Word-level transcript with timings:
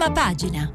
Prima 0.00 0.12
pagina. 0.14 0.72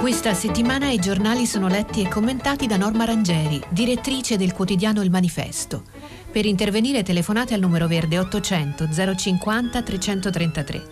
Questa 0.00 0.34
settimana 0.34 0.90
i 0.90 0.98
giornali 0.98 1.46
sono 1.46 1.68
letti 1.68 2.02
e 2.02 2.08
commentati 2.08 2.66
da 2.66 2.76
Norma 2.76 3.06
Rangeri, 3.06 3.58
direttrice 3.70 4.36
del 4.36 4.52
quotidiano 4.52 5.00
Il 5.00 5.08
Manifesto. 5.08 5.84
Per 6.30 6.44
intervenire 6.44 7.02
telefonate 7.02 7.54
al 7.54 7.60
numero 7.60 7.86
verde 7.86 8.18
800 8.18 8.86
050 9.16 9.82
333. 9.82 10.82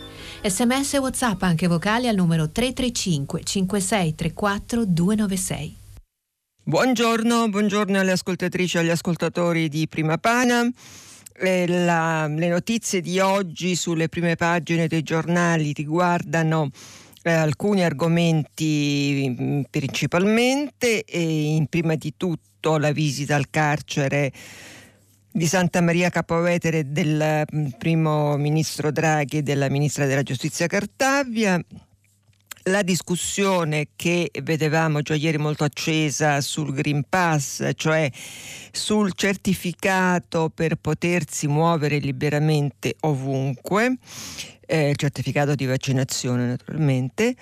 Sms 0.44 0.94
e 0.94 0.98
WhatsApp 0.98 1.42
anche 1.42 1.66
vocali 1.66 2.08
al 2.08 2.16
numero 2.16 2.48
335 2.48 3.42
5634 3.44 4.84
296. 4.86 5.80
Buongiorno, 6.64 7.48
buongiorno 7.48 7.98
alle 7.98 8.12
ascoltatrici 8.12 8.76
e 8.76 8.80
agli 8.80 8.90
ascoltatori 8.90 9.68
di 9.68 9.88
Prima 9.88 10.16
Pana. 10.16 10.64
Eh, 11.34 11.66
la, 11.66 12.28
le 12.28 12.48
notizie 12.48 13.00
di 13.00 13.18
oggi 13.18 13.74
sulle 13.74 14.08
prime 14.08 14.36
pagine 14.36 14.86
dei 14.86 15.02
giornali 15.02 15.72
riguardano 15.72 16.70
eh, 17.24 17.32
alcuni 17.32 17.82
argomenti 17.82 19.36
mm, 19.36 19.62
principalmente 19.70 21.02
e 21.02 21.56
in 21.56 21.66
prima 21.66 21.96
di 21.96 22.14
tutto 22.16 22.78
la 22.78 22.92
visita 22.92 23.34
al 23.34 23.50
carcere 23.50 24.30
di 25.32 25.46
Santa 25.48 25.80
Maria 25.80 26.10
Capovetere 26.10 26.92
del 26.92 27.44
mm, 27.52 27.66
primo 27.76 28.36
ministro 28.36 28.92
Draghi 28.92 29.38
e 29.38 29.42
della 29.42 29.68
ministra 29.68 30.06
della 30.06 30.22
giustizia 30.22 30.68
Cartabia 30.68 31.60
la 32.64 32.82
discussione 32.82 33.88
che 33.96 34.30
vedevamo 34.42 35.02
già 35.02 35.14
ieri 35.14 35.38
molto 35.38 35.64
accesa 35.64 36.40
sul 36.40 36.72
Green 36.72 37.04
Pass, 37.08 37.70
cioè 37.74 38.10
sul 38.70 39.12
certificato 39.14 40.50
per 40.54 40.76
potersi 40.76 41.46
muovere 41.46 41.98
liberamente 41.98 42.96
ovunque, 43.00 43.96
eh, 44.66 44.92
certificato 44.96 45.54
di 45.54 45.66
vaccinazione 45.66 46.46
naturalmente, 46.46 47.34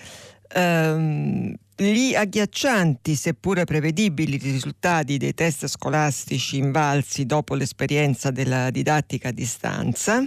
ehm, 0.49 1.55
gli 1.77 2.15
agghiaccianti, 2.15 3.15
seppure 3.15 3.65
prevedibili, 3.65 4.37
risultati 4.37 5.17
dei 5.17 5.35
test 5.35 5.67
scolastici 5.67 6.59
invalsi 6.59 7.25
dopo 7.25 7.55
l'esperienza 7.55 8.31
della 8.31 8.71
didattica 8.71 9.29
a 9.29 9.33
distanza 9.33 10.27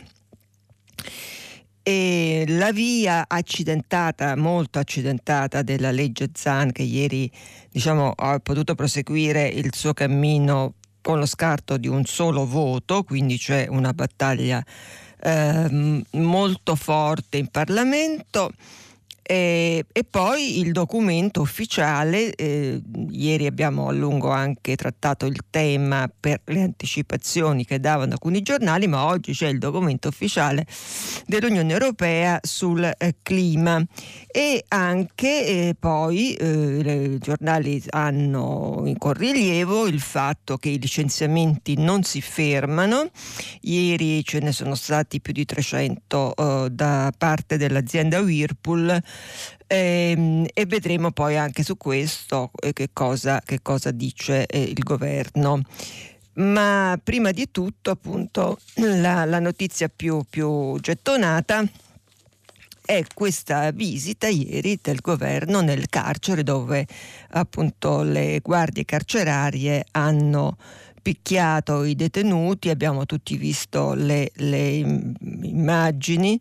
e 1.84 2.46
la 2.48 2.72
via 2.72 3.26
accidentata, 3.28 4.38
molto 4.38 4.80
accidentata 4.80 5.62
della 5.62 5.92
legge 5.92 6.30
Zan 6.34 6.72
che 6.72 6.84
ieri 6.84 7.30
diciamo, 7.70 8.14
ha 8.16 8.40
potuto 8.40 8.74
proseguire 8.74 9.48
il 9.48 9.76
suo 9.76 9.94
cammino 9.94 10.76
con 11.02 11.20
lo 11.20 11.26
scarto 11.26 11.76
di 11.76 11.90
un 11.90 12.06
solo 12.06 12.48
voto, 12.48 13.04
quindi 13.04 13.38
c'è 13.38 13.68
una 13.68 13.94
battaglia 13.94 14.64
eh, 15.20 16.04
molto 16.12 16.76
forte 16.76 17.38
in 17.38 17.48
Parlamento. 17.50 18.52
E, 19.26 19.86
e, 19.90 20.04
poi 20.04 20.60
il 20.60 20.74
documento 20.74 21.40
ufficiale, 21.40 22.36
eh, 22.36 22.82
ieri 23.10 23.46
abbiamo 23.46 23.88
a 23.88 23.94
lungo 23.94 24.32
anche 24.32 24.76
trattato 24.76 25.26
il 25.26 25.40
tema 25.50 26.12
per 26.20 26.42
le 26.46 26.64
anticipazioni 26.64 27.66
che 27.66 27.80
davano 27.80 28.12
alcuni 28.12 28.42
giornali, 28.42 28.86
ma 28.86 29.06
oggi 29.06 29.32
c'è 29.32 29.48
il 29.48 29.60
documento 29.60 30.10
ufficiale 30.10 30.68
dell'Unione 31.26 31.72
Europea 31.72 32.38
sul 32.42 32.84
eh, 32.84 33.16
clima. 33.24 33.82
E 34.28 34.66
anche 34.68 35.46
eh, 35.46 35.76
poi 35.80 36.34
eh, 36.34 37.14
i 37.14 37.18
giornali 37.20 37.82
hanno 37.92 38.84
in 38.86 38.98
corrilievo 38.98 39.88
il 39.88 40.02
fatto 40.02 40.58
che 40.58 40.68
i 40.68 40.80
licenziamenti 40.80 41.76
non 41.78 42.04
si 42.04 42.20
fermano, 42.20 43.10
ieri 43.62 44.22
ce 44.26 44.40
ne 44.40 44.52
sono 44.52 44.76
stati 44.76 45.22
più 45.22 45.32
di 45.32 45.46
300 45.46 46.36
eh, 46.36 46.70
da 46.72 47.14
parte 47.18 47.56
dell'azienda 47.56 48.20
Whirlpool 48.20 49.02
e, 49.68 50.14
ehm, 50.16 50.46
e, 50.54 50.66
vedremo 50.66 51.12
poi 51.12 51.38
anche 51.38 51.64
su 51.64 51.78
questo 51.78 52.52
eh, 52.62 52.74
che, 52.74 52.90
cosa, 52.94 53.42
che 53.44 53.60
cosa 53.62 53.92
dice 53.92 54.46
eh, 54.46 54.62
il 54.62 54.84
governo. 54.84 55.62
Ma 56.36 57.00
prima 57.04 57.32
di 57.32 57.50
tutto, 57.52 57.92
appunto, 57.92 58.58
la, 58.76 59.26
la 59.26 59.40
notizia 59.40 59.88
più, 59.88 60.24
più 60.28 60.80
gettonata 60.80 61.64
è 62.86 63.04
questa 63.14 63.72
visita 63.72 64.28
ieri 64.28 64.78
del 64.82 65.00
governo 65.00 65.62
nel 65.62 65.88
carcere 65.88 66.44
dove 66.44 66.86
appunto 67.30 68.02
le 68.02 68.40
guardie 68.42 68.84
carcerarie 68.84 69.86
hanno 69.92 70.58
picchiato 71.04 71.84
i 71.84 71.96
detenuti, 71.96 72.70
abbiamo 72.70 73.06
tutti 73.06 73.36
visto 73.36 73.94
le, 73.94 74.32
le 74.36 74.78
immagini 75.42 76.40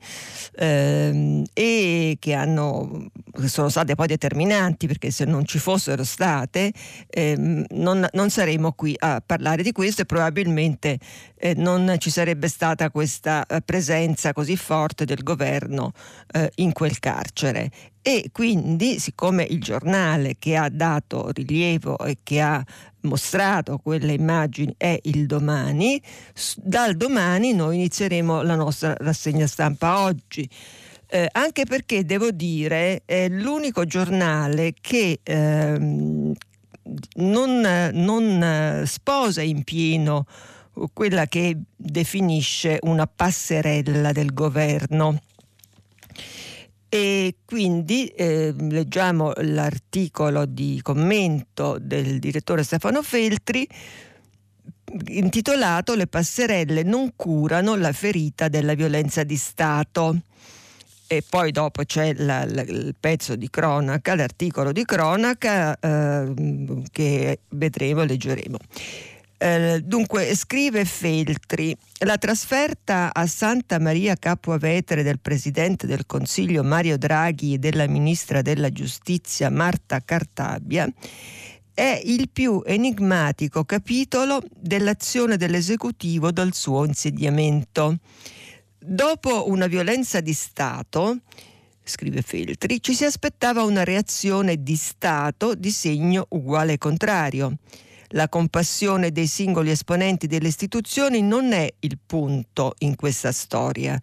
ehm, 0.55 1.45
e 1.53 2.17
che, 2.21 2.33
hanno, 2.33 3.11
che, 3.33 3.49
sono 3.49 3.69
state 3.69 3.97
poi 3.97 4.07
determinanti 4.07 4.87
perché 4.87 5.11
se 5.11 5.25
non 5.25 5.45
ci 5.45 5.59
fossero 5.59 6.05
state 6.05 6.73
ehm, 7.11 7.65
non, 7.71 8.07
non, 8.13 8.31
saremmo 8.31 8.73
qui 8.73 8.95
a 8.97 9.21
parlare 9.25 9.65
di 9.65 9.73
questo 9.73 10.03
e 10.03 10.07
probabilmente 10.07 10.99
eh, 11.35 11.55
non 11.55 11.97
ci 11.99 12.11
sarebbe 12.11 12.47
stata 12.47 12.89
questa 12.91 13.45
eh, 13.45 13.61
presenza 13.63 14.33
così 14.33 14.57
forte 14.57 15.05
del 15.05 15.25
governo 15.25 15.93
eh, 16.33 16.51
in 16.57 16.73
quel 16.73 17.01
carcere 17.01 17.71
e 18.03 18.31
quindi 18.33 18.99
siccome 18.99 19.45
il 19.45 19.61
giornale 19.61 20.35
che 20.37 20.57
ha 20.57 20.69
dato 20.69 21.31
rilievo 21.31 21.97
e 21.99 22.19
che 22.25 22.41
ha 22.41 22.65
mostrato 23.03 23.79
quelle 23.79 24.13
immagini 24.13 24.75
è 24.77 24.99
il 25.05 25.27
domani, 25.27 26.03
dal 26.57 26.97
domani 26.97 27.53
noi 27.53 27.77
inizieremo 27.77 28.43
la 28.43 28.57
nostra 28.57 28.95
rassegna 28.99 29.47
stampa 29.47 30.01
oggi. 30.01 30.49
Eh, 31.07 31.29
anche 31.31 31.65
perché 31.65 32.05
devo 32.05 32.31
dire 32.31 33.03
è 33.05 33.29
l'unico 33.29 33.85
giornale 33.85 34.73
che 34.81 35.21
ehm, 35.23 36.33
non, 37.17 37.91
non 37.93 38.83
sposa 38.87 39.43
in 39.43 39.63
pieno 39.63 40.27
quella 40.93 41.27
che 41.27 41.57
definisce 41.77 42.79
una 42.83 43.07
passerella 43.07 44.11
del 44.13 44.33
governo 44.33 45.21
e 46.95 47.37
quindi 47.47 48.07
eh, 48.09 48.55
leggiamo 48.55 49.33
l'articolo 49.37 50.45
di 50.45 50.79
commento 50.83 51.79
del 51.81 52.19
direttore 52.19 52.63
Stefano 52.65 53.03
Feltri 53.03 53.67
intitolato 55.07 55.95
Le 55.95 56.07
passerelle 56.07 56.83
non 56.83 57.13
curano 57.17 57.77
la 57.77 57.93
ferita 57.93 58.49
della 58.49 58.75
violenza 58.75 59.25
di 59.25 59.37
Stato. 59.39 60.19
E 61.07 61.25
poi 61.27 61.51
dopo 61.51 61.83
c'è 61.83 62.13
la, 62.13 62.45
la, 62.45 62.61
il 62.61 62.95
pezzo 63.01 63.37
di 63.37 63.49
cronaca, 63.49 64.15
l'articolo 64.15 64.71
di 64.71 64.85
cronaca 64.85 65.75
eh, 65.81 66.83
che 66.91 67.41
vedremo 67.49 68.03
e 68.03 68.07
leggeremo. 68.07 68.59
Eh, 69.45 69.81
dunque, 69.83 70.37
scrive 70.37 70.85
Feltri, 70.85 71.77
la 72.05 72.17
trasferta 72.17 73.13
a 73.13 73.27
Santa 73.27 73.81
Maria 73.81 74.15
Capua 74.15 74.57
Vetere 74.57 75.03
del 75.03 75.19
Presidente 75.19 75.89
del 75.89 76.07
Consiglio 76.07 76.63
Mario 76.63 76.97
Draghi 76.97 77.55
e 77.55 77.59
della 77.59 77.89
Ministra 77.89 78.41
della 78.41 78.71
Giustizia 78.71 79.51
Marta 79.51 80.01
Cartabia 80.05 80.89
è 81.75 82.01
il 82.05 82.29
più 82.31 82.63
enigmatico 82.65 83.65
capitolo 83.65 84.45
dell'azione 84.55 85.37
dell'esecutivo 85.37 86.31
dal 86.31 86.55
suo 86.55 86.85
insediamento. 86.85 87.97
Dopo 88.79 89.49
una 89.49 89.67
violenza 89.67 90.21
di 90.21 90.35
Stato, 90.35 91.19
scrive 91.83 92.23
Feltri, 92.23 92.81
ci 92.81 92.95
si 92.95 93.05
aspettava 93.05 93.65
una 93.65 93.83
reazione 93.83 94.63
di 94.63 94.77
Stato 94.77 95.57
di 95.57 95.73
segno 95.73 96.27
uguale 96.29 96.79
contrario. 96.79 97.57
La 98.15 98.29
compassione 98.29 99.11
dei 99.11 99.27
singoli 99.27 99.71
esponenti 99.71 100.27
delle 100.27 100.49
istituzioni 100.49 101.23
non 101.23 101.53
è 101.53 101.73
il 101.81 101.99
punto 102.05 102.75
in 102.81 102.95
questa 102.95 103.33
storia. 103.33 103.99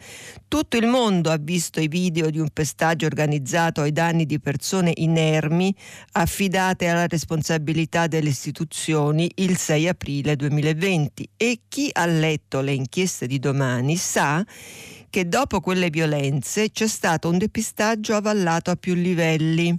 Tutto 0.48 0.78
il 0.78 0.88
mondo 0.88 1.30
ha 1.30 1.38
visto 1.38 1.80
i 1.80 1.88
video 1.88 2.32
di 2.32 2.40
un 2.40 2.50
pestaggio 2.52 3.06
organizzato 3.06 3.82
ai 3.82 3.92
danni 3.92 4.26
di 4.26 4.40
persone 4.40 4.94
inermi 4.96 5.76
affidate 6.14 6.88
alla 6.88 7.06
responsabilità 7.06 8.08
delle 8.08 8.30
istituzioni 8.30 9.30
il 9.36 9.58
6 9.58 9.88
aprile 9.88 10.36
2020 10.36 11.30
e 11.38 11.60
chi 11.68 11.90
ha 11.94 12.08
letto 12.08 12.62
le 12.62 12.74
inchieste 12.74 13.28
di 13.28 13.38
domani 13.38 13.96
sa 13.96 14.44
che 15.12 15.28
dopo 15.28 15.60
quelle 15.60 15.90
violenze 15.90 16.72
c'è 16.72 16.88
stato 16.88 17.30
un 17.30 17.38
depistaggio 17.38 18.16
avallato 18.16 18.72
a 18.72 18.76
più 18.76 18.96
livelli 18.96 19.78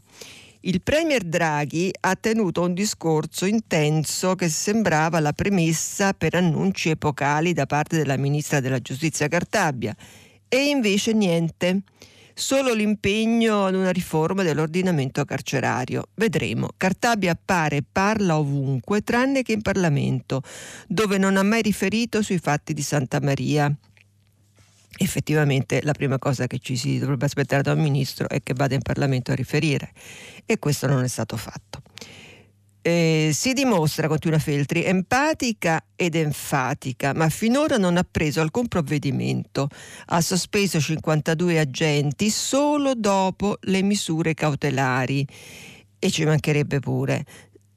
il 0.63 0.83
Premier 0.83 1.23
Draghi 1.23 1.91
ha 2.01 2.15
tenuto 2.17 2.63
un 2.63 2.75
discorso 2.75 3.47
intenso 3.47 4.35
che 4.35 4.51
sembrava 4.51 5.19
la 5.19 5.33
premessa 5.33 6.13
per 6.13 6.35
annunci 6.35 6.91
epocali 6.91 7.55
da 7.55 7.65
parte 7.65 7.97
della 7.97 8.19
ministra 8.19 8.61
della 8.61 8.79
Giustizia 8.79 9.29
Cartabia 9.29 9.97
e 10.49 10.69
invece 10.69 11.15
niente. 11.15 11.83
solo 12.41 12.73
l'impegno 12.73 13.67
ad 13.67 13.75
una 13.75 13.91
riforma 13.91 14.43
dell'ordinamento 14.43 15.25
carcerario. 15.27 16.09
Vedremo. 16.15 16.71
Cartabia 16.77 17.33
appare 17.33 17.77
e 17.77 17.85
parla 17.91 18.39
ovunque, 18.39 19.03
tranne 19.03 19.43
che 19.43 19.53
in 19.53 19.61
Parlamento, 19.61 20.43
dove 20.89 21.19
non 21.19 21.37
ha 21.37 21.43
mai 21.43 21.61
riferito 21.61 22.23
sui 22.23 22.39
fatti 22.39 22.73
di 22.73 22.83
Santa 22.83 23.21
Maria 23.21 23.71
effettivamente 24.99 25.81
la 25.83 25.93
prima 25.93 26.19
cosa 26.19 26.47
che 26.47 26.59
ci 26.59 26.77
si 26.77 26.99
dovrebbe 26.99 27.25
aspettare 27.25 27.63
da 27.63 27.73
un 27.73 27.81
ministro 27.81 28.29
è 28.29 28.43
che 28.43 28.55
vada 28.55 28.75
in 28.75 28.83
Parlamento 28.83 29.33
a 29.33 29.35
riferire 29.35 29.93
e 30.45 30.59
questo 30.59 30.87
non 30.87 31.03
è 31.03 31.09
stato 31.09 31.37
fatto. 31.37 31.83
Eh, 32.83 33.31
si 33.35 33.53
dimostra, 33.53 34.09
continua 34.09 34.39
Feltri, 34.39 34.85
empatica 34.85 35.85
ed 35.95 36.15
enfatica, 36.15 37.13
ma 37.13 37.29
finora 37.29 37.77
non 37.77 37.99
ha 37.99 38.07
preso 38.11 38.41
alcun 38.41 38.69
provvedimento. 38.69 39.69
Ha 40.07 40.21
sospeso 40.23 40.81
52 40.81 41.59
agenti 41.59 42.31
solo 42.31 42.95
dopo 42.95 43.59
le 43.63 43.83
misure 43.83 44.33
cautelari. 44.33 45.27
E 45.99 46.11
ci 46.11 46.25
mancherebbe 46.25 46.81
pure 46.81 47.27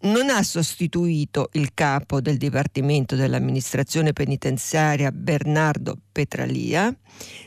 non 0.03 0.29
ha 0.29 0.43
sostituito 0.43 1.49
il 1.53 1.73
capo 1.73 2.19
del 2.19 2.37
Dipartimento 2.37 3.15
dell'amministrazione 3.15 4.13
penitenziaria 4.13 5.11
Bernardo 5.11 5.97
Petralia, 6.11 6.93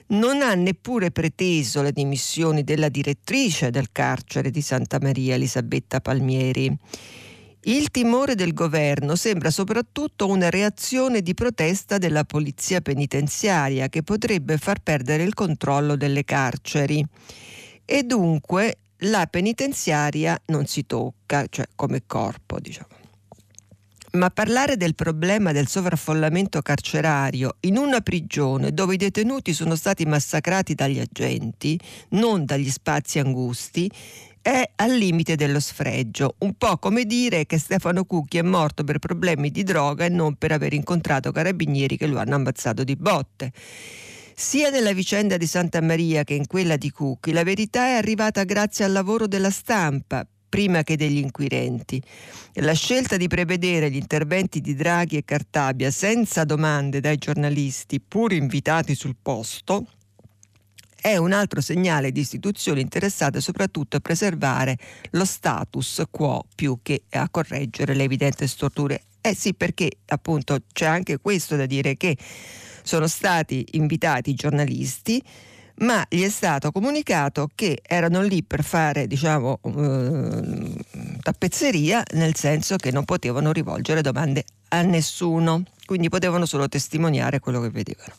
non 0.08 0.43
ha 0.43 0.55
neppure 0.55 1.11
preteso 1.11 1.82
le 1.82 1.93
dimissioni 1.93 2.62
della 2.62 2.88
direttrice 2.88 3.70
del 3.70 3.93
carcere 3.93 4.50
di 4.50 4.62
Santa 4.62 4.99
Maria 5.00 5.35
Elisabetta 5.35 6.00
Palmieri. 6.00 6.75
Il 7.62 7.91
timore 7.91 8.37
del 8.37 8.55
governo 8.55 9.17
sembra 9.17 9.50
soprattutto 9.50 10.29
una 10.29 10.50
reazione 10.50 11.20
di 11.20 11.35
protesta 11.35 11.99
della 11.99 12.23
polizia 12.23 12.81
penitenziaria 12.81 13.88
che 13.88 14.05
potrebbe 14.05 14.56
far 14.56 14.81
perdere 14.81 15.25
il 15.25 15.35
controllo 15.35 15.97
delle 15.97 16.23
carceri. 16.23 17.05
E 17.85 18.02
dunque 18.05 18.79
la 19.00 19.26
penitenziaria 19.26 20.40
non 20.46 20.66
si 20.66 20.87
tocca, 20.87 21.46
cioè 21.48 21.66
come 21.75 22.02
corpo, 22.06 22.58
diciamo. 22.60 22.88
Ma 24.12 24.31
parlare 24.31 24.78
del 24.78 24.94
problema 24.94 25.52
del 25.52 25.66
sovraffollamento 25.66 26.62
carcerario 26.62 27.56
in 27.60 27.76
una 27.76 28.00
prigione 28.00 28.72
dove 28.72 28.94
i 28.94 28.96
detenuti 28.96 29.52
sono 29.52 29.76
stati 29.76 30.06
massacrati 30.06 30.75
dagli 30.75 30.98
agenti, 30.98 31.78
non 32.10 32.46
dagli 32.46 32.70
spazi 32.70 33.19
angusti, 33.19 33.90
è 34.40 34.70
al 34.76 34.93
limite 34.93 35.34
dello 35.34 35.60
sfregio, 35.60 36.37
un 36.38 36.54
po' 36.54 36.78
come 36.78 37.04
dire 37.04 37.46
che 37.46 37.58
Stefano 37.58 38.04
Cucchi 38.04 38.38
è 38.38 38.42
morto 38.42 38.84
per 38.84 39.00
problemi 39.00 39.50
di 39.50 39.64
droga 39.64 40.04
e 40.04 40.08
non 40.08 40.37
per 40.37 40.52
aver 40.52 40.72
incontrato 40.72 41.32
carabinieri 41.32 41.96
che 41.96 42.06
lo 42.06 42.19
hanno 42.19 42.37
ammazzato 42.37 42.84
di 42.84 42.94
botte. 42.94 43.52
Sia 44.38 44.69
nella 44.69 44.93
vicenda 44.93 45.38
di 45.38 45.47
Santa 45.47 45.81
Maria 45.81 46.23
che 46.23 46.35
in 46.35 46.47
quella 46.47 46.77
di 46.77 46.91
Cucchi, 46.91 47.33
la 47.33 47.43
verità 47.43 47.87
è 47.87 47.93
arrivata 47.93 48.44
grazie 48.44 48.85
al 48.85 48.93
lavoro 48.93 49.27
della 49.27 49.49
stampa, 49.49 50.27
prima 50.47 50.83
che 50.83 50.99
degli 50.99 51.17
inquirenti. 51.17 52.03
La 52.56 52.75
scelta 52.75 53.17
di 53.17 53.29
prevedere 53.29 53.91
gli 53.91 53.97
interventi 53.97 54.61
di 54.61 54.75
Draghi 54.75 55.17
e 55.17 55.25
Cartabia 55.25 55.91
senza 55.91 56.44
domande 56.44 57.00
dai 57.00 57.17
giornalisti, 57.17 57.99
pur 57.99 58.35
invitati 58.35 58.94
sul 58.94 59.17
posto, 59.21 59.87
è 61.00 61.17
un 61.17 61.33
altro 61.33 61.62
segnale 61.62 62.12
di 62.12 62.21
istituzioni 62.21 62.83
interessate 62.83 63.41
soprattutto 63.41 63.97
a 63.97 64.00
preservare 64.00 64.77
lo 65.12 65.25
status 65.25 66.03
quo 66.11 66.44
più 66.55 66.81
che 66.83 67.05
a 67.12 67.31
correggere 67.31 67.94
le 67.94 68.03
evidenti 68.03 68.47
storture. 68.47 69.05
Eh 69.23 69.35
sì, 69.35 69.55
perché 69.55 69.93
appunto 70.09 70.59
c'è 70.75 70.85
anche 70.85 71.17
questo 71.21 71.56
da 71.56 71.65
dire 71.65 71.97
che 71.97 72.19
sono 72.87 73.09
stati 73.09 73.67
invitati 73.73 74.31
i 74.31 74.35
giornalisti 74.35 75.21
ma 75.79 76.06
gli 76.09 76.23
è 76.23 76.31
stato 76.31 76.71
comunicato 76.71 77.50
che 77.55 77.83
erano 77.83 78.23
lì 78.23 78.43
per 78.44 78.62
fare 78.62 79.06
diciamo 79.06 79.59
eh, 79.62 80.85
tappezzeria 81.21 82.03
nel 82.12 82.37
senso 82.37 82.77
che 82.77 82.93
non 82.93 83.05
potevano 83.05 83.50
rivolgere 83.50 84.03
domande 84.03 84.44
a 84.69 84.83
nessuno 84.83 85.65
quindi 85.85 86.09
potevano 86.09 86.47
solo 86.47 86.69
testimoniare 86.69 87.38
quello 87.38 87.61
che 87.61 87.71
vedevano. 87.71 88.12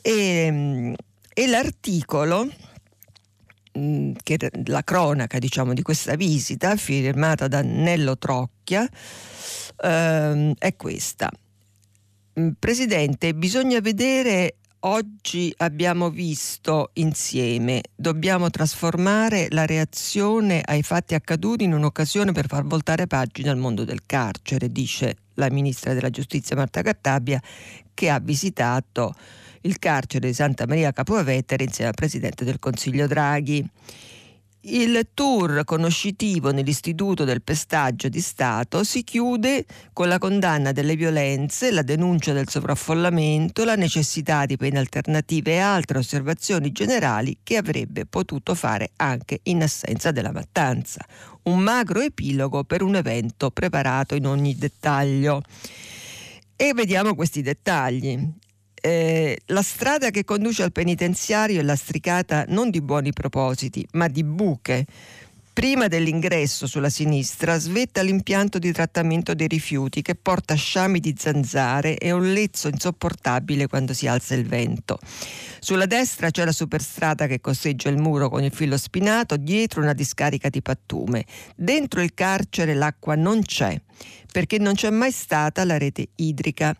E, 0.00 0.94
e 1.34 1.46
l'articolo 1.46 2.48
mm, 3.78 4.12
che 4.22 4.50
la 4.64 4.82
cronaca 4.82 5.38
diciamo 5.38 5.74
di 5.74 5.82
questa 5.82 6.16
visita 6.16 6.76
firmata 6.76 7.48
da 7.48 7.62
Nello 7.62 8.16
Trocchia 8.16 8.88
ehm, 9.82 10.54
è 10.58 10.76
questa 10.76 11.30
Presidente, 12.58 13.34
bisogna 13.34 13.80
vedere 13.80 14.56
Oggi 14.82 15.52
abbiamo 15.56 16.08
visto 16.08 16.90
insieme, 16.94 17.82
dobbiamo 17.96 18.48
trasformare 18.48 19.48
la 19.50 19.66
reazione 19.66 20.62
ai 20.64 20.84
fatti 20.84 21.16
accaduti 21.16 21.64
in 21.64 21.72
un'occasione 21.72 22.30
per 22.30 22.46
far 22.46 22.64
voltare 22.64 23.08
pagina 23.08 23.50
al 23.50 23.56
mondo 23.56 23.82
del 23.82 24.06
carcere, 24.06 24.70
dice 24.70 25.16
la 25.34 25.50
ministra 25.50 25.94
della 25.94 26.10
giustizia 26.10 26.54
Marta 26.54 26.82
Cartabia, 26.82 27.42
che 27.92 28.08
ha 28.08 28.20
visitato 28.20 29.14
il 29.62 29.80
carcere 29.80 30.28
di 30.28 30.34
Santa 30.34 30.64
Maria 30.68 30.92
Capovetere 30.92 31.64
insieme 31.64 31.90
al 31.90 31.96
Presidente 31.96 32.44
del 32.44 32.60
Consiglio 32.60 33.08
Draghi. 33.08 33.68
Il 34.62 35.10
tour 35.14 35.62
conoscitivo 35.62 36.50
nell'Istituto 36.50 37.22
del 37.22 37.42
Pestaggio 37.42 38.08
di 38.08 38.20
Stato 38.20 38.82
si 38.82 39.04
chiude 39.04 39.64
con 39.92 40.08
la 40.08 40.18
condanna 40.18 40.72
delle 40.72 40.96
violenze, 40.96 41.70
la 41.70 41.82
denuncia 41.82 42.32
del 42.32 42.48
sovraffollamento, 42.48 43.64
la 43.64 43.76
necessità 43.76 44.46
di 44.46 44.56
pene 44.56 44.80
alternative 44.80 45.52
e 45.52 45.58
altre 45.58 45.98
osservazioni 45.98 46.72
generali 46.72 47.38
che 47.44 47.56
avrebbe 47.56 48.04
potuto 48.04 48.56
fare 48.56 48.90
anche 48.96 49.38
in 49.44 49.62
assenza 49.62 50.10
della 50.10 50.32
mattanza. 50.32 51.06
Un 51.42 51.60
magro 51.60 52.00
epilogo 52.00 52.64
per 52.64 52.82
un 52.82 52.96
evento 52.96 53.52
preparato 53.52 54.16
in 54.16 54.26
ogni 54.26 54.56
dettaglio. 54.56 55.40
E 56.56 56.72
vediamo 56.74 57.14
questi 57.14 57.42
dettagli. 57.42 58.18
Eh, 58.80 59.38
la 59.46 59.62
strada 59.62 60.10
che 60.10 60.24
conduce 60.24 60.62
al 60.62 60.72
penitenziario 60.72 61.60
è 61.60 61.62
lastricata 61.62 62.44
non 62.48 62.70
di 62.70 62.80
buoni 62.80 63.12
propositi, 63.12 63.86
ma 63.92 64.08
di 64.08 64.24
buche. 64.24 64.86
Prima 65.58 65.88
dell'ingresso 65.88 66.68
sulla 66.68 66.88
sinistra 66.88 67.58
svetta 67.58 68.00
l'impianto 68.00 68.60
di 68.60 68.70
trattamento 68.70 69.34
dei 69.34 69.48
rifiuti 69.48 70.02
che 70.02 70.14
porta 70.14 70.54
sciami 70.54 71.00
di 71.00 71.16
zanzare 71.18 71.98
e 71.98 72.12
un 72.12 72.32
lezzo 72.32 72.68
insopportabile 72.68 73.66
quando 73.66 73.92
si 73.92 74.06
alza 74.06 74.36
il 74.36 74.46
vento. 74.46 75.00
Sulla 75.58 75.86
destra 75.86 76.30
c'è 76.30 76.44
la 76.44 76.52
superstrada 76.52 77.26
che 77.26 77.40
costeggia 77.40 77.88
il 77.88 77.98
muro 77.98 78.28
con 78.28 78.44
il 78.44 78.52
filo 78.52 78.76
spinato, 78.76 79.36
dietro 79.36 79.82
una 79.82 79.94
discarica 79.94 80.48
di 80.48 80.62
pattume. 80.62 81.24
Dentro 81.56 82.02
il 82.02 82.14
carcere 82.14 82.74
l'acqua 82.74 83.16
non 83.16 83.42
c'è, 83.42 83.76
perché 84.30 84.58
non 84.58 84.74
c'è 84.74 84.90
mai 84.90 85.10
stata 85.10 85.64
la 85.64 85.76
rete 85.76 86.10
idrica. 86.14 86.72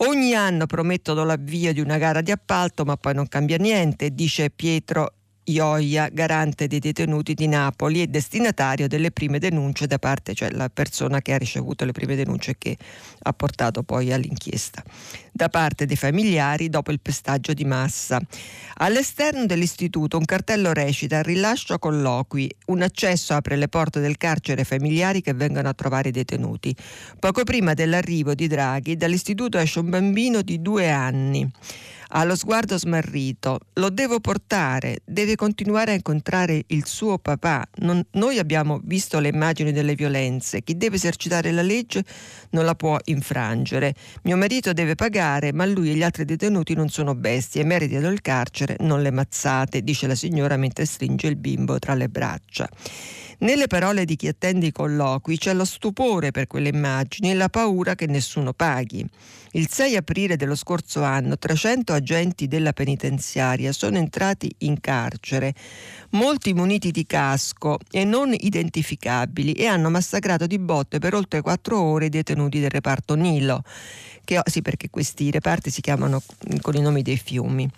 Ogni 0.00 0.34
anno 0.34 0.66
promettono 0.66 1.24
l'avvio 1.24 1.72
di 1.72 1.80
una 1.80 1.98
gara 1.98 2.20
di 2.20 2.30
appalto, 2.30 2.84
ma 2.84 2.96
poi 2.96 3.14
non 3.14 3.26
cambia 3.26 3.56
niente, 3.56 4.14
dice 4.14 4.48
Pietro 4.50 5.17
Ioia, 5.50 6.10
garante 6.12 6.66
dei 6.66 6.78
detenuti 6.78 7.32
di 7.32 7.46
Napoli 7.46 8.02
e 8.02 8.06
destinatario 8.06 8.86
delle 8.86 9.10
prime 9.10 9.38
denunce 9.38 9.86
da 9.86 9.98
parte, 9.98 10.34
cioè 10.34 10.50
la 10.50 10.68
persona 10.68 11.22
che 11.22 11.32
ha 11.32 11.38
ricevuto 11.38 11.86
le 11.86 11.92
prime 11.92 12.16
denunce 12.16 12.56
che 12.58 12.76
ha 13.22 13.32
portato 13.32 13.82
poi 13.82 14.12
all'inchiesta, 14.12 14.82
da 15.32 15.48
parte 15.48 15.86
dei 15.86 15.96
familiari 15.96 16.68
dopo 16.68 16.92
il 16.92 17.00
pestaggio 17.00 17.54
di 17.54 17.64
massa. 17.64 18.20
All'esterno 18.80 19.46
dell'istituto 19.46 20.18
un 20.18 20.26
cartello 20.26 20.72
recita 20.72 21.22
rilascio 21.22 21.78
colloqui, 21.78 22.54
un 22.66 22.82
accesso 22.82 23.32
apre 23.32 23.56
le 23.56 23.68
porte 23.68 24.00
del 24.00 24.18
carcere 24.18 24.60
ai 24.60 24.66
familiari 24.66 25.22
che 25.22 25.32
vengono 25.32 25.68
a 25.68 25.74
trovare 25.74 26.10
i 26.10 26.12
detenuti. 26.12 26.76
Poco 27.18 27.44
prima 27.44 27.72
dell'arrivo 27.72 28.34
di 28.34 28.46
Draghi 28.48 28.96
dall'istituto 28.96 29.56
esce 29.56 29.78
un 29.78 29.88
bambino 29.88 30.42
di 30.42 30.60
due 30.60 30.90
anni 30.90 31.50
ha 32.08 32.24
lo 32.24 32.36
sguardo 32.36 32.78
smarrito, 32.78 33.58
lo 33.74 33.90
devo 33.90 34.20
portare, 34.20 34.98
deve 35.04 35.36
continuare 35.36 35.92
a 35.92 35.94
incontrare 35.94 36.64
il 36.68 36.86
suo 36.86 37.18
papà. 37.18 37.66
Non, 37.76 38.04
noi 38.12 38.38
abbiamo 38.38 38.80
visto 38.84 39.18
le 39.18 39.28
immagini 39.28 39.72
delle 39.72 39.94
violenze, 39.94 40.62
chi 40.62 40.76
deve 40.76 40.96
esercitare 40.96 41.52
la 41.52 41.62
legge 41.62 42.04
non 42.50 42.64
la 42.64 42.74
può 42.74 42.96
infrangere. 43.04 43.94
Mio 44.22 44.36
marito 44.36 44.72
deve 44.72 44.94
pagare, 44.94 45.52
ma 45.52 45.66
lui 45.66 45.90
e 45.90 45.94
gli 45.94 46.02
altri 46.02 46.24
detenuti 46.24 46.74
non 46.74 46.88
sono 46.88 47.14
bestie, 47.14 47.64
meritano 47.64 48.08
il 48.08 48.20
carcere, 48.20 48.76
non 48.80 49.02
le 49.02 49.10
mazzate, 49.10 49.82
dice 49.82 50.06
la 50.06 50.14
signora 50.14 50.56
mentre 50.56 50.84
stringe 50.84 51.26
il 51.26 51.36
bimbo 51.36 51.78
tra 51.78 51.94
le 51.94 52.08
braccia. 52.08 52.68
Nelle 53.40 53.68
parole 53.68 54.04
di 54.04 54.16
chi 54.16 54.26
attende 54.26 54.66
i 54.66 54.72
colloqui 54.72 55.38
c'è 55.38 55.54
lo 55.54 55.64
stupore 55.64 56.32
per 56.32 56.48
quelle 56.48 56.70
immagini 56.70 57.30
e 57.30 57.34
la 57.34 57.48
paura 57.48 57.94
che 57.94 58.06
nessuno 58.06 58.52
paghi. 58.52 59.06
Il 59.52 59.68
6 59.68 59.94
aprile 59.94 60.36
dello 60.36 60.56
scorso 60.56 61.04
anno 61.04 61.38
300 61.38 61.92
agenti 61.92 62.48
della 62.48 62.72
penitenziaria 62.72 63.72
sono 63.72 63.96
entrati 63.96 64.52
in 64.58 64.80
carcere, 64.80 65.54
molti 66.10 66.52
muniti 66.52 66.90
di 66.90 67.06
casco 67.06 67.78
e 67.92 68.04
non 68.04 68.34
identificabili 68.36 69.52
e 69.52 69.66
hanno 69.66 69.88
massacrato 69.88 70.48
di 70.48 70.58
botte 70.58 70.98
per 70.98 71.14
oltre 71.14 71.40
quattro 71.40 71.80
ore 71.80 72.06
i 72.06 72.10
detenuti 72.10 72.58
del 72.58 72.70
reparto 72.70 73.14
Nilo, 73.14 73.62
che, 74.24 74.40
sì 74.46 74.62
perché 74.62 74.90
questi 74.90 75.30
reparti 75.30 75.70
si 75.70 75.80
chiamano 75.80 76.20
con 76.60 76.74
i 76.74 76.80
nomi 76.80 77.02
dei 77.02 77.16
fiumi 77.16 77.70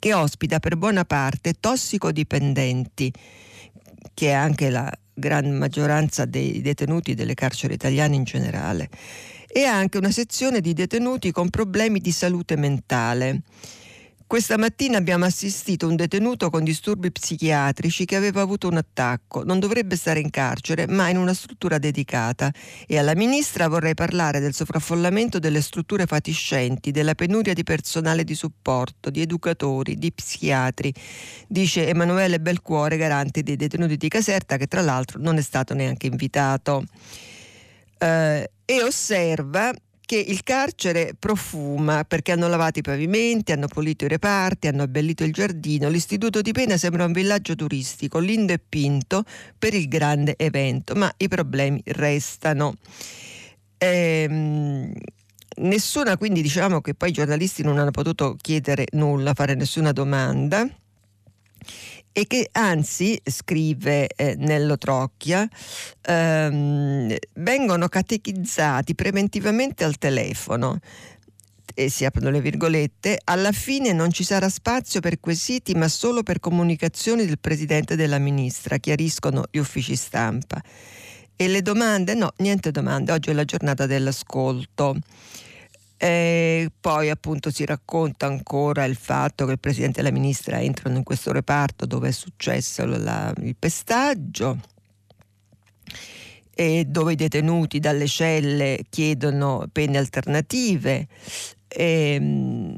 che 0.00 0.14
ospita 0.14 0.60
per 0.60 0.76
buona 0.76 1.04
parte 1.04 1.54
tossicodipendenti, 1.58 3.12
che 4.14 4.28
è 4.28 4.32
anche 4.32 4.70
la 4.70 4.90
gran 5.14 5.50
maggioranza 5.50 6.24
dei 6.24 6.60
detenuti 6.60 7.14
delle 7.14 7.34
carceri 7.34 7.74
italiane 7.74 8.14
in 8.14 8.24
generale, 8.24 8.88
e 9.46 9.64
anche 9.64 9.98
una 9.98 10.10
sezione 10.10 10.60
di 10.60 10.72
detenuti 10.74 11.32
con 11.32 11.50
problemi 11.50 12.00
di 12.00 12.12
salute 12.12 12.56
mentale. 12.56 13.42
Questa 14.28 14.58
mattina 14.58 14.98
abbiamo 14.98 15.24
assistito 15.24 15.88
un 15.88 15.96
detenuto 15.96 16.50
con 16.50 16.62
disturbi 16.62 17.10
psichiatrici 17.10 18.04
che 18.04 18.14
aveva 18.14 18.42
avuto 18.42 18.68
un 18.68 18.76
attacco. 18.76 19.42
Non 19.42 19.58
dovrebbe 19.58 19.96
stare 19.96 20.20
in 20.20 20.28
carcere, 20.28 20.86
ma 20.86 21.08
in 21.08 21.16
una 21.16 21.32
struttura 21.32 21.78
dedicata. 21.78 22.52
E 22.86 22.98
alla 22.98 23.14
ministra 23.14 23.68
vorrei 23.68 23.94
parlare 23.94 24.38
del 24.38 24.52
sovraffollamento 24.52 25.38
delle 25.38 25.62
strutture 25.62 26.04
fatiscenti, 26.04 26.90
della 26.90 27.14
penuria 27.14 27.54
di 27.54 27.62
personale 27.62 28.22
di 28.22 28.34
supporto, 28.34 29.08
di 29.08 29.22
educatori, 29.22 29.96
di 29.96 30.12
psichiatri, 30.12 30.92
dice 31.46 31.88
Emanuele 31.88 32.38
Belcuore, 32.38 32.98
garante 32.98 33.42
dei 33.42 33.56
detenuti 33.56 33.96
di 33.96 34.08
Caserta, 34.08 34.58
che 34.58 34.66
tra 34.66 34.82
l'altro 34.82 35.18
non 35.22 35.38
è 35.38 35.42
stato 35.42 35.72
neanche 35.72 36.06
invitato. 36.06 36.84
Eh, 37.96 38.50
e 38.66 38.82
osserva 38.82 39.72
che 40.08 40.16
il 40.16 40.42
carcere 40.42 41.12
profuma 41.18 42.02
perché 42.02 42.32
hanno 42.32 42.48
lavato 42.48 42.78
i 42.78 42.82
pavimenti, 42.82 43.52
hanno 43.52 43.66
pulito 43.66 44.06
i 44.06 44.08
reparti, 44.08 44.66
hanno 44.66 44.84
abbellito 44.84 45.22
il 45.22 45.34
giardino. 45.34 45.90
L'istituto 45.90 46.40
di 46.40 46.50
pena 46.52 46.78
sembra 46.78 47.04
un 47.04 47.12
villaggio 47.12 47.54
turistico, 47.54 48.18
lindo 48.18 48.54
e 48.54 48.58
pinto 48.58 49.22
per 49.58 49.74
il 49.74 49.86
grande 49.86 50.36
evento, 50.38 50.94
ma 50.94 51.12
i 51.18 51.28
problemi 51.28 51.82
restano. 51.84 52.76
Ehm, 53.76 54.94
nessuna, 55.56 56.16
quindi 56.16 56.40
diciamo 56.40 56.80
che 56.80 56.94
poi 56.94 57.10
i 57.10 57.12
giornalisti 57.12 57.62
non 57.62 57.76
hanno 57.76 57.90
potuto 57.90 58.34
chiedere 58.40 58.86
nulla, 58.92 59.34
fare 59.34 59.54
nessuna 59.56 59.92
domanda 59.92 60.66
e 62.12 62.26
che 62.26 62.48
anzi, 62.52 63.20
scrive 63.24 64.08
eh, 64.08 64.34
Nello 64.36 64.76
Trocchia, 64.76 65.48
ehm, 66.02 67.16
vengono 67.34 67.88
catechizzati 67.88 68.94
preventivamente 68.94 69.84
al 69.84 69.98
telefono 69.98 70.80
e 71.74 71.88
si 71.90 72.04
aprono 72.04 72.30
le 72.30 72.40
virgolette, 72.40 73.20
alla 73.22 73.52
fine 73.52 73.92
non 73.92 74.10
ci 74.10 74.24
sarà 74.24 74.48
spazio 74.48 74.98
per 74.98 75.20
quesiti 75.20 75.74
ma 75.74 75.86
solo 75.86 76.24
per 76.24 76.40
comunicazioni 76.40 77.24
del 77.24 77.38
Presidente 77.38 77.92
e 77.92 77.96
della 77.96 78.18
Ministra, 78.18 78.78
chiariscono 78.78 79.44
gli 79.48 79.58
uffici 79.58 79.94
stampa. 79.94 80.60
E 81.36 81.46
le 81.46 81.62
domande? 81.62 82.14
No, 82.14 82.32
niente 82.38 82.72
domande, 82.72 83.12
oggi 83.12 83.30
è 83.30 83.32
la 83.32 83.44
giornata 83.44 83.86
dell'ascolto. 83.86 84.96
E 86.00 86.70
poi 86.80 87.10
appunto 87.10 87.50
si 87.50 87.64
racconta 87.64 88.26
ancora 88.26 88.84
il 88.84 88.94
fatto 88.94 89.44
che 89.46 89.52
il 89.52 89.58
Presidente 89.58 89.98
e 89.98 90.04
la 90.04 90.12
Ministra 90.12 90.60
entrano 90.60 90.96
in 90.96 91.02
questo 91.02 91.32
reparto 91.32 91.86
dove 91.86 92.08
è 92.08 92.12
successo 92.12 92.84
la, 92.84 93.32
il 93.38 93.56
pestaggio 93.58 94.60
e 96.54 96.84
dove 96.86 97.12
i 97.12 97.16
detenuti 97.16 97.80
dalle 97.80 98.06
celle 98.06 98.84
chiedono 98.88 99.66
pene 99.72 99.98
alternative. 99.98 101.08
E, 101.66 102.14
ehm, 102.14 102.76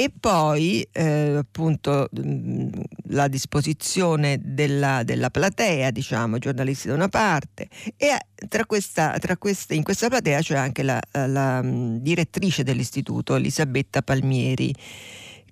e 0.00 0.10
poi 0.18 0.80
eh, 0.92 1.34
appunto 1.36 2.08
mh, 2.10 2.68
la 3.08 3.28
disposizione 3.28 4.40
della, 4.42 5.02
della, 5.02 5.28
platea, 5.28 5.90
diciamo, 5.90 6.38
giornalisti 6.38 6.88
da 6.88 6.94
una 6.94 7.08
parte 7.08 7.68
e 7.98 8.16
tra 8.48 8.64
questa, 8.64 9.18
tra 9.18 9.36
queste, 9.36 9.74
in 9.74 9.82
questa 9.82 10.08
platea 10.08 10.40
c'è 10.40 10.56
anche 10.56 10.82
la, 10.82 10.98
la 11.12 11.60
mh, 11.60 11.98
direttrice 11.98 12.62
dell'istituto, 12.62 13.34
Elisabetta 13.34 14.00
Palmieri 14.00 14.74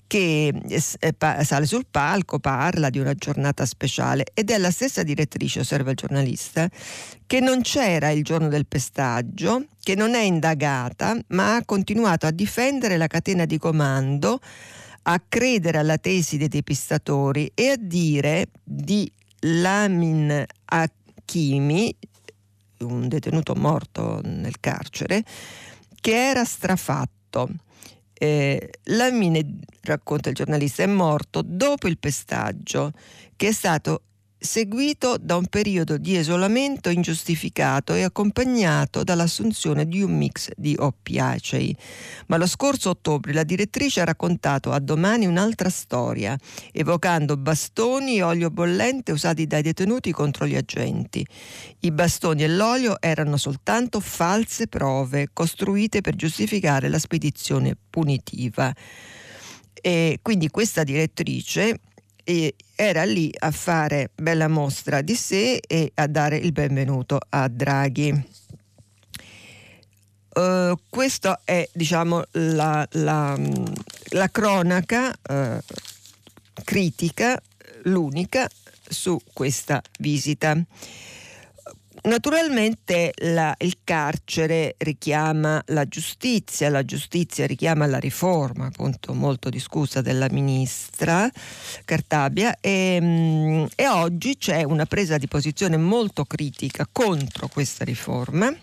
che 0.09 0.49
eh, 0.49 1.45
sale 1.45 1.67
sul 1.67 1.87
palco, 1.89 2.41
parla 2.41 2.91
di 2.91 2.99
una 2.99 3.15
giornata 3.15 3.65
speciale 3.67 4.25
ed 4.35 4.51
è 4.51 4.59
la 4.59 4.71
stessa 4.71 5.05
direttrice, 5.05 5.61
osserva 5.61 5.91
il 5.91 5.97
giornalista, 5.97 6.69
che 7.27 7.41
non 7.41 7.61
c'era 7.61 8.11
il 8.11 8.25
giorno 8.25 8.49
del 8.49 8.67
pestaggio, 8.67 9.67
che 9.81 9.95
non 9.95 10.15
è 10.15 10.23
indagata, 10.23 11.17
ma 11.29 11.57
ha 11.57 11.65
continuato 11.65 12.27
a 12.27 12.31
difendere 12.31 12.97
la 12.97 13.07
catena 13.07 13.45
di 13.45 13.59
comando, 13.59 14.41
a 15.03 15.23
credere 15.29 15.79
alla 15.79 15.99
tesi 15.99 16.39
dei 16.39 16.49
depistatori 16.49 17.53
e 17.55 17.69
a 17.69 17.77
dire 17.79 18.49
di 18.65 19.11
Lamin 19.41 20.43
Hakimi, 20.65 21.95
un 22.79 23.09
detenuto 23.09 23.55
morto 23.55 24.21
nel 24.25 24.59
carcere, 24.59 25.23
che 26.01 26.29
era 26.31 26.45
strafatto 26.45 27.51
eh, 28.19 28.71
Lamine, 28.85 29.59
racconta 29.83 30.29
il 30.29 30.35
giornalista, 30.35 30.83
è 30.83 30.87
morto 30.87 31.43
dopo 31.43 31.87
il 31.87 31.99
pestaggio, 31.99 32.93
che 33.37 33.49
è 33.49 33.53
stato 33.53 34.03
seguito 34.39 35.17
da 35.19 35.37
un 35.37 35.47
periodo 35.47 35.99
di 35.99 36.17
isolamento 36.17 36.91
ingiustificato 36.91 37.95
e 37.95 38.05
accompagnato 38.05 39.03
dall'assunzione 39.03 39.87
di 39.87 40.01
un 40.01 40.17
mix 40.17 40.51
di 40.57 40.77
oppiacei. 40.79 41.77
Ma 42.27 42.37
lo 42.37 42.47
scorso 42.47 42.91
ottobre 42.91 43.33
la 43.33 43.43
direttrice 43.43 44.01
ha 44.01 44.05
raccontato 44.05 44.71
a 44.71 44.79
domani 44.79 45.27
un'altra 45.27 45.69
storia, 45.71 46.39
evocando 46.73 47.37
bastoni 47.37 48.19
e 48.19 48.23
olio 48.23 48.51
bollente 48.51 49.13
usati 49.13 49.47
dai 49.47 49.63
detenuti 49.63 50.13
contro 50.13 50.47
gli 50.47 50.57
agenti. 50.57 51.27
I 51.81 51.91
bastoni 51.91 52.45
e 52.45 52.49
l'olio 52.49 53.01
erano 53.01 53.37
soltanto 53.37 53.99
false 53.99 54.69
prove 54.69 55.31
costruite 55.33 56.01
per 56.01 56.15
giustificare 56.15 56.89
la 56.89 56.99
spedizione 56.99 57.77
punitiva. 57.91 58.73
E 59.81 60.19
quindi 60.23 60.49
questa 60.49 60.83
direttrice 60.83 61.81
era 62.75 63.05
lì 63.05 63.31
a 63.39 63.51
fare 63.51 64.11
bella 64.15 64.49
mostra 64.49 65.01
di 65.01 65.15
sé 65.15 65.61
e 65.67 65.93
a 65.95 66.07
dare 66.07 66.37
il 66.37 66.53
benvenuto 66.53 67.19
a 67.31 67.49
Draghi. 67.49 68.37
Uh, 70.35 70.79
questa 70.91 71.41
è 71.43 71.67
diciamo 71.73 72.23
la, 72.33 72.87
la, 72.93 73.37
la 74.11 74.31
cronaca 74.31 75.13
uh, 75.27 75.59
critica, 76.63 77.41
l'unica 77.85 78.47
su 78.87 79.19
questa 79.33 79.83
visita. 79.99 80.55
Naturalmente 82.03 83.13
la, 83.17 83.55
il 83.59 83.79
carcere 83.83 84.77
richiama 84.79 85.61
la 85.67 85.85
giustizia, 85.87 86.71
la 86.71 86.85
giustizia 86.85 87.47
richiama 87.47 87.87
la 87.87 87.99
riforma, 87.99 88.67
appunto 88.67 89.15
molto 89.15 89.49
discussa 89.49 90.01
della 90.01 90.29
ministra 90.31 91.29
Cartabia. 91.85 92.57
E, 92.61 92.99
mm, 93.01 93.65
e 93.75 93.89
oggi 93.89 94.37
c'è 94.37 94.63
una 94.63 94.87
presa 94.87 95.19
di 95.19 95.27
posizione 95.27 95.77
molto 95.77 96.25
critica 96.25 96.87
contro 96.91 97.49
questa 97.49 97.85
riforma 97.85 98.55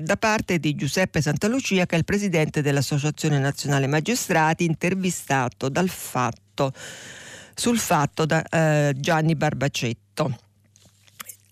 da 0.00 0.16
parte 0.16 0.58
di 0.58 0.76
Giuseppe 0.76 1.20
Santalucia 1.20 1.84
che 1.84 1.96
è 1.96 1.98
il 1.98 2.04
presidente 2.04 2.62
dell'Associazione 2.62 3.38
Nazionale 3.38 3.88
Magistrati 3.88 4.64
intervistato 4.64 5.70
fatto, 5.86 6.72
sul 7.54 7.78
fatto 7.78 8.24
da 8.24 8.42
eh, 8.44 8.94
Gianni 8.96 9.34
Barbacetto 9.34 10.46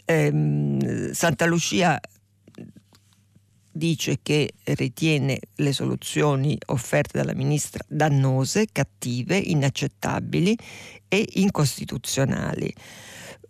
ehm, 0.06 1.12
Santa 1.12 1.44
Lucia 1.44 2.00
dice 3.70 4.20
che 4.22 4.54
ritiene 4.64 5.38
le 5.56 5.72
soluzioni 5.72 6.56
offerte 6.66 7.18
dalla 7.18 7.34
ministra 7.34 7.84
dannose, 7.86 8.68
cattive, 8.72 9.36
inaccettabili 9.36 10.56
e 11.08 11.28
incostituzionali 11.34 12.72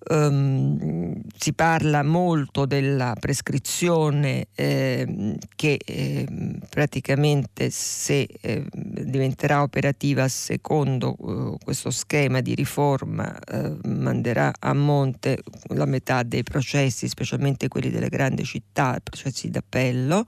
um, 0.08 1.20
si 1.36 1.52
parla 1.52 2.02
molto 2.02 2.66
della 2.66 3.14
prescrizione 3.18 4.48
eh, 4.54 5.36
che 5.54 5.78
eh, 5.84 6.26
praticamente 6.68 7.70
se 7.70 8.28
eh, 8.40 8.64
diventerà 8.72 9.62
operativa 9.62 10.28
secondo 10.28 11.16
eh, 11.16 11.56
questo 11.62 11.90
schema 11.90 12.40
di 12.40 12.54
riforma 12.54 13.38
eh, 13.38 13.76
manderà 13.84 14.52
a 14.58 14.72
monte 14.74 15.42
la 15.68 15.86
metà 15.86 16.22
dei 16.22 16.42
processi, 16.42 17.08
specialmente 17.08 17.68
quelli 17.68 17.90
delle 17.90 18.08
grandi 18.08 18.44
città, 18.44 18.98
processi 19.02 19.50
d'appello. 19.50 20.24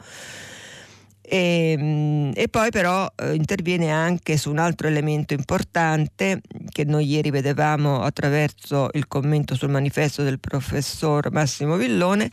E, 1.29 1.75
ehm, 1.79 2.33
e, 2.35 2.49
poi 2.49 2.71
però 2.71 3.07
eh, 3.15 3.35
interviene 3.35 3.91
anche 3.91 4.39
su 4.39 4.51
un 4.51 4.59
altro 4.59 4.89
elemento 4.89 5.35
importante 5.35 6.41
che 6.71 6.85
noi 6.85 7.07
ieri 7.07 7.31
vedevamo 7.31 8.01
attraverso 8.01 8.89
il 8.95 9.07
commento 9.07 9.55
sul 9.55 9.69
manifesto 9.69 10.23
del 10.23 10.41
professor 10.41 11.31
Massimo 11.31 11.77
Villone, 11.77 12.31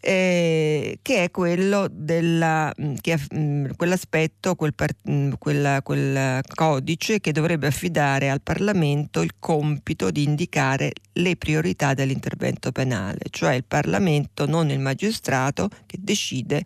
eh, 0.00 0.98
che 1.02 1.24
è 1.24 1.30
quello 1.30 1.88
della, 1.90 2.72
mm, 2.80 2.94
che, 3.02 3.16
mh, 3.16 3.38
mm, 3.38 3.66
quell'aspetto, 3.76 4.54
quel, 4.54 4.72
mh, 5.02 5.12
mm, 5.12 5.32
quella, 5.38 5.82
quel 5.82 6.40
codice 6.54 7.20
che 7.20 7.32
dovrebbe 7.32 7.66
affidare 7.66 8.30
al 8.30 8.40
Parlamento 8.40 9.20
il 9.20 9.32
compito 9.38 10.10
di 10.10 10.22
indicare 10.22 10.92
le 11.14 11.36
priorità 11.36 11.92
dell'intervento 11.92 12.72
penale, 12.72 13.20
cioè 13.30 13.54
il 13.54 13.64
Parlamento, 13.64 14.46
non 14.46 14.70
il 14.70 14.78
magistrato, 14.78 15.68
che 15.84 15.98
decide 16.00 16.64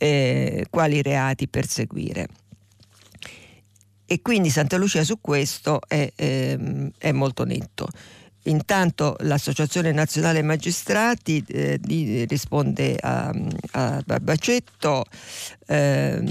eh, 0.00 0.64
quali 0.70 1.02
reati 1.02 1.46
perseguire. 1.46 2.26
E 4.06 4.22
quindi 4.22 4.48
Santa 4.48 4.78
Lucia 4.78 5.04
su 5.04 5.20
questo 5.20 5.80
è, 5.86 6.10
ehm, 6.16 6.90
è 6.96 7.12
molto 7.12 7.44
netto. 7.44 7.86
Intanto 8.44 9.16
l'Associazione 9.20 9.92
Nazionale 9.92 10.40
Magistrati 10.40 11.44
eh, 11.46 11.78
risponde 12.26 12.96
a, 12.98 13.30
a 13.72 14.02
Barbacetto 14.02 15.04
eh, 15.66 16.24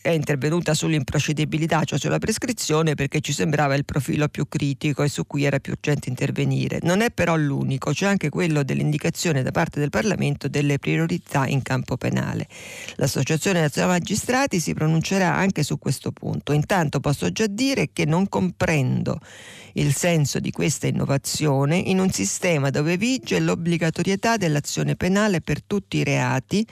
è 0.00 0.10
intervenuta 0.10 0.74
sull'improcedibilità, 0.74 1.84
cioè 1.84 1.98
sulla 1.98 2.18
prescrizione, 2.18 2.94
perché 2.94 3.20
ci 3.20 3.32
sembrava 3.32 3.74
il 3.74 3.84
profilo 3.84 4.28
più 4.28 4.48
critico 4.48 5.02
e 5.02 5.08
su 5.08 5.26
cui 5.26 5.44
era 5.44 5.58
più 5.58 5.72
urgente 5.72 6.08
intervenire. 6.08 6.78
Non 6.82 7.00
è 7.00 7.10
però 7.10 7.36
l'unico, 7.36 7.92
c'è 7.92 8.06
anche 8.06 8.28
quello 8.28 8.62
dell'indicazione 8.62 9.42
da 9.42 9.50
parte 9.50 9.80
del 9.80 9.90
Parlamento 9.90 10.48
delle 10.48 10.78
priorità 10.78 11.46
in 11.46 11.62
campo 11.62 11.96
penale. 11.96 12.46
L'Associazione 12.96 13.60
Nazionale 13.60 13.98
Magistrati 13.98 14.60
si 14.60 14.72
pronuncerà 14.74 15.34
anche 15.34 15.62
su 15.62 15.78
questo 15.78 16.12
punto. 16.12 16.52
Intanto 16.52 17.00
posso 17.00 17.30
già 17.30 17.46
dire 17.46 17.90
che 17.92 18.04
non 18.04 18.28
comprendo 18.28 19.18
il 19.74 19.94
senso 19.94 20.40
di 20.40 20.50
questa 20.50 20.86
innovazione 20.86 21.76
in 21.76 21.98
un 22.00 22.10
sistema 22.10 22.70
dove 22.70 22.96
vige 22.96 23.38
l'obbligatorietà 23.38 24.36
dell'azione 24.36 24.96
penale 24.96 25.40
per 25.40 25.62
tutti 25.62 25.98
i 25.98 26.04
reati 26.04 26.66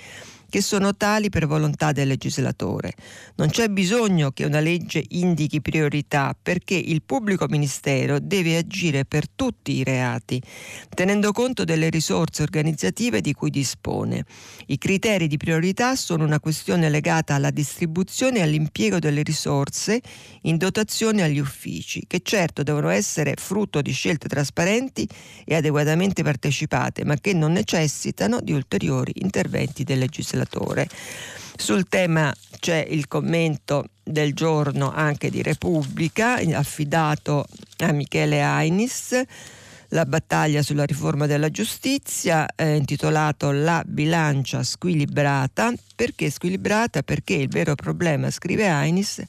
che 0.56 0.62
sono 0.62 0.96
tali 0.96 1.28
per 1.28 1.46
volontà 1.46 1.92
del 1.92 2.08
legislatore. 2.08 2.94
Non 3.34 3.50
c'è 3.50 3.68
bisogno 3.68 4.30
che 4.30 4.46
una 4.46 4.60
legge 4.60 5.04
indichi 5.08 5.60
priorità 5.60 6.34
perché 6.34 6.74
il 6.74 7.02
pubblico 7.02 7.44
ministero 7.46 8.18
deve 8.20 8.56
agire 8.56 9.04
per 9.04 9.28
tutti 9.28 9.72
i 9.72 9.84
reati, 9.84 10.40
tenendo 10.94 11.32
conto 11.32 11.64
delle 11.64 11.90
risorse 11.90 12.40
organizzative 12.40 13.20
di 13.20 13.34
cui 13.34 13.50
dispone. 13.50 14.24
I 14.68 14.78
criteri 14.78 15.26
di 15.26 15.36
priorità 15.36 15.94
sono 15.94 16.24
una 16.24 16.40
questione 16.40 16.88
legata 16.88 17.34
alla 17.34 17.50
distribuzione 17.50 18.38
e 18.38 18.42
all'impiego 18.42 18.98
delle 18.98 19.22
risorse 19.22 20.00
in 20.44 20.56
dotazione 20.56 21.22
agli 21.22 21.38
uffici, 21.38 22.04
che 22.06 22.20
certo 22.22 22.62
devono 22.62 22.88
essere 22.88 23.34
frutto 23.36 23.82
di 23.82 23.92
scelte 23.92 24.26
trasparenti 24.26 25.06
e 25.44 25.54
adeguatamente 25.54 26.22
partecipate, 26.22 27.04
ma 27.04 27.16
che 27.16 27.34
non 27.34 27.52
necessitano 27.52 28.40
di 28.40 28.52
ulteriori 28.52 29.12
interventi 29.16 29.84
del 29.84 29.98
legislatore 29.98 30.44
legislatore. 30.46 30.88
Sul 31.56 31.88
tema 31.88 32.32
c'è 32.60 32.86
il 32.88 33.08
commento 33.08 33.86
del 34.02 34.34
giorno 34.34 34.92
anche 34.92 35.30
di 35.30 35.42
Repubblica, 35.42 36.38
affidato 36.52 37.46
a 37.78 37.92
Michele 37.92 38.42
Ainis, 38.42 39.20
la 39.90 40.04
battaglia 40.04 40.62
sulla 40.62 40.84
riforma 40.84 41.26
della 41.26 41.48
giustizia, 41.48 42.46
eh, 42.54 42.76
intitolato 42.76 43.52
La 43.52 43.82
bilancia 43.86 44.62
squilibrata. 44.62 45.72
Perché 45.94 46.28
squilibrata? 46.28 47.02
Perché 47.02 47.34
il 47.34 47.48
vero 47.48 47.74
problema, 47.74 48.30
scrive 48.30 48.68
Ainis, 48.68 49.22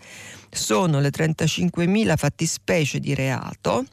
sono 0.49 0.99
le 0.99 1.09
35.000 1.09 2.17
fattispecie 2.17 2.99
di 2.99 3.13
reato 3.13 3.85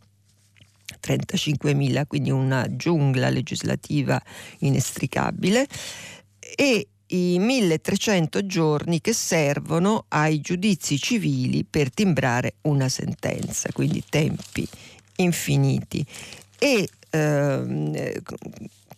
35.000, 1.04 2.06
quindi 2.06 2.30
una 2.30 2.66
giungla 2.70 3.28
legislativa 3.28 4.20
inestricabile, 4.60 5.66
e 6.56 6.88
i 7.08 7.38
1300 7.38 8.46
giorni 8.46 9.00
che 9.00 9.12
servono 9.12 10.06
ai 10.08 10.40
giudizi 10.40 10.98
civili 10.98 11.64
per 11.64 11.92
timbrare 11.92 12.54
una 12.62 12.88
sentenza, 12.88 13.68
quindi 13.72 14.02
tempi 14.08 14.66
infiniti. 15.16 16.04
E 16.58 16.88
ehm, 17.10 18.12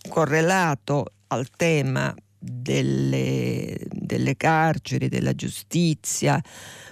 correlato 0.09 1.13
al 1.29 1.49
tema 1.57 2.15
delle, 2.39 3.77
delle, 3.91 4.37
carceri, 4.37 5.09
della 5.09 5.35
giustizia, 5.35 6.41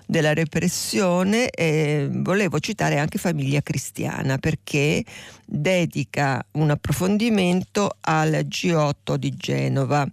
della 0.06 0.34
repressione, 0.34 1.48
eh, 1.50 2.08
volevo 2.10 2.58
citare 2.58 2.98
anche 2.98 3.18
Famiglia 3.18 3.62
Cristiana 3.62 4.38
perché 4.38 5.04
dedica 5.44 6.44
un 6.52 6.70
approfondimento 6.70 7.96
al 8.00 8.30
G8 8.30 9.14
di 9.14 9.34
Genova 9.36 10.06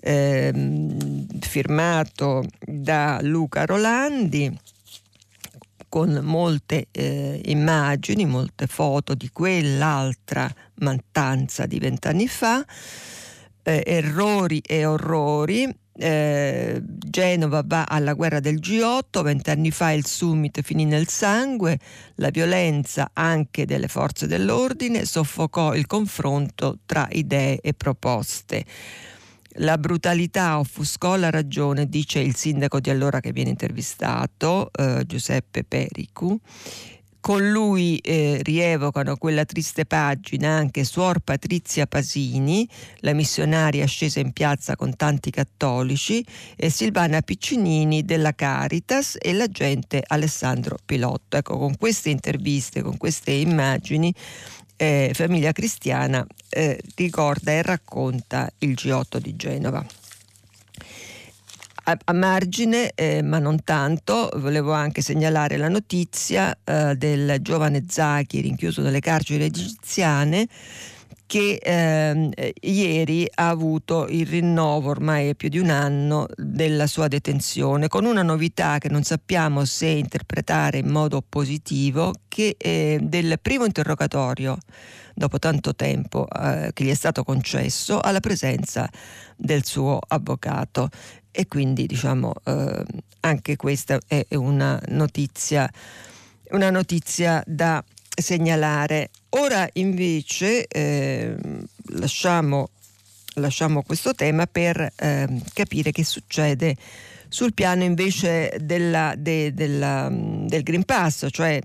ehm, 0.00 1.26
firmato 1.40 2.44
da 2.60 3.18
Luca 3.22 3.64
Rolandi 3.64 4.58
con 5.88 6.20
molte 6.22 6.86
eh, 6.90 7.40
immagini, 7.46 8.26
molte 8.26 8.66
foto 8.66 9.14
di 9.14 9.30
quell'altra 9.30 10.52
mattanza 10.76 11.66
di 11.66 11.78
vent'anni 11.78 12.28
fa, 12.28 12.64
eh, 13.62 13.82
errori 13.84 14.60
e 14.60 14.84
orrori. 14.84 15.74
Eh, 16.00 16.80
Genova 16.84 17.64
va 17.66 17.84
alla 17.84 18.12
guerra 18.12 18.38
del 18.38 18.60
G8, 18.60 19.22
vent'anni 19.22 19.72
fa 19.72 19.90
il 19.90 20.06
summit 20.06 20.62
finì 20.62 20.84
nel 20.84 21.08
sangue, 21.08 21.78
la 22.16 22.30
violenza 22.30 23.10
anche 23.14 23.66
delle 23.66 23.88
forze 23.88 24.28
dell'ordine 24.28 25.04
soffocò 25.04 25.74
il 25.74 25.86
confronto 25.86 26.78
tra 26.86 27.08
idee 27.10 27.58
e 27.60 27.74
proposte. 27.74 28.64
La 29.54 29.78
brutalità 29.78 30.58
offuscò 30.58 31.16
la 31.16 31.30
ragione, 31.30 31.88
dice 31.88 32.20
il 32.20 32.36
sindaco 32.36 32.80
di 32.80 32.90
allora 32.90 33.20
che 33.20 33.32
viene 33.32 33.50
intervistato, 33.50 34.70
eh, 34.72 35.04
Giuseppe 35.06 35.64
Pericu. 35.64 36.38
Con 37.20 37.50
lui 37.50 37.98
eh, 37.98 38.38
rievocano 38.42 39.16
quella 39.16 39.44
triste 39.44 39.84
pagina 39.84 40.50
anche 40.50 40.84
Suor 40.84 41.18
Patrizia 41.18 41.86
Pasini, 41.86 42.66
la 43.00 43.12
missionaria 43.12 43.84
scesa 43.86 44.20
in 44.20 44.32
piazza 44.32 44.76
con 44.76 44.94
tanti 44.94 45.30
cattolici, 45.30 46.24
e 46.56 46.70
Silvana 46.70 47.20
Piccinini 47.20 48.04
della 48.04 48.34
Caritas 48.34 49.18
e 49.20 49.32
l'agente 49.32 50.02
Alessandro 50.06 50.78
Pilotto. 50.82 51.36
Ecco, 51.36 51.58
con 51.58 51.76
queste 51.76 52.10
interviste, 52.10 52.82
con 52.82 52.96
queste 52.96 53.32
immagini, 53.32 54.14
eh, 54.78 55.10
famiglia 55.12 55.52
cristiana 55.52 56.24
eh, 56.48 56.80
ricorda 56.94 57.52
e 57.52 57.62
racconta 57.62 58.48
il 58.58 58.70
G8 58.70 59.18
di 59.18 59.36
Genova. 59.36 59.84
A, 61.84 61.98
a 62.04 62.12
margine, 62.12 62.92
eh, 62.94 63.22
ma 63.22 63.38
non 63.38 63.64
tanto, 63.64 64.30
volevo 64.36 64.72
anche 64.72 65.02
segnalare 65.02 65.56
la 65.56 65.68
notizia 65.68 66.56
eh, 66.62 66.94
del 66.96 67.38
giovane 67.40 67.84
Zacchi 67.88 68.40
rinchiuso 68.40 68.82
nelle 68.82 69.00
carceri 69.00 69.44
egiziane 69.44 70.46
che 71.28 71.60
ehm, 71.62 72.30
ieri 72.62 73.28
ha 73.34 73.50
avuto 73.50 74.06
il 74.08 74.26
rinnovo 74.26 74.88
ormai 74.88 75.36
più 75.36 75.50
di 75.50 75.58
un 75.58 75.68
anno 75.68 76.26
della 76.36 76.86
sua 76.86 77.06
detenzione 77.06 77.88
con 77.88 78.06
una 78.06 78.22
novità 78.22 78.78
che 78.78 78.88
non 78.88 79.02
sappiamo 79.02 79.66
se 79.66 79.88
interpretare 79.88 80.78
in 80.78 80.88
modo 80.88 81.22
positivo 81.28 82.14
che 82.28 82.54
è 82.56 82.96
del 83.02 83.38
primo 83.42 83.66
interrogatorio 83.66 84.56
dopo 85.12 85.38
tanto 85.38 85.74
tempo 85.74 86.26
eh, 86.30 86.70
che 86.72 86.84
gli 86.84 86.90
è 86.90 86.94
stato 86.94 87.24
concesso 87.24 88.00
alla 88.00 88.20
presenza 88.20 88.88
del 89.36 89.66
suo 89.66 89.98
avvocato 90.08 90.88
e 91.30 91.46
quindi 91.46 91.84
diciamo 91.84 92.32
eh, 92.42 92.84
anche 93.20 93.56
questa 93.56 94.00
è 94.06 94.24
una 94.30 94.80
notizia 94.88 95.70
una 96.52 96.70
notizia 96.70 97.42
da 97.46 97.84
segnalare. 98.18 99.10
Ora 99.30 99.68
invece 99.74 100.66
eh, 100.66 101.36
lasciamo, 101.90 102.70
lasciamo, 103.34 103.82
questo 103.82 104.14
tema 104.14 104.46
per 104.46 104.90
eh, 104.96 105.42
capire 105.52 105.92
che 105.92 106.02
succede 106.02 106.74
sul 107.28 107.52
piano 107.52 107.82
invece 107.82 108.56
della, 108.58 109.14
de, 109.18 109.52
della, 109.52 110.08
del 110.10 110.62
Green 110.62 110.84
Pass, 110.84 111.26
cioè 111.30 111.60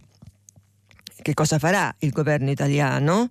che 1.22 1.34
cosa 1.34 1.58
farà 1.58 1.94
il 2.00 2.12
governo 2.12 2.52
italiano 2.52 3.30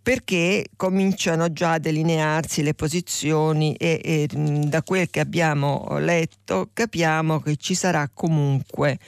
perché 0.00 0.68
cominciano 0.74 1.52
già 1.52 1.72
a 1.72 1.78
delinearsi 1.78 2.62
le 2.62 2.72
posizioni 2.72 3.74
e, 3.74 4.00
e, 4.02 4.28
da 4.32 4.82
quel 4.82 5.10
che 5.10 5.20
abbiamo 5.20 5.98
letto 5.98 6.70
capiamo 6.72 7.40
che 7.40 7.56
ci 7.56 7.74
sarà 7.74 8.08
comunque 8.14 8.98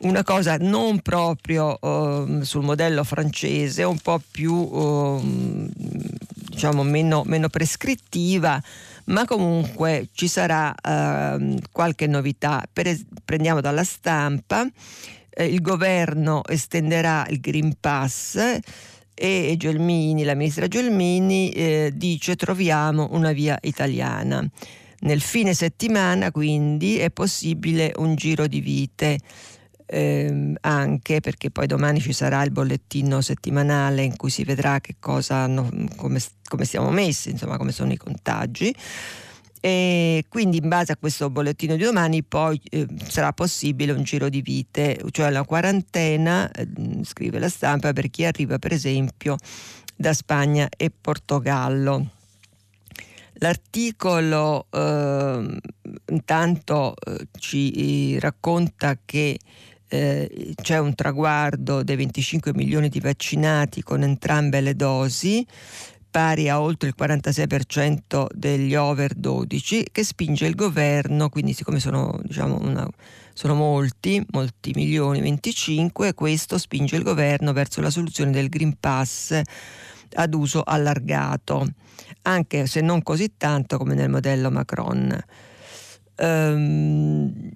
una 0.00 0.22
cosa 0.22 0.56
non 0.58 1.00
proprio 1.00 1.76
uh, 1.80 2.42
sul 2.42 2.62
modello 2.62 3.04
francese, 3.04 3.82
un 3.82 3.98
po' 3.98 4.20
più 4.30 4.54
uh, 4.54 5.20
diciamo 6.50 6.82
meno, 6.82 7.22
meno, 7.26 7.48
prescrittiva, 7.48 8.62
ma 9.06 9.24
comunque 9.24 10.08
ci 10.12 10.28
sarà 10.28 10.70
uh, 10.70 11.58
qualche 11.70 12.06
novità. 12.06 12.64
Es- 12.72 13.04
prendiamo 13.24 13.60
dalla 13.60 13.84
stampa, 13.84 14.66
eh, 15.30 15.44
il 15.44 15.60
governo 15.60 16.42
estenderà 16.46 17.26
il 17.28 17.40
Green 17.40 17.74
Pass 17.78 18.58
e 19.14 19.54
Gelmini, 19.58 20.24
la 20.24 20.34
ministra 20.34 20.66
Gelmini 20.66 21.50
eh, 21.50 21.92
dice 21.94 22.36
troviamo 22.36 23.08
una 23.12 23.32
via 23.32 23.58
italiana. 23.62 24.46
Nel 25.02 25.20
fine 25.20 25.54
settimana 25.54 26.30
quindi 26.30 26.98
è 26.98 27.10
possibile 27.10 27.92
un 27.96 28.14
giro 28.16 28.46
di 28.46 28.60
vite 28.60 29.18
ehm, 29.90 30.56
anche 30.60 31.20
perché 31.20 31.50
poi 31.50 31.66
domani 31.66 32.00
ci 32.00 32.12
sarà 32.12 32.42
il 32.42 32.52
bollettino 32.52 33.20
settimanale 33.20 34.02
in 34.02 34.16
cui 34.16 34.30
si 34.30 34.44
vedrà 34.44 34.80
che 34.80 34.96
cosa 35.00 35.36
hanno, 35.36 35.68
come, 35.96 36.20
come 36.48 36.64
siamo 36.64 36.90
messi, 36.90 37.30
insomma 37.30 37.56
come 37.56 37.72
sono 37.72 37.92
i 37.92 37.96
contagi 37.96 38.74
e 39.62 40.24
quindi 40.30 40.56
in 40.56 40.68
base 40.68 40.92
a 40.92 40.96
questo 40.96 41.28
bollettino 41.28 41.76
di 41.76 41.84
domani 41.84 42.22
poi 42.22 42.58
eh, 42.70 42.86
sarà 43.06 43.34
possibile 43.34 43.92
un 43.92 44.02
giro 44.02 44.30
di 44.30 44.40
vite, 44.40 44.98
cioè 45.10 45.28
la 45.30 45.44
quarantena, 45.44 46.50
eh, 46.50 46.66
scrive 47.02 47.38
la 47.38 47.50
stampa, 47.50 47.92
per 47.92 48.08
chi 48.08 48.24
arriva 48.24 48.58
per 48.58 48.72
esempio 48.72 49.36
da 49.94 50.14
Spagna 50.14 50.66
e 50.74 50.90
Portogallo. 50.90 52.12
L'articolo 53.34 54.66
eh, 54.70 55.58
intanto 56.08 56.94
eh, 56.96 57.26
ci 57.38 58.18
racconta 58.18 58.98
che 59.04 59.38
eh, 59.92 60.54
c'è 60.54 60.78
un 60.78 60.94
traguardo 60.94 61.82
dei 61.82 61.96
25 61.96 62.52
milioni 62.54 62.88
di 62.88 63.00
vaccinati 63.00 63.82
con 63.82 64.02
entrambe 64.04 64.60
le 64.60 64.76
dosi, 64.76 65.44
pari 66.08 66.48
a 66.48 66.60
oltre 66.60 66.88
il 66.88 66.94
46% 66.96 68.26
degli 68.32 68.76
over 68.76 69.14
12, 69.14 69.88
che 69.90 70.04
spinge 70.04 70.46
il 70.46 70.54
governo, 70.54 71.28
quindi 71.28 71.54
siccome 71.54 71.80
sono, 71.80 72.20
diciamo, 72.22 72.58
una, 72.60 72.88
sono 73.32 73.54
molti, 73.54 74.24
molti 74.30 74.70
milioni, 74.76 75.20
25, 75.20 76.14
questo 76.14 76.56
spinge 76.56 76.94
il 76.94 77.02
governo 77.02 77.52
verso 77.52 77.80
la 77.80 77.90
soluzione 77.90 78.30
del 78.30 78.48
Green 78.48 78.76
Pass 78.78 79.40
ad 80.12 80.34
uso 80.34 80.62
allargato, 80.62 81.66
anche 82.22 82.66
se 82.68 82.80
non 82.80 83.02
così 83.02 83.32
tanto 83.36 83.76
come 83.76 83.94
nel 83.94 84.08
modello 84.08 84.52
Macron. 84.52 85.20
Um, 86.16 87.50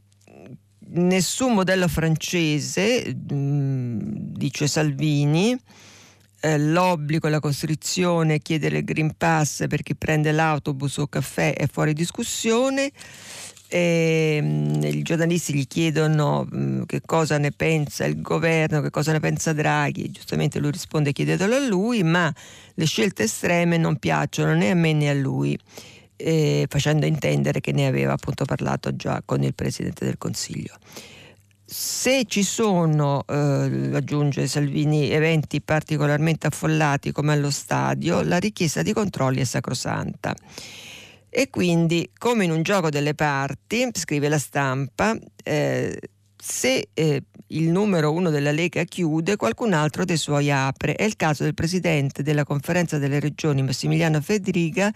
nessun 0.94 1.54
modello 1.54 1.88
francese, 1.88 3.14
mm, 3.32 3.98
dice 4.36 4.66
Salvini, 4.66 5.56
eh, 6.40 6.58
l'obbligo, 6.58 7.28
la 7.28 7.40
costrizione, 7.40 8.40
chiedere 8.40 8.78
il 8.78 8.84
Green 8.84 9.16
Pass 9.16 9.66
per 9.66 9.82
chi 9.82 9.94
prende 9.94 10.30
l'autobus 10.30 10.98
o 10.98 11.06
caffè 11.06 11.54
è 11.54 11.66
fuori 11.66 11.94
discussione. 11.94 12.90
E, 13.66 14.40
mh, 14.42 14.84
I 14.84 15.02
giornalisti 15.02 15.54
gli 15.54 15.66
chiedono 15.66 16.46
mm, 16.54 16.82
che 16.82 17.00
cosa 17.04 17.38
ne 17.38 17.50
pensa 17.50 18.04
il 18.04 18.20
governo, 18.20 18.82
che 18.82 18.90
cosa 18.90 19.10
ne 19.12 19.20
pensa 19.20 19.52
Draghi, 19.52 20.10
giustamente 20.10 20.58
lui 20.58 20.70
risponde 20.70 21.12
chiedetelo 21.12 21.56
a 21.56 21.66
lui, 21.66 22.02
ma 22.02 22.32
le 22.74 22.84
scelte 22.84 23.24
estreme 23.24 23.78
non 23.78 23.96
piacciono 23.96 24.54
né 24.54 24.70
a 24.70 24.74
me 24.74 24.92
né 24.92 25.08
a 25.08 25.14
lui, 25.14 25.58
eh, 26.24 26.64
facendo 26.70 27.04
intendere 27.04 27.60
che 27.60 27.72
ne 27.72 27.86
aveva 27.86 28.14
appunto 28.14 28.46
parlato 28.46 28.96
già 28.96 29.20
con 29.22 29.42
il 29.42 29.54
Presidente 29.54 30.06
del 30.06 30.16
Consiglio. 30.16 30.74
Se 31.66 32.24
ci 32.26 32.42
sono, 32.42 33.24
eh, 33.26 33.90
aggiunge 33.92 34.46
Salvini, 34.46 35.10
eventi 35.10 35.60
particolarmente 35.60 36.46
affollati 36.46 37.12
come 37.12 37.34
allo 37.34 37.50
stadio, 37.50 38.22
la 38.22 38.38
richiesta 38.38 38.80
di 38.80 38.94
controlli 38.94 39.40
è 39.40 39.44
sacrosanta. 39.44 40.34
E 41.28 41.50
quindi, 41.50 42.10
come 42.16 42.44
in 42.44 42.52
un 42.52 42.62
gioco 42.62 42.88
delle 42.88 43.14
parti, 43.14 43.88
scrive 43.92 44.28
la 44.28 44.38
stampa, 44.38 45.14
eh, 45.42 45.98
se 46.36 46.88
eh, 46.94 47.22
il 47.54 47.70
numero 47.70 48.12
uno 48.12 48.30
della 48.30 48.50
Lega 48.50 48.82
chiude, 48.84 49.36
qualcun 49.36 49.72
altro 49.72 50.04
dei 50.04 50.16
suoi 50.16 50.50
apre. 50.50 50.94
È 50.94 51.04
il 51.04 51.16
caso 51.16 51.44
del 51.44 51.54
presidente 51.54 52.22
della 52.22 52.44
conferenza 52.44 52.98
delle 52.98 53.20
regioni 53.20 53.62
Massimiliano 53.62 54.20
Fedriga 54.20 54.92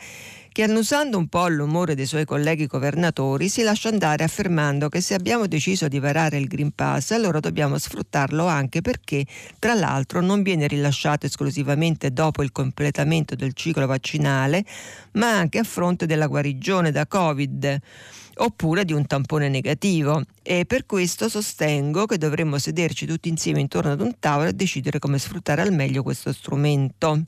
che 0.50 0.64
annusando 0.64 1.18
un 1.18 1.28
po' 1.28 1.46
l'umore 1.46 1.94
dei 1.94 2.06
suoi 2.06 2.24
colleghi 2.24 2.66
governatori 2.66 3.48
si 3.48 3.62
lascia 3.62 3.90
andare 3.90 4.24
affermando 4.24 4.88
che 4.88 5.00
se 5.00 5.14
abbiamo 5.14 5.46
deciso 5.46 5.86
di 5.86 6.00
varare 6.00 6.36
il 6.36 6.48
Green 6.48 6.72
Pass 6.74 7.12
allora 7.12 7.38
dobbiamo 7.38 7.78
sfruttarlo 7.78 8.44
anche 8.46 8.80
perché 8.80 9.24
tra 9.60 9.74
l'altro 9.74 10.20
non 10.20 10.42
viene 10.42 10.66
rilasciato 10.66 11.26
esclusivamente 11.26 12.10
dopo 12.12 12.42
il 12.42 12.50
completamento 12.50 13.36
del 13.36 13.52
ciclo 13.52 13.86
vaccinale 13.86 14.64
ma 15.12 15.30
anche 15.30 15.58
a 15.58 15.64
fronte 15.64 16.06
della 16.06 16.26
guarigione 16.26 16.90
da 16.90 17.06
Covid 17.06 17.80
oppure 18.38 18.84
di 18.84 18.92
un 18.92 19.06
tampone 19.06 19.48
negativo 19.48 20.22
e 20.42 20.64
per 20.64 20.86
questo 20.86 21.28
sostengo 21.28 22.06
che 22.06 22.18
dovremmo 22.18 22.58
sederci 22.58 23.06
tutti 23.06 23.28
insieme 23.28 23.60
intorno 23.60 23.92
ad 23.92 24.00
un 24.00 24.14
tavolo 24.18 24.48
e 24.48 24.52
decidere 24.52 24.98
come 24.98 25.18
sfruttare 25.18 25.62
al 25.62 25.72
meglio 25.72 26.02
questo 26.02 26.32
strumento. 26.32 27.24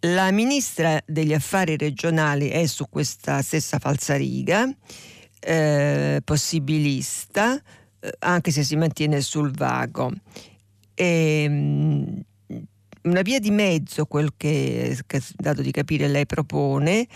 La 0.00 0.30
ministra 0.30 1.00
degli 1.04 1.32
affari 1.32 1.76
regionali 1.76 2.48
è 2.48 2.66
su 2.66 2.86
questa 2.88 3.42
stessa 3.42 3.78
falsariga, 3.78 4.68
eh, 5.40 6.20
possibilista, 6.22 7.60
eh, 7.98 8.12
anche 8.20 8.50
se 8.50 8.62
si 8.62 8.76
mantiene 8.76 9.20
sul 9.20 9.50
vago. 9.52 10.12
E, 10.94 11.42
ehm, 11.44 12.24
una 13.02 13.22
via 13.22 13.38
di 13.38 13.50
mezzo, 13.50 14.06
quel 14.06 14.32
che, 14.36 14.98
che 15.06 15.22
dato 15.36 15.62
di 15.62 15.70
capire 15.70 16.08
lei 16.08 16.26
propone, 16.26 17.06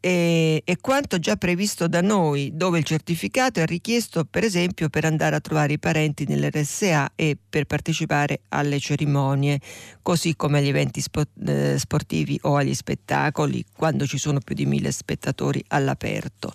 e, 0.00 0.62
e, 0.64 0.76
quanto 0.80 1.18
già 1.18 1.36
previsto 1.36 1.88
da 1.88 2.00
noi, 2.00 2.52
dove 2.54 2.78
il 2.78 2.84
certificato 2.84 3.60
è 3.60 3.66
richiesto 3.66 4.24
per 4.24 4.44
esempio 4.44 4.88
per 4.88 5.04
andare 5.04 5.36
a 5.36 5.40
trovare 5.40 5.72
i 5.72 5.78
parenti 5.78 6.24
nell'RSA 6.26 7.12
e 7.16 7.36
per 7.48 7.64
partecipare 7.64 8.42
alle 8.48 8.78
cerimonie, 8.78 9.60
così 10.02 10.36
come 10.36 10.58
agli 10.58 10.68
eventi 10.68 11.02
eh, 11.46 11.78
sportivi 11.78 12.38
o 12.42 12.56
agli 12.56 12.74
spettacoli, 12.74 13.64
quando 13.76 14.06
ci 14.06 14.18
sono 14.18 14.40
più 14.40 14.54
di 14.54 14.66
mille 14.66 14.92
spettatori 14.92 15.62
all'aperto. 15.68 16.52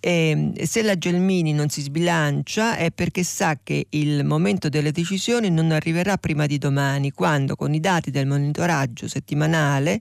E 0.00 0.52
se 0.62 0.82
la 0.82 0.96
Gelmini 0.96 1.52
non 1.52 1.68
si 1.70 1.80
sbilancia 1.82 2.76
è 2.76 2.92
perché 2.92 3.24
sa 3.24 3.58
che 3.60 3.86
il 3.90 4.24
momento 4.24 4.68
delle 4.68 4.92
decisioni 4.92 5.50
non 5.50 5.72
arriverà 5.72 6.16
prima 6.18 6.46
di 6.46 6.56
domani, 6.56 7.10
quando 7.10 7.56
con 7.56 7.74
i 7.74 7.80
dati 7.80 8.12
del 8.12 8.26
monitoraggio 8.26 9.08
settimanale 9.08 10.00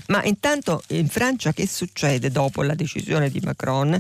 Ma 0.08 0.24
intanto 0.24 0.84
in 0.90 1.08
Francia 1.08 1.52
che 1.52 1.68
succede 1.68 2.30
dopo 2.30 2.62
la 2.62 2.76
decisione 2.76 3.30
di 3.30 3.40
Macron? 3.42 4.00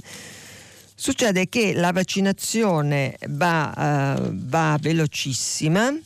Succede 1.01 1.47
che 1.47 1.71
la 1.73 1.93
vaccinazione 1.93 3.15
va, 3.29 4.17
uh, 4.19 4.31
va 4.33 4.77
velocissima 4.81 5.97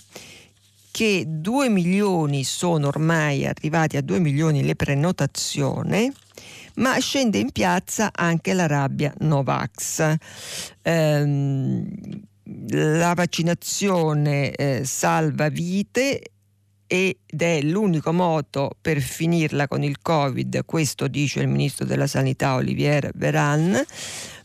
che 0.92 1.24
2 1.28 1.70
milioni 1.70 2.44
sono 2.44 2.90
ormai 2.90 3.48
arrivati 3.48 3.98
a 3.98 4.02
2 4.02 4.20
milioni 4.20 4.64
le 4.64 4.76
prenotazioni 4.76 6.14
ma 6.76 7.00
scende 7.00 7.40
in 7.40 7.50
piazza 7.50 8.12
anche 8.14 8.54
la 8.54 8.68
rabbia 8.68 9.12
Novax. 9.18 10.16
Ehm, 10.84 11.88
la 12.70 13.16
vaccinazione 13.16 14.52
eh, 14.52 14.86
salva 14.86 15.50
vite 15.50 16.33
ed 16.94 17.42
è 17.42 17.60
l'unico 17.64 18.14
modo 18.14 18.78
per 18.80 19.02
finirla 19.02 19.68
con 19.68 19.82
il 19.82 19.98
Covid, 20.00 20.64
questo 20.64 21.08
dice 21.08 21.40
il 21.40 21.48
ministro 21.48 21.86
della 21.86 22.06
Sanità 22.06 22.54
Olivier 22.54 23.10
Veran, 23.16 23.84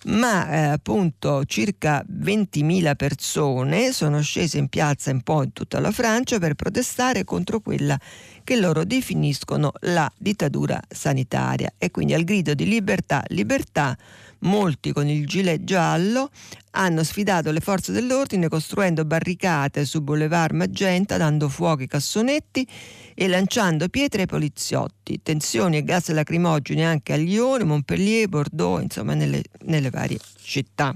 ma 0.07 0.51
eh, 0.51 0.57
appunto 0.69 1.45
circa 1.45 2.03
20.000 2.11 2.97
persone 2.97 3.93
sono 3.93 4.23
scese 4.23 4.57
in 4.57 4.69
piazza 4.69 5.11
un 5.11 5.21
po' 5.21 5.43
in 5.43 5.53
tutta 5.53 5.79
la 5.79 5.91
Francia 5.91 6.39
per 6.39 6.55
protestare 6.55 7.25
contro 7.25 7.61
quella 7.61 8.01
che 8.45 8.57
loro 8.57 8.85
definiscono 8.85 9.71
la 9.81 10.11
dittatura 10.17 10.81
sanitaria. 10.89 11.75
E 11.77 11.91
quindi 11.91 12.15
al 12.15 12.25
grido 12.25 12.55
di 12.55 12.65
libertà, 12.65 13.23
libertà 13.27 13.95
molti 14.41 14.93
con 14.93 15.09
il 15.09 15.27
gilet 15.27 15.65
giallo 15.65 16.31
hanno 16.73 17.03
sfidato 17.03 17.51
le 17.51 17.61
forze 17.61 17.93
dell'ordine 17.93 18.49
costruendo 18.49 19.05
barricate 19.05 19.85
su 19.85 20.01
Boulevard 20.01 20.55
Magenta, 20.55 21.17
dando 21.17 21.49
fuoco 21.49 21.83
ai 21.83 21.89
cassonetti 21.89 22.67
e 23.15 23.27
lanciando 23.27 23.89
pietre 23.89 24.23
ai 24.23 24.27
poliziotti, 24.27 25.21
tensioni 25.23 25.79
e 25.79 25.83
gas 25.83 26.09
lacrimogeni 26.11 26.85
anche 26.85 27.15
a 27.15 27.17
Lione, 27.17 27.65
Montpellier, 27.65 28.29
Bordeaux, 28.29 28.83
insomma 28.83 29.15
nelle, 29.15 29.43
nelle 29.65 29.91
varie 29.91 30.19
città. 30.41 30.95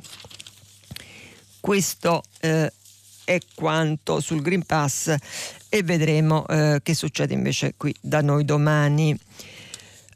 Questo 1.59 2.23
eh, 2.41 2.73
è 3.25 3.39
quanto 3.55 4.21
sul 4.21 4.43
Green 4.43 4.65
Pass 4.65 5.15
e 5.69 5.83
vedremo 5.83 6.47
eh, 6.47 6.81
che 6.83 6.95
succede 6.95 7.35
invece 7.35 7.75
qui 7.77 7.95
da 8.01 8.21
noi 8.21 8.45
domani 8.45 9.19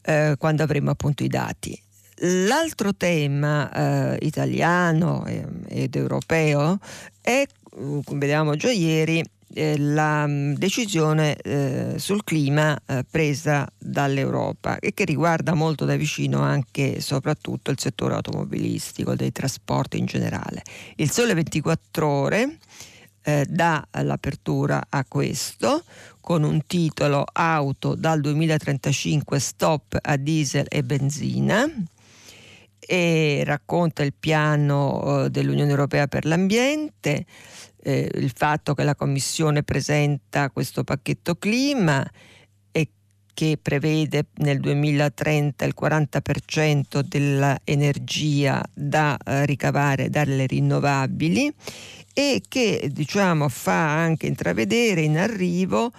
eh, 0.02 0.34
quando 0.38 0.62
avremo 0.62 0.90
appunto 0.90 1.24
i 1.24 1.28
dati. 1.28 1.80
L'altro 2.20 2.94
tema 2.94 3.70
eh, 4.14 4.26
italiano 4.26 5.26
ed 5.26 5.94
europeo 5.96 6.79
è, 7.20 7.44
come 7.70 8.18
vedevamo 8.18 8.57
già 8.57 8.70
ieri, 8.70 9.22
eh, 9.52 9.79
la 9.79 10.26
mm, 10.26 10.55
decisione 10.55 11.37
eh, 11.37 11.94
sul 11.98 12.24
clima 12.24 12.79
eh, 12.87 13.05
presa 13.11 13.66
dall'Europa 13.79 14.79
e 14.79 14.92
che 14.94 15.05
riguarda 15.05 15.55
molto 15.55 15.85
da 15.85 15.96
vicino 15.96 16.40
anche 16.40 16.96
e 16.96 17.00
soprattutto 17.00 17.70
il 17.70 17.79
settore 17.79 18.14
automobilistico, 18.14 19.14
dei 19.14 19.33
trasporti 19.33 19.98
in 19.98 20.07
generale. 20.07 20.62
Il 20.96 21.11
Sole 21.11 21.35
24 21.35 22.07
ore 22.07 22.59
eh, 23.22 23.46
dà 23.48 23.87
l'apertura 24.02 24.87
a 24.88 25.05
questo 25.07 25.85
con 26.20 26.42
un 26.42 26.62
titolo 26.66 27.24
Auto 27.31 27.94
dal 27.94 28.20
2035 28.20 29.38
stop 29.38 29.98
a 30.00 30.16
diesel 30.16 30.66
e 30.68 30.83
benzina 30.83 31.70
e 32.87 33.42
racconta 33.44 34.05
il 34.05 34.14
piano 34.18 35.25
eh, 35.25 35.31
dell'Unione 35.31 35.70
Europea 35.70 36.07
per 36.07 36.25
l'ambiente, 36.25 37.27
eh, 37.83 38.09
il 38.14 38.33
fatto 38.35 38.75
che 38.75 38.85
la 38.85 38.94
Commissione 38.94 39.64
presenta 39.64 40.51
questo 40.51 40.85
pacchetto 40.85 41.35
clima 41.35 42.09
e 42.70 42.88
che 43.35 43.59
prevede 43.61 44.27
nel 44.37 44.61
2030 44.61 45.64
il 45.64 45.75
40% 45.79 47.01
dell'energia 47.01 48.62
da 48.72 49.16
eh, 49.16 49.44
ricavare 49.46 50.09
dalle 50.09 50.46
rinnovabili 50.46 51.53
e 52.14 52.40
che 52.46 52.88
diciamo, 52.92 53.49
fa 53.49 53.94
anche 53.94 54.27
intravedere 54.27 55.03
in 55.03 55.18
arrivo 55.18 55.92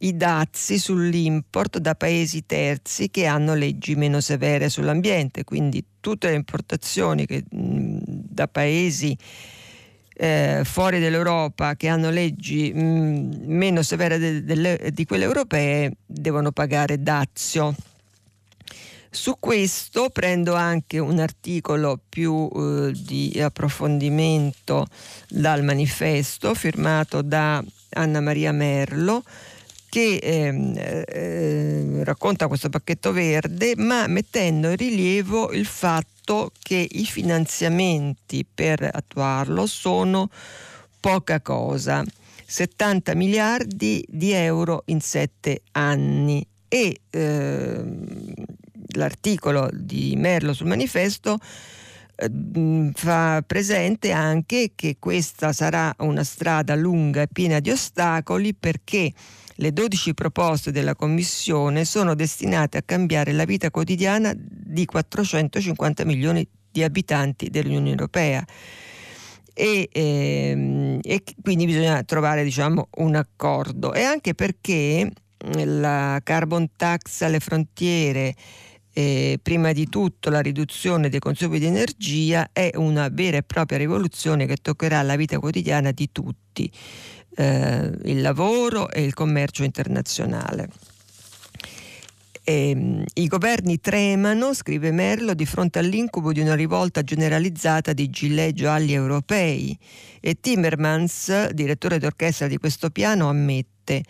i 0.00 0.16
dazi 0.16 0.78
sull'import 0.78 1.78
da 1.78 1.94
paesi 1.94 2.44
terzi 2.44 3.10
che 3.10 3.26
hanno 3.26 3.54
leggi 3.54 3.94
meno 3.94 4.20
severe 4.20 4.68
sull'ambiente, 4.68 5.44
quindi 5.44 5.84
tutte 6.04 6.28
le 6.28 6.34
importazioni 6.34 7.24
che, 7.24 7.44
mh, 7.48 7.98
da 8.04 8.46
paesi 8.46 9.16
eh, 10.16 10.60
fuori 10.62 11.00
dall'Europa 11.00 11.76
che 11.76 11.88
hanno 11.88 12.10
leggi 12.10 12.70
mh, 12.70 13.44
meno 13.46 13.80
severe 13.80 14.18
de, 14.18 14.44
de, 14.44 14.90
di 14.92 15.06
quelle 15.06 15.24
europee 15.24 15.96
devono 16.04 16.52
pagare 16.52 17.02
dazio. 17.02 17.74
Su 19.08 19.36
questo 19.40 20.10
prendo 20.10 20.54
anche 20.54 20.98
un 20.98 21.18
articolo 21.20 21.98
più 22.06 22.50
eh, 22.54 22.92
di 22.94 23.40
approfondimento 23.40 24.86
dal 25.30 25.64
manifesto 25.64 26.52
firmato 26.52 27.22
da 27.22 27.64
Anna 27.92 28.20
Maria 28.20 28.52
Merlo 28.52 29.22
che 29.94 30.18
ehm, 30.20 30.74
eh, 30.76 32.02
racconta 32.02 32.48
questo 32.48 32.68
pacchetto 32.68 33.12
verde, 33.12 33.74
ma 33.76 34.08
mettendo 34.08 34.70
in 34.70 34.76
rilievo 34.76 35.52
il 35.52 35.66
fatto 35.66 36.50
che 36.60 36.84
i 36.90 37.04
finanziamenti 37.04 38.44
per 38.52 38.90
attuarlo 38.92 39.66
sono 39.66 40.28
poca 40.98 41.40
cosa, 41.40 42.04
70 42.44 43.14
miliardi 43.14 44.04
di 44.08 44.32
euro 44.32 44.82
in 44.86 45.00
sette 45.00 45.62
anni. 45.70 46.44
E 46.66 47.02
eh, 47.10 47.84
l'articolo 48.96 49.70
di 49.72 50.14
Merlo 50.16 50.54
sul 50.54 50.66
manifesto 50.66 51.38
eh, 52.16 52.90
fa 52.94 53.44
presente 53.46 54.10
anche 54.10 54.72
che 54.74 54.96
questa 54.98 55.52
sarà 55.52 55.94
una 55.98 56.24
strada 56.24 56.74
lunga 56.74 57.22
e 57.22 57.28
piena 57.32 57.60
di 57.60 57.70
ostacoli 57.70 58.54
perché 58.54 59.12
le 59.56 59.72
12 59.72 60.14
proposte 60.14 60.72
della 60.72 60.94
Commissione 60.94 61.84
sono 61.84 62.14
destinate 62.14 62.78
a 62.78 62.82
cambiare 62.82 63.32
la 63.32 63.44
vita 63.44 63.70
quotidiana 63.70 64.32
di 64.36 64.84
450 64.84 66.04
milioni 66.04 66.46
di 66.70 66.82
abitanti 66.82 67.50
dell'Unione 67.50 67.90
Europea. 67.90 68.44
E, 69.56 69.88
ehm, 69.92 70.98
e 71.02 71.22
quindi 71.40 71.66
bisogna 71.66 72.02
trovare 72.02 72.42
diciamo, 72.42 72.88
un 72.96 73.14
accordo 73.14 73.92
e 73.92 74.02
anche 74.02 74.34
perché 74.34 75.08
la 75.64 76.20
carbon 76.24 76.70
tax 76.76 77.20
alle 77.20 77.38
frontiere 77.38 78.34
eh, 78.92 79.38
prima 79.42 79.72
di 79.72 79.88
tutto 79.88 80.30
la 80.30 80.40
riduzione 80.40 81.08
dei 81.08 81.20
consumi 81.20 81.58
di 81.58 81.66
energia 81.66 82.48
è 82.52 82.70
una 82.74 83.08
vera 83.10 83.36
e 83.36 83.42
propria 83.42 83.78
rivoluzione 83.78 84.46
che 84.46 84.56
toccherà 84.56 85.02
la 85.02 85.16
vita 85.16 85.38
quotidiana 85.38 85.90
di 85.90 86.10
tutti 86.10 86.70
eh, 87.36 87.90
il 88.04 88.20
lavoro 88.20 88.90
e 88.90 89.02
il 89.02 89.14
commercio 89.14 89.64
internazionale. 89.64 90.68
E, 92.44 92.70
ehm, 92.70 93.04
I 93.14 93.26
governi 93.26 93.80
tremano, 93.80 94.52
scrive 94.54 94.92
Merlo, 94.92 95.34
di 95.34 95.46
fronte 95.46 95.78
all'incubo 95.78 96.32
di 96.32 96.40
una 96.40 96.54
rivolta 96.54 97.02
generalizzata 97.02 97.92
di 97.92 98.10
gilet 98.10 98.54
gialli 98.54 98.92
europei 98.92 99.76
e 100.20 100.38
Timmermans, 100.40 101.50
direttore 101.50 101.98
d'orchestra 101.98 102.46
di 102.46 102.58
questo 102.58 102.90
piano, 102.90 103.28
ammette 103.28 104.02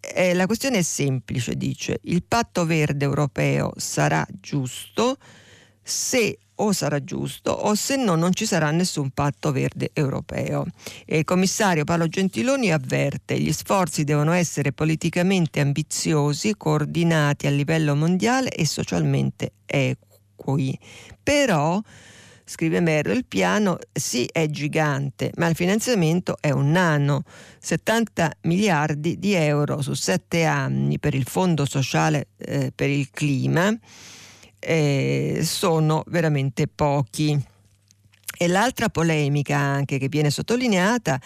eh, 0.00 0.34
la 0.34 0.46
questione 0.46 0.78
è 0.78 0.82
semplice, 0.82 1.56
dice, 1.56 2.00
il 2.02 2.22
patto 2.26 2.64
verde 2.64 3.04
europeo 3.04 3.72
sarà 3.76 4.26
giusto 4.40 5.16
se 5.82 6.38
o 6.60 6.72
sarà 6.72 7.02
giusto 7.02 7.50
o 7.50 7.74
se 7.74 7.96
no 7.96 8.14
non 8.14 8.32
ci 8.32 8.46
sarà 8.46 8.70
nessun 8.70 9.10
patto 9.10 9.52
verde 9.52 9.90
europeo. 9.92 10.66
E 11.04 11.18
il 11.18 11.24
commissario 11.24 11.84
Paolo 11.84 12.08
Gentiloni 12.08 12.72
avverte 12.72 13.38
gli 13.38 13.52
sforzi 13.52 14.04
devono 14.04 14.32
essere 14.32 14.72
politicamente 14.72 15.60
ambiziosi, 15.60 16.56
coordinati 16.56 17.46
a 17.46 17.50
livello 17.50 17.94
mondiale 17.94 18.50
e 18.50 18.66
socialmente 18.66 19.52
equi. 19.66 20.78
Però 21.22 21.80
scrive 22.44 22.80
Merlo, 22.80 23.12
il 23.12 23.26
piano 23.26 23.78
sì 23.92 24.26
è 24.32 24.48
gigante, 24.48 25.30
ma 25.36 25.48
il 25.48 25.54
finanziamento 25.54 26.38
è 26.40 26.50
un 26.50 26.70
nano, 26.70 27.24
70 27.60 28.32
miliardi 28.42 29.18
di 29.18 29.34
euro 29.34 29.82
su 29.82 29.92
sette 29.92 30.44
anni 30.44 30.98
per 30.98 31.14
il 31.14 31.26
Fondo 31.26 31.66
sociale 31.66 32.28
eh, 32.38 32.72
per 32.74 32.88
il 32.88 33.10
clima 33.10 33.76
eh, 34.58 35.40
sono 35.42 36.04
veramente 36.08 36.66
pochi. 36.66 37.40
E 38.40 38.46
l'altra 38.46 38.88
polemica 38.88 39.56
anche 39.56 39.98
che 39.98 40.08
viene 40.08 40.30
sottolineata 40.30 41.20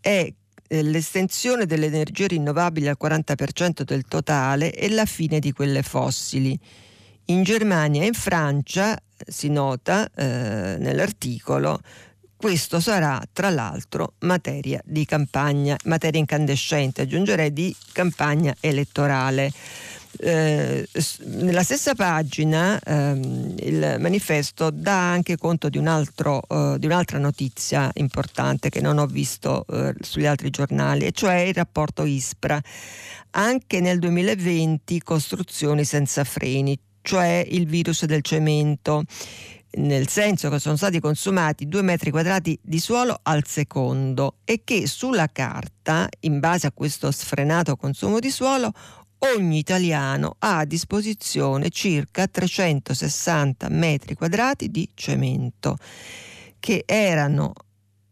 è 0.00 0.32
eh, 0.68 0.82
l'estensione 0.82 1.66
delle 1.66 1.86
energie 1.86 2.26
rinnovabili 2.28 2.88
al 2.88 2.96
40% 3.00 3.82
del 3.82 4.04
totale 4.06 4.72
e 4.72 4.88
la 4.88 5.04
fine 5.04 5.38
di 5.38 5.52
quelle 5.52 5.82
fossili. 5.82 6.58
In 7.26 7.42
Germania 7.42 8.02
e 8.02 8.06
in 8.06 8.14
Francia, 8.14 8.98
si 9.26 9.48
nota 9.48 10.08
eh, 10.14 10.76
nell'articolo, 10.78 11.80
questo 12.36 12.80
sarà 12.80 13.20
tra 13.32 13.48
l'altro 13.48 14.12
materia 14.20 14.80
di 14.84 15.04
campagna, 15.04 15.76
materia 15.84 16.20
incandescente, 16.20 17.02
aggiungerei 17.02 17.52
di 17.52 17.74
campagna 17.92 18.54
elettorale. 18.60 19.50
Eh, 20.18 20.88
nella 21.24 21.62
stessa 21.62 21.94
pagina 21.94 22.78
ehm, 22.80 23.54
il 23.58 23.96
manifesto 23.98 24.70
dà 24.70 25.10
anche 25.10 25.36
conto 25.36 25.68
di, 25.68 25.78
un 25.78 25.86
altro, 25.86 26.42
eh, 26.48 26.76
di, 26.78 26.86
un'altra 26.86 27.18
notizia 27.18 27.90
importante 27.94 28.68
che 28.68 28.80
non 28.80 28.98
ho 28.98 29.06
visto 29.06 29.64
eh, 29.68 29.94
sugli 30.00 30.26
altri 30.26 30.50
giornali, 30.50 31.06
e 31.06 31.12
cioè 31.12 31.36
il 31.40 31.54
rapporto 31.54 32.04
ISPRA. 32.04 32.60
Anche 33.30 33.80
nel 33.80 33.98
2020 33.98 35.02
costruzioni 35.02 35.84
senza 35.84 36.24
freni, 36.24 36.78
cioè 37.02 37.44
il 37.48 37.66
virus 37.66 38.04
del 38.04 38.22
cemento 38.22 39.04
nel 39.76 40.08
senso 40.08 40.48
che 40.48 40.58
sono 40.58 40.76
stati 40.76 41.00
consumati 41.00 41.68
2 41.68 41.82
metri 41.82 42.10
quadrati 42.10 42.58
di 42.62 42.78
suolo 42.78 43.18
al 43.22 43.46
secondo 43.46 44.36
e 44.44 44.62
che 44.64 44.86
sulla 44.86 45.28
carta, 45.30 46.08
in 46.20 46.40
base 46.40 46.66
a 46.66 46.72
questo 46.72 47.10
sfrenato 47.10 47.76
consumo 47.76 48.18
di 48.18 48.30
suolo, 48.30 48.72
ogni 49.18 49.58
italiano 49.58 50.36
ha 50.38 50.58
a 50.58 50.64
disposizione 50.64 51.70
circa 51.70 52.26
360 52.26 53.68
metri 53.68 54.14
quadrati 54.14 54.70
di 54.70 54.88
cemento, 54.94 55.76
che 56.58 56.82
erano 56.86 57.52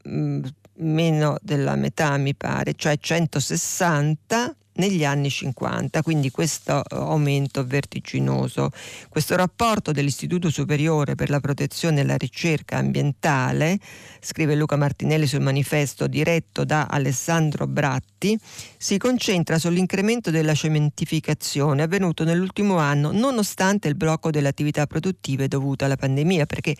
mh, 0.05 0.17
mm, 0.17 0.45
meno 0.77 1.37
della 1.41 1.77
metà 1.77 2.17
mi 2.17 2.35
pare, 2.35 2.75
cioè 2.75 2.97
160 2.99 4.57
negli 4.75 5.05
anni 5.05 5.31
50, 5.31 6.03
quindi 6.03 6.31
questo 6.31 6.83
aumento 6.89 7.65
vertiginoso. 7.65 8.71
Questo 9.09 9.37
rapporto 9.37 9.93
dell'Istituto 9.93 10.51
Superiore 10.51 11.15
per 11.15 11.31
la 11.31 11.41
Protezione 11.41 12.01
e 12.01 12.05
la 12.05 12.17
Ricerca 12.17 12.79
Ambientale, 12.79 13.79
scrive 14.21 14.55
Luca 14.55 14.77
Martinelli 14.77 15.27
sul 15.27 15.41
manifesto 15.41 16.07
diretto 16.07 16.65
da 16.65 16.87
Alessandro 16.87 17.67
Bratti, 17.67 18.39
si 18.77 18.99
concentra 18.99 19.59
sull'incremento 19.59 20.31
della 20.31 20.55
cementificazione 20.55 21.83
avvenuto 21.83 22.25
nell'ultimo 22.25 22.79
anno 22.79 23.13
nonostante 23.13 23.89
il 23.89 23.95
blocco 23.95 24.31
delle 24.31 24.49
attività 24.49 24.87
produttive 24.87 25.49
dovuto 25.49 25.85
alla 25.85 25.97
pandemia, 25.97 26.47
perché 26.47 26.77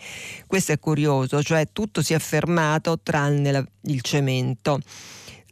questo 0.47 0.71
è 0.71 0.79
curioso, 0.79 1.41
cioè 1.43 1.67
tutto 1.71 2.01
si 2.01 2.13
è 2.13 2.19
fermato 2.19 2.99
tranne 3.01 3.51
la, 3.51 3.65
il 3.83 4.01
cemento 4.01 4.79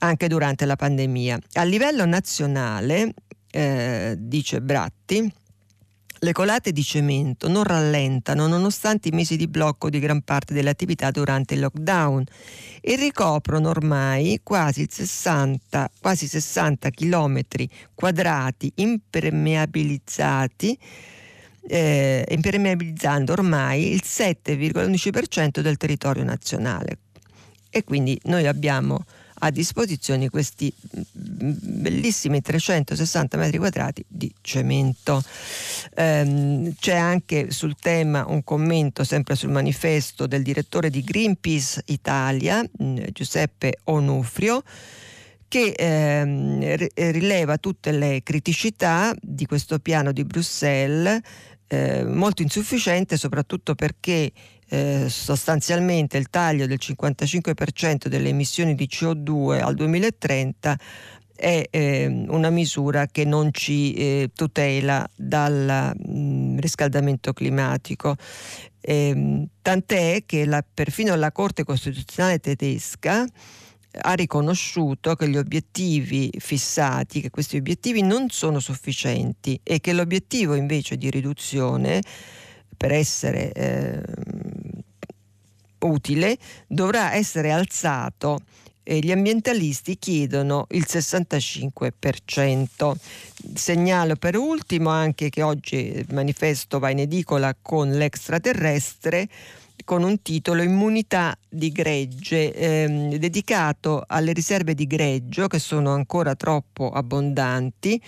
anche 0.03 0.27
durante 0.27 0.65
la 0.65 0.75
pandemia. 0.75 1.39
A 1.53 1.63
livello 1.63 2.05
nazionale, 2.05 3.13
eh, 3.49 4.15
dice 4.17 4.61
Bratti, 4.61 5.33
le 6.19 6.31
colate 6.31 6.71
di 6.71 6.83
cemento 6.83 7.49
non 7.49 7.63
rallentano 7.63 8.47
nonostante 8.47 9.09
i 9.09 9.11
mesi 9.11 9.35
di 9.35 9.47
blocco 9.47 9.89
di 9.89 9.99
gran 9.99 10.21
parte 10.21 10.53
delle 10.53 10.69
attività 10.69 11.11
durante 11.11 11.53
il 11.53 11.59
lockdown 11.61 12.23
e 12.79 12.95
ricoprono 12.95 13.69
ormai 13.69 14.39
quasi 14.41 14.87
60, 14.89 15.91
quasi 15.99 16.27
60 16.27 16.89
km 16.91 17.41
quadrati 17.93 18.71
impermeabilizzati 18.75 20.77
eh, 21.65 22.25
impermeabilizzando 22.29 23.31
ormai 23.31 23.93
il 23.93 24.01
7,11% 24.03 25.61
del 25.61 25.77
territorio 25.77 26.23
nazionale. 26.23 26.99
E 27.69 27.83
quindi 27.83 28.19
noi 28.25 28.47
abbiamo 28.47 29.03
a 29.43 29.49
disposizione 29.49 30.29
questi 30.29 30.73
bellissimi 31.11 32.41
360 32.41 33.37
metri 33.37 33.57
quadrati 33.57 34.03
di 34.07 34.33
cemento. 34.41 35.21
Ehm, 35.95 36.73
c'è 36.79 36.95
anche 36.95 37.51
sul 37.51 37.75
tema 37.75 38.25
un 38.25 38.43
commento 38.45 39.03
sempre 39.03 39.35
sul 39.35 39.49
manifesto 39.49 40.27
del 40.27 40.43
direttore 40.43 40.89
di 40.89 41.03
Greenpeace 41.03 41.81
Italia, 41.87 42.63
mm, 42.81 42.97
Giuseppe 43.11 43.79
Onufrio 43.85 44.63
che 45.49 45.73
ehm, 45.77 46.87
rileva 47.11 47.57
tutte 47.57 47.91
le 47.91 48.21
criticità 48.23 49.13
di 49.21 49.45
questo 49.45 49.77
piano 49.77 50.11
di 50.11 50.23
Bruxelles, 50.23 51.19
eh, 51.67 52.03
molto 52.05 52.41
insufficiente 52.41 53.17
soprattutto 53.17 53.75
perché 53.75 54.31
eh, 54.73 55.07
sostanzialmente 55.07 56.17
il 56.17 56.31
taglio 56.31 56.65
del 56.65 56.79
55% 56.81 58.07
delle 58.07 58.29
emissioni 58.29 58.73
di 58.73 58.89
CO2 58.91 59.61
al 59.61 59.75
2030 59.75 60.79
è 61.35 61.67
eh, 61.69 62.25
una 62.29 62.49
misura 62.49 63.05
che 63.05 63.23
non 63.23 63.49
ci 63.51 63.93
eh, 63.93 64.31
tutela 64.33 65.07
dal 65.15 65.93
mh, 65.95 66.17
mm, 66.17 66.57
riscaldamento 66.57 67.33
climatico. 67.33 68.15
Eh, 68.81 69.47
tant'è 69.61 70.23
che 70.25 70.45
la, 70.45 70.65
perfino 70.73 71.13
la 71.13 71.31
Corte 71.31 71.63
Costituzionale 71.63 72.39
tedesca 72.39 73.27
ha 73.95 74.13
riconosciuto 74.13 75.13
che 75.13 75.29
gli 75.29 75.37
obiettivi 75.37 76.31
fissati, 76.39 77.21
che 77.21 77.29
questi 77.29 77.57
obiettivi 77.57 78.01
non 78.01 78.29
sono 78.29 78.59
sufficienti 78.59 79.59
e 79.61 79.79
che 79.79 79.93
l'obiettivo 79.93 80.55
invece 80.55 80.97
di 80.97 81.11
riduzione 81.11 82.01
per 82.75 82.91
essere 82.91 83.51
eh, 83.53 84.01
utile 85.83 86.37
dovrà 86.67 87.13
essere 87.13 87.51
alzato 87.51 88.41
e 88.83 88.99
gli 88.99 89.11
ambientalisti 89.11 89.97
chiedono 89.97 90.67
il 90.71 90.85
65%. 90.87 92.93
Segnalo 93.53 94.17
per 94.17 94.35
ultimo 94.35 94.89
anche 94.89 95.29
che 95.29 95.41
oggi 95.41 95.77
il 95.77 96.07
manifesto 96.11 96.79
va 96.79 96.89
in 96.89 96.99
edicola 96.99 97.55
con 97.59 97.91
l'extraterrestre 97.91 99.29
con 99.85 100.03
un 100.03 100.21
titolo 100.21 100.61
Immunità 100.61 101.35
di 101.49 101.71
gregge, 101.71 102.53
ehm, 102.53 103.15
dedicato 103.15 104.03
alle 104.05 104.31
riserve 104.31 104.75
di 104.75 104.87
greggio 104.87 105.47
che 105.47 105.59
sono 105.59 105.93
ancora 105.93 106.35
troppo 106.35 106.89
abbondanti 106.89 108.01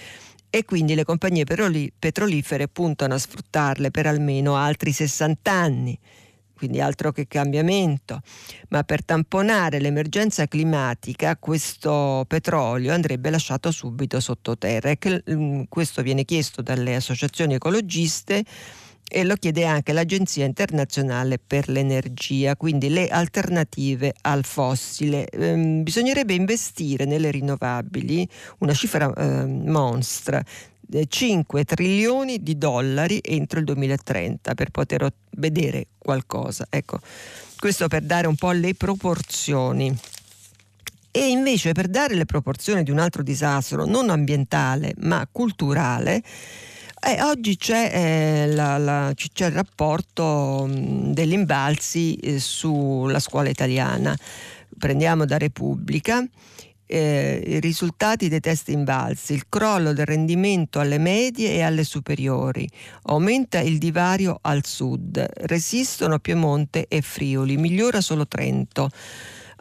e 0.50 0.64
quindi 0.64 0.96
le 0.96 1.04
compagnie 1.04 1.44
petrolifere 1.44 2.70
puntano 2.70 3.16
a 3.16 3.18
sfruttarle 3.18 3.92
per 3.92 4.08
almeno 4.08 4.56
altri 4.56 4.94
60 4.94 5.52
anni 5.52 6.00
quindi 6.56 6.82
altro 6.82 7.12
che 7.12 7.28
cambiamento, 7.28 8.22
ma 8.70 8.84
per 8.84 9.04
tamponare 9.04 9.80
l'emergenza 9.80 10.48
climatica 10.48 11.38
questo 11.38 12.26
petrolio 12.28 12.94
andrebbe 12.94 13.30
lasciato 13.30 13.72
subito 13.72 14.20
sottoterra 14.20 14.94
mm, 15.32 15.63
questo 15.70 16.02
viene 16.02 16.24
chiesto 16.24 16.62
dalle 16.62 16.96
associazioni 16.96 17.56
ecologiste 17.56 18.44
e 19.08 19.24
lo 19.24 19.36
chiede 19.36 19.65
anche 19.65 19.94
l'Agenzia 19.94 20.46
internazionale 20.46 21.38
per 21.38 21.70
l'energia, 21.70 22.56
quindi 22.56 22.89
le 22.89 23.08
alternative 23.08 24.13
al 24.22 24.44
fossile. 24.44 25.28
Ehm, 25.30 25.84
bisognerebbe 25.84 26.34
investire 26.34 27.06
nelle 27.06 27.30
rinnovabili 27.30 28.28
una 28.60 28.74
cifra 28.74 29.13
eh, 29.13 29.46
monstra 29.46 30.44
5 31.08 31.63
trilioni 31.63 32.41
di 32.41 32.58
dollari 32.58 33.19
entro 33.24 33.60
il 33.60 33.65
2030 33.65 34.54
per 34.54 34.69
poter 34.69 35.12
vedere 35.32 35.88
qualcosa. 35.98 36.67
Ecco, 36.69 37.00
questo 37.58 37.88
per 37.88 38.04
dare 38.04 38.28
un 38.28 38.36
po' 38.36 38.52
le 38.52 38.74
proporzioni. 38.76 39.95
E 41.12 41.30
invece 41.30 41.71
per 41.71 41.88
dare 41.88 42.13
le 42.13 42.26
proporzioni 42.26 42.84
di 42.84 42.91
un 42.91 43.00
altro 43.00 43.24
disastro, 43.24 43.86
non 43.86 44.10
ambientale 44.10 44.93
ma 44.98 45.26
culturale, 45.32 46.21
eh, 47.08 47.21
oggi 47.21 47.56
c'è, 47.56 47.91
eh, 47.93 48.54
la, 48.54 48.78
la, 48.78 49.13
c'è, 49.13 49.45
il 49.45 49.52
rapporto 49.52 50.65
mh, 50.67 51.13
degli 51.13 51.34
imbalzi 51.34 52.15
eh, 52.15 52.39
sulla 52.39 53.19
scuola 53.19 53.48
italiana. 53.48 54.17
Prendiamo 54.78 55.26
da 55.26 55.38
Repubblica 55.38 56.28
eh, 56.88 57.41
i 57.45 57.60
risultati 57.60 58.30
dei 58.30 58.39
test 58.39 58.69
invalsi, 58.69 59.34
il 59.34 59.48
crollo 59.50 59.93
del 59.93 60.06
rendimento 60.06 60.80
alle 60.80 60.98
medie 60.98 61.52
e 61.52 61.62
alle 61.62 61.84
superiori, 61.84 62.67
aumenta 63.04 63.60
il 63.60 63.78
divario 63.78 64.38
al 64.41 64.65
sud, 64.65 65.24
resistono 65.41 66.19
Piemonte 66.19 66.86
e 66.88 67.02
Friuli, 67.02 67.58
migliora 67.58 68.02
solo 68.02 68.28
Trento. 68.28 68.89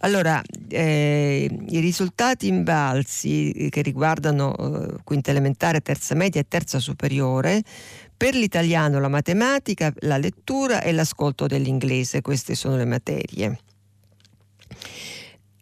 Allora, 0.00 0.42
eh, 0.68 1.48
i 1.68 1.78
risultati 1.80 2.46
invalsi 2.46 3.68
che 3.70 3.80
riguardano 3.80 4.54
eh, 4.54 4.96
quinta 5.02 5.30
elementare, 5.30 5.80
terza 5.80 6.14
media 6.14 6.42
e 6.42 6.46
terza 6.46 6.78
superiore, 6.78 7.62
per 8.14 8.34
l'italiano 8.34 9.00
la 9.00 9.08
matematica, 9.08 9.92
la 10.00 10.18
lettura 10.18 10.82
e 10.82 10.92
l'ascolto 10.92 11.46
dell'inglese, 11.46 12.20
queste 12.20 12.54
sono 12.54 12.76
le 12.76 12.84
materie. 12.84 13.58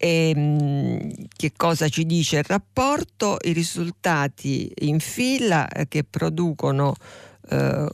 E, 0.05 0.33
ehm, 0.35 1.13
che 1.37 1.53
cosa 1.57 1.89
ci 1.89 2.05
dice 2.05 2.39
il 2.39 2.45
rapporto? 2.45 3.37
I 3.41 3.53
risultati 3.53 4.73
in 4.81 4.99
fila 4.99 5.69
eh, 5.69 5.87
che 5.87 6.03
producono 6.03 6.97
eh, 7.49 7.89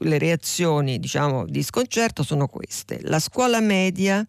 le 0.00 0.18
reazioni 0.18 0.98
diciamo, 0.98 1.46
di 1.46 1.62
sconcerto 1.62 2.24
sono 2.24 2.48
queste. 2.48 2.98
La 3.02 3.20
scuola 3.20 3.60
media 3.60 4.26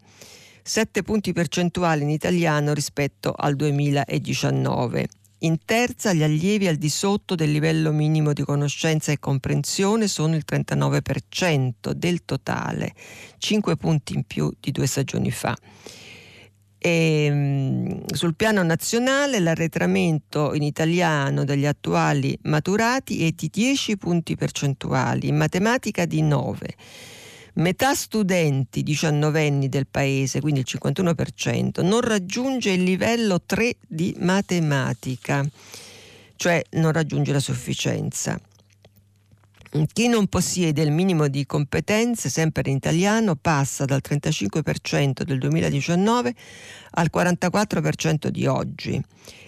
7 0.62 1.02
punti 1.02 1.32
percentuali 1.32 2.04
in 2.04 2.10
italiano 2.10 2.72
rispetto 2.72 3.32
al 3.36 3.56
2019. 3.56 5.08
In 5.42 5.58
terza 5.64 6.12
gli 6.12 6.22
allievi 6.22 6.68
al 6.68 6.76
di 6.76 6.90
sotto 6.90 7.34
del 7.34 7.50
livello 7.50 7.90
minimo 7.90 8.32
di 8.32 8.44
conoscenza 8.44 9.10
e 9.10 9.18
comprensione 9.18 10.06
sono 10.06 10.36
il 10.36 10.44
39% 10.48 11.90
del 11.90 12.24
totale, 12.24 12.94
5 13.38 13.76
punti 13.76 14.14
in 14.14 14.22
più 14.24 14.52
di 14.60 14.70
due 14.70 14.86
stagioni 14.86 15.32
fa 15.32 15.56
E, 16.82 17.24
ehm, 17.26 18.06
sul 18.06 18.34
piano 18.34 18.62
nazionale 18.62 19.38
l'arretramento 19.38 20.54
in 20.54 20.62
italiano 20.62 21.44
degli 21.44 21.66
attuali 21.66 22.36
maturati 22.44 23.26
è 23.26 23.32
di 23.32 23.50
10 23.52 23.98
punti 23.98 24.34
percentuali, 24.34 25.28
in 25.28 25.36
matematica 25.36 26.06
di 26.06 26.22
9. 26.22 26.74
Metà 27.54 27.94
studenti 27.94 28.82
diciannovenni 28.82 29.68
del 29.68 29.86
paese, 29.86 30.40
quindi 30.40 30.60
il 30.60 30.66
51%, 30.66 31.84
non 31.84 32.00
raggiunge 32.00 32.70
il 32.70 32.82
livello 32.82 33.42
3 33.44 33.76
di 33.86 34.16
matematica, 34.18 35.46
cioè 36.36 36.62
non 36.70 36.92
raggiunge 36.92 37.32
la 37.32 37.40
sufficienza. 37.40 38.40
Chi 39.92 40.08
non 40.08 40.26
possiede 40.26 40.82
il 40.82 40.90
minimo 40.90 41.28
di 41.28 41.46
competenze, 41.46 42.28
sempre 42.28 42.68
in 42.70 42.76
italiano, 42.76 43.36
passa 43.36 43.84
dal 43.84 44.00
35% 44.02 45.22
del 45.22 45.38
2019 45.38 46.34
al 46.92 47.08
44% 47.14 48.26
di 48.28 48.46
oggi 48.46 49.00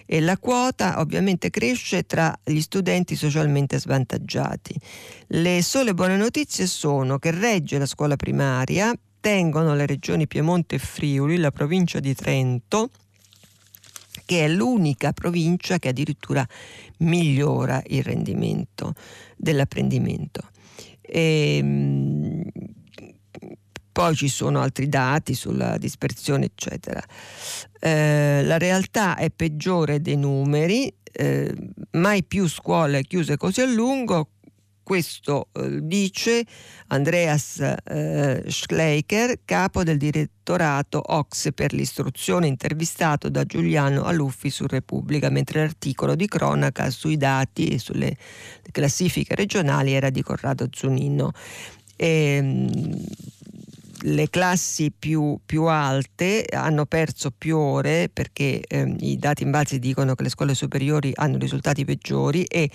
e 0.05 0.21
la 0.21 0.37
quota 0.37 1.01
ovviamente 1.01 1.49
cresce 1.49 2.03
tra 2.03 2.37
gli 2.41 2.61
studenti 2.61 3.17
socialmente 3.17 3.77
svantaggiati. 3.77 4.73
Le 5.27 5.61
sole 5.61 5.93
buone 5.93 6.15
notizie 6.15 6.67
sono 6.67 7.19
che 7.19 7.31
regge 7.31 7.77
la 7.77 7.85
scuola 7.85 8.15
primaria, 8.15 8.93
tengono 9.19 9.75
le 9.75 9.85
regioni 9.85 10.25
Piemonte 10.25 10.75
e 10.75 10.79
Friuli, 10.79 11.35
la 11.35 11.51
provincia 11.51 11.99
di 11.99 12.15
Trento, 12.15 12.91
che 14.33 14.45
è 14.45 14.47
l'unica 14.47 15.13
provincia 15.13 15.77
che 15.77 15.89
addirittura 15.89 16.45
migliora 16.99 17.81
il 17.87 18.01
rendimento 18.01 18.93
dell'apprendimento. 19.37 20.41
E, 21.01 21.57
ehm, 21.57 22.43
poi 23.91 24.15
ci 24.15 24.27
sono 24.27 24.59
altri 24.59 24.89
dati 24.89 25.35
sulla 25.35 25.77
dispersione, 25.77 26.45
eccetera. 26.45 26.99
Eh, 27.79 28.43
la 28.43 28.57
realtà 28.57 29.15
è 29.17 29.29
peggiore 29.29 30.01
dei 30.01 30.17
numeri, 30.17 30.91
eh, 31.11 31.53
mai 31.91 32.23
più 32.23 32.47
scuole 32.47 33.03
chiuse 33.03 33.37
così 33.37 33.61
a 33.61 33.67
lungo, 33.67 34.29
questo 34.83 35.47
eh, 35.53 35.79
dice 35.81 36.45
Andreas 36.87 37.59
eh, 37.85 38.43
Schleicher, 38.45 39.39
capo 39.45 39.83
del 39.83 39.97
direttorato 39.97 41.01
Ox 41.03 41.53
per 41.53 41.73
l'istruzione, 41.73 42.47
intervistato 42.47 43.29
da 43.29 43.45
Giuliano 43.45 44.03
Aluffi 44.03 44.49
su 44.49 44.67
Repubblica, 44.67 45.29
mentre 45.29 45.61
l'articolo 45.61 46.15
di 46.15 46.27
cronaca 46.27 46.89
sui 46.89 47.17
dati 47.17 47.67
e 47.67 47.79
sulle 47.79 48.15
classifiche 48.71 49.35
regionali 49.35 49.93
era 49.93 50.09
di 50.09 50.21
Corrado 50.21 50.67
Zunino. 50.69 51.31
E, 51.95 52.07
ehm, 52.07 53.05
le 54.05 54.29
classi 54.29 54.91
più, 54.91 55.39
più, 55.45 55.63
alte 55.63 56.45
hanno 56.51 56.85
perso 56.85 57.31
più 57.31 57.57
ore 57.57 58.09
perché 58.11 58.59
eh, 58.59 58.95
i 58.99 59.17
dati 59.17 59.43
in 59.43 59.51
base 59.51 59.79
dicono 59.79 60.15
che 60.15 60.23
le 60.23 60.29
scuole 60.29 60.55
superiori 60.55 61.11
hanno 61.15 61.37
risultati 61.37 61.85
peggiori 61.85 62.43
e 62.43 62.69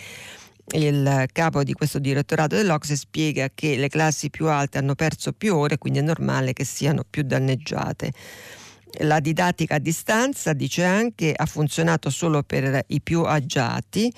il 0.72 1.26
capo 1.32 1.62
di 1.62 1.72
questo 1.72 1.98
direttorato 1.98 2.56
dell'Ocse 2.56 2.96
spiega 2.96 3.48
che 3.54 3.76
le 3.76 3.88
classi 3.88 4.28
più 4.28 4.48
alte 4.48 4.78
hanno 4.78 4.94
perso 4.94 5.32
più 5.32 5.56
ore, 5.56 5.78
quindi 5.78 6.00
è 6.00 6.02
normale 6.02 6.52
che 6.52 6.64
siano 6.64 7.04
più 7.08 7.22
danneggiate. 7.22 8.12
La 9.00 9.20
didattica 9.20 9.76
a 9.76 9.78
distanza, 9.78 10.52
dice 10.52 10.84
anche, 10.84 11.32
ha 11.34 11.46
funzionato 11.46 12.10
solo 12.10 12.42
per 12.42 12.84
i 12.88 13.00
più 13.00 13.22
agiati. 13.22 14.12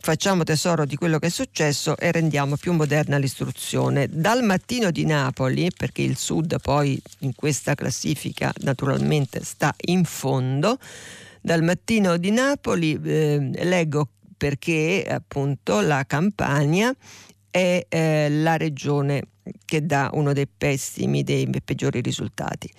Facciamo 0.00 0.44
tesoro 0.44 0.84
di 0.84 0.96
quello 0.96 1.18
che 1.18 1.26
è 1.26 1.30
successo 1.30 1.96
e 1.96 2.12
rendiamo 2.12 2.56
più 2.56 2.72
moderna 2.72 3.18
l'istruzione. 3.18 4.06
Dal 4.08 4.44
mattino 4.44 4.90
di 4.90 5.04
Napoli, 5.04 5.68
perché 5.76 6.02
il 6.02 6.16
Sud 6.16 6.60
poi 6.60 7.00
in 7.20 7.34
questa 7.34 7.74
classifica 7.74 8.52
naturalmente 8.58 9.42
sta 9.42 9.74
in 9.86 10.04
fondo, 10.04 10.78
dal 11.40 11.62
mattino 11.62 12.16
di 12.16 12.30
Napoli 12.30 13.00
eh, 13.02 13.50
leggo 13.64 14.08
perché 14.38 15.04
appunto 15.06 15.80
la 15.80 16.04
Campania 16.06 16.94
è 17.50 17.84
eh, 17.88 18.30
la 18.30 18.56
regione 18.56 19.24
che 19.64 19.84
dà 19.84 20.10
uno 20.14 20.32
dei 20.32 20.46
pessimi, 20.46 21.22
dei 21.22 21.48
peggiori 21.62 22.00
risultati. 22.00 22.72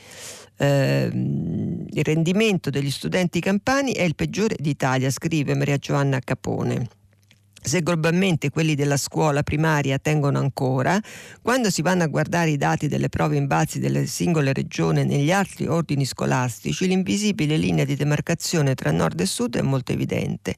Eh, 0.58 1.10
il 1.12 2.04
rendimento 2.04 2.70
degli 2.70 2.92
studenti 2.92 3.40
campani 3.40 3.94
è 3.94 4.02
il 4.04 4.16
peggiore 4.16 4.56
d'Italia, 4.58 5.12
scrive 5.12 5.54
Maria 5.56 5.78
Giovanna 5.78 6.20
Capone 6.20 6.98
se 7.62 7.82
globalmente 7.82 8.50
quelli 8.50 8.76
della 8.76 8.98
scuola 8.98 9.44
primaria 9.44 10.00
tengono 10.00 10.40
ancora, 10.40 11.00
quando 11.42 11.70
si 11.70 11.82
vanno 11.82 12.04
a 12.04 12.08
guardare 12.08 12.52
i 12.52 12.58
dati 12.58 12.88
delle 12.88 13.10
prove 13.10 13.38
in 13.38 13.48
balzi 13.48 13.80
delle 13.80 14.06
singole 14.06 14.54
regioni 14.54 15.06
negli 15.06 15.32
altri 15.32 15.68
ordini 15.68 16.06
scolastici, 16.06 16.88
l'invisibile 16.88 17.58
linea 17.58 17.86
di 17.86 17.96
demarcazione 17.96 18.76
tra 18.76 18.92
nord 18.92 19.20
e 19.20 19.26
sud 19.26 19.58
è 19.58 19.62
molto 19.62 19.92
evidente. 19.92 20.56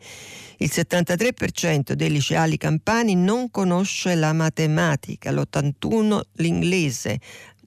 Il 0.57 0.69
73% 0.71 1.93
dei 1.93 2.11
liceali 2.11 2.57
campani 2.57 3.15
non 3.15 3.49
conosce 3.49 4.13
la 4.13 4.31
matematica, 4.31 5.31
l'81% 5.31 6.19
l'inglese 6.33 7.19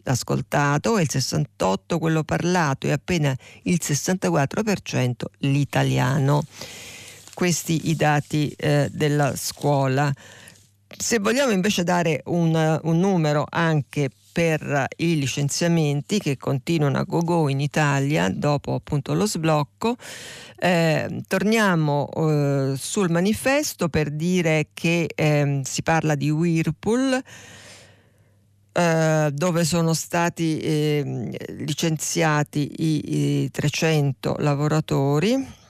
ascoltato 0.04 0.98
e 0.98 1.02
il 1.02 1.08
68% 1.10 1.98
quello 1.98 2.24
parlato 2.24 2.86
e 2.86 2.92
appena 2.92 3.34
il 3.62 3.80
64% 3.82 5.12
l'italiano 5.38 6.44
questi 7.34 7.90
i 7.90 7.96
dati 7.96 8.54
eh, 8.56 8.88
della 8.90 9.34
scuola. 9.36 10.12
Se 10.96 11.18
vogliamo 11.18 11.52
invece 11.52 11.82
dare 11.82 12.22
un, 12.26 12.80
un 12.82 12.98
numero 12.98 13.44
anche 13.48 14.10
per 14.34 14.86
i 14.96 15.16
licenziamenti 15.16 16.18
che 16.18 16.36
continuano 16.36 16.98
a 16.98 17.04
go-go 17.04 17.48
in 17.48 17.60
Italia 17.60 18.28
dopo 18.28 18.74
appunto 18.74 19.14
lo 19.14 19.26
sblocco. 19.26 19.96
Eh, 20.56 21.22
torniamo 21.28 22.08
eh, 22.10 22.74
sul 22.76 23.10
manifesto 23.10 23.88
per 23.88 24.10
dire 24.10 24.70
che 24.74 25.08
eh, 25.14 25.60
si 25.62 25.82
parla 25.82 26.16
di 26.16 26.30
Whirlpool. 26.30 27.22
Eh, 28.72 29.30
dove 29.32 29.64
sono 29.64 29.94
stati 29.94 30.58
ehm, 30.58 31.30
licenziati 31.64 32.72
i, 32.78 33.42
i 33.44 33.50
300 33.52 34.34
lavoratori 34.40 35.62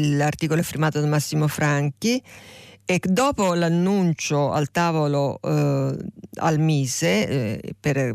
l'articolo 0.00 0.60
è 0.60 0.64
firmato 0.64 1.00
da 1.00 1.06
Massimo 1.06 1.48
Franchi 1.48 2.22
e 2.84 3.00
dopo 3.02 3.54
l'annuncio 3.54 4.52
al 4.52 4.70
tavolo 4.70 5.38
eh, 5.42 5.96
al 6.34 6.58
Mise 6.58 7.28
eh, 7.28 7.74
per 7.78 8.14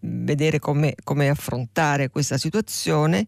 vedere 0.00 0.58
come, 0.58 0.94
affrontare 1.28 2.08
questa 2.10 2.38
situazione, 2.38 3.26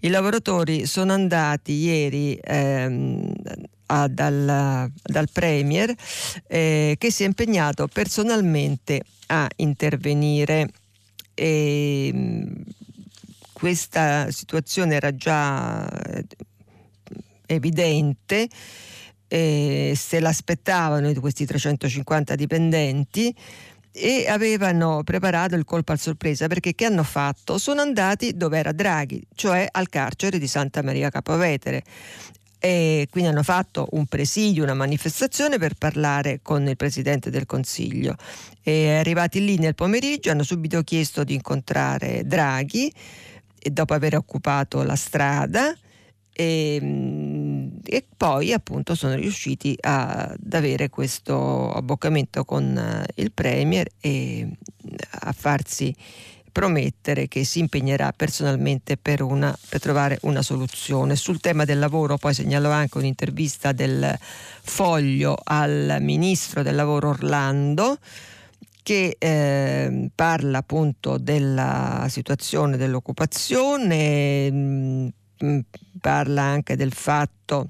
i 0.00 0.08
lavoratori 0.08 0.86
sono 0.86 1.12
andati 1.12 1.72
ieri 1.72 2.38
ehm, 2.40 3.32
a, 3.86 4.06
dal, 4.06 4.90
dal, 5.02 5.28
Premier 5.32 5.92
eh, 6.46 6.94
che 6.98 7.10
si 7.10 7.24
è 7.24 7.26
impegnato 7.26 7.88
personalmente 7.88 9.02
a 9.26 9.48
intervenire. 9.56 10.68
E, 11.34 12.44
questa 13.58 14.30
situazione 14.30 14.94
era 14.94 15.12
già 15.16 15.84
evidente, 17.48 18.48
eh, 19.26 19.92
se 19.96 20.20
l'aspettavano 20.20 21.12
questi 21.20 21.44
350 21.44 22.34
dipendenti 22.34 23.34
e 23.90 24.26
avevano 24.28 25.02
preparato 25.02 25.54
il 25.54 25.64
colpo 25.64 25.92
al 25.92 25.98
sorpresa 25.98 26.46
perché 26.46 26.74
che 26.74 26.84
hanno 26.84 27.02
fatto? 27.02 27.58
Sono 27.58 27.80
andati 27.80 28.36
dove 28.36 28.58
era 28.58 28.72
Draghi, 28.72 29.22
cioè 29.34 29.66
al 29.70 29.88
carcere 29.88 30.38
di 30.38 30.46
Santa 30.46 30.82
Maria 30.82 31.10
Capovetere. 31.10 31.82
E 32.60 33.06
quindi 33.10 33.30
hanno 33.30 33.44
fatto 33.44 33.86
un 33.92 34.06
presidio, 34.06 34.64
una 34.64 34.74
manifestazione 34.74 35.58
per 35.58 35.74
parlare 35.74 36.40
con 36.42 36.66
il 36.66 36.76
Presidente 36.76 37.30
del 37.30 37.46
Consiglio. 37.46 38.16
E 38.62 38.96
arrivati 38.96 39.44
lì 39.44 39.58
nel 39.58 39.76
pomeriggio 39.76 40.30
hanno 40.30 40.42
subito 40.42 40.82
chiesto 40.82 41.22
di 41.22 41.34
incontrare 41.34 42.22
Draghi 42.24 42.92
e 43.60 43.70
dopo 43.70 43.94
aver 43.94 44.16
occupato 44.16 44.82
la 44.82 44.96
strada 44.96 45.72
e, 46.38 46.78
ehm, 46.80 47.37
e 47.88 48.04
poi 48.16 48.52
appunto 48.52 48.94
sono 48.94 49.14
riusciti 49.14 49.76
a, 49.80 50.24
ad 50.24 50.52
avere 50.52 50.90
questo 50.90 51.72
abboccamento 51.72 52.44
con 52.44 52.76
eh, 52.76 53.06
il 53.22 53.32
Premier 53.32 53.88
e 54.00 54.46
a 55.20 55.32
farsi 55.32 55.94
promettere 56.52 57.28
che 57.28 57.44
si 57.44 57.60
impegnerà 57.60 58.12
personalmente 58.12 58.96
per, 58.96 59.22
una, 59.22 59.56
per, 59.68 59.80
trovare 59.80 60.18
una 60.22 60.42
soluzione. 60.42 61.16
Sul 61.16 61.40
tema 61.40 61.64
del 61.64 61.78
lavoro 61.78 62.18
poi 62.18 62.34
segnalo 62.34 62.70
anche 62.70 62.98
un'intervista 62.98 63.72
del 63.72 64.18
Foglio 64.62 65.38
al 65.42 65.96
Ministro 66.00 66.62
del 66.62 66.74
Lavoro 66.74 67.08
Orlando 67.10 67.98
che 68.82 69.16
eh, 69.18 70.10
parla 70.14 70.58
appunto 70.58 71.18
della 71.18 72.06
situazione 72.08 72.76
dell'occupazione, 72.76 74.50
mh, 74.50 75.12
Mm, 75.44 75.60
parla 76.00 76.42
anche 76.42 76.74
del 76.74 76.92
fatto 76.92 77.68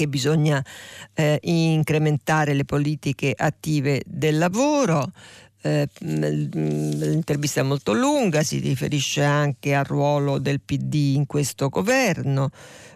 che 0.00 0.08
bisogna 0.08 0.64
eh, 1.12 1.38
incrementare 1.42 2.54
le 2.54 2.64
politiche 2.64 3.34
attive 3.36 4.02
del 4.06 4.38
lavoro. 4.38 5.12
Eh, 5.60 5.86
l'intervista 5.98 7.60
è 7.60 7.64
molto 7.64 7.92
lunga, 7.92 8.42
si 8.42 8.60
riferisce 8.60 9.22
anche 9.22 9.74
al 9.74 9.84
ruolo 9.84 10.38
del 10.38 10.62
PD 10.62 11.16
in 11.16 11.26
questo 11.26 11.68
governo. 11.68 12.48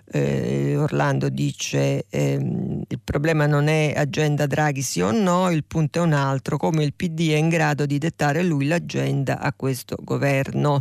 Eh, 0.07 0.77
Orlando 0.79 1.29
dice 1.29 2.07
ehm, 2.09 2.83
il 2.89 3.01
problema 3.03 3.45
non 3.45 3.69
è 3.69 3.93
agenda 3.95 4.47
Draghi 4.47 4.81
sì 4.81 5.03
o 5.03 5.11
no, 5.11 5.51
il 5.51 5.65
punto 5.65 5.99
è 5.99 6.03
un 6.03 6.15
altro, 6.15 6.57
come 6.57 6.85
il 6.85 6.95
PD 6.95 7.33
è 7.33 7.37
in 7.37 7.51
grado 7.51 7.85
di 7.85 7.99
dettare 7.99 8.43
lui 8.43 8.67
l'agenda 8.67 9.39
a 9.41 9.53
questo 9.53 9.99
governo. 10.01 10.81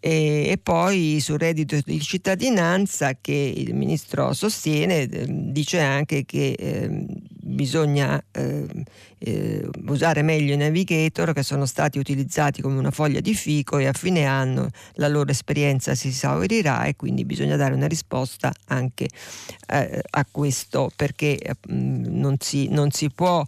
E, 0.00 0.46
e, 0.48 0.58
poi 0.58 1.18
sul 1.20 1.38
reddito 1.38 1.76
di 1.84 2.00
cittadinanza 2.00 3.18
che 3.20 3.32
il 3.32 3.74
ministro 3.74 4.32
sostiene 4.32 5.08
eh, 5.08 5.26
dice 5.28 5.80
anche 5.80 6.24
che 6.24 6.52
eh, 6.56 7.04
bisogna 7.48 8.22
eh, 8.30 8.66
eh, 9.18 9.68
usare 9.86 10.22
meglio 10.22 10.52
i 10.52 10.56
navigator 10.56 11.32
che 11.32 11.42
sono 11.42 11.66
stati 11.66 11.98
utilizzati 11.98 12.62
come 12.62 12.78
una 12.78 12.92
foglia 12.92 13.20
di 13.20 13.34
fico 13.34 13.78
e 13.78 13.86
a 13.86 13.92
fine 13.92 14.24
anno 14.24 14.68
la 14.94 15.08
loro 15.08 15.30
esperienza 15.30 15.94
si 15.94 16.08
esaurirà 16.08 16.84
e 16.84 16.94
quindi 16.94 17.24
bisogna 17.24 17.56
dare 17.56 17.74
una 17.74 17.88
risposta 17.88 18.52
anche 18.66 19.08
eh, 19.66 20.00
a 20.10 20.26
questo 20.30 20.90
perché 20.94 21.40
mh, 21.66 21.74
mm, 21.74 22.04
non, 22.06 22.36
si, 22.38 22.68
non 22.68 22.90
si 22.92 23.10
può 23.10 23.44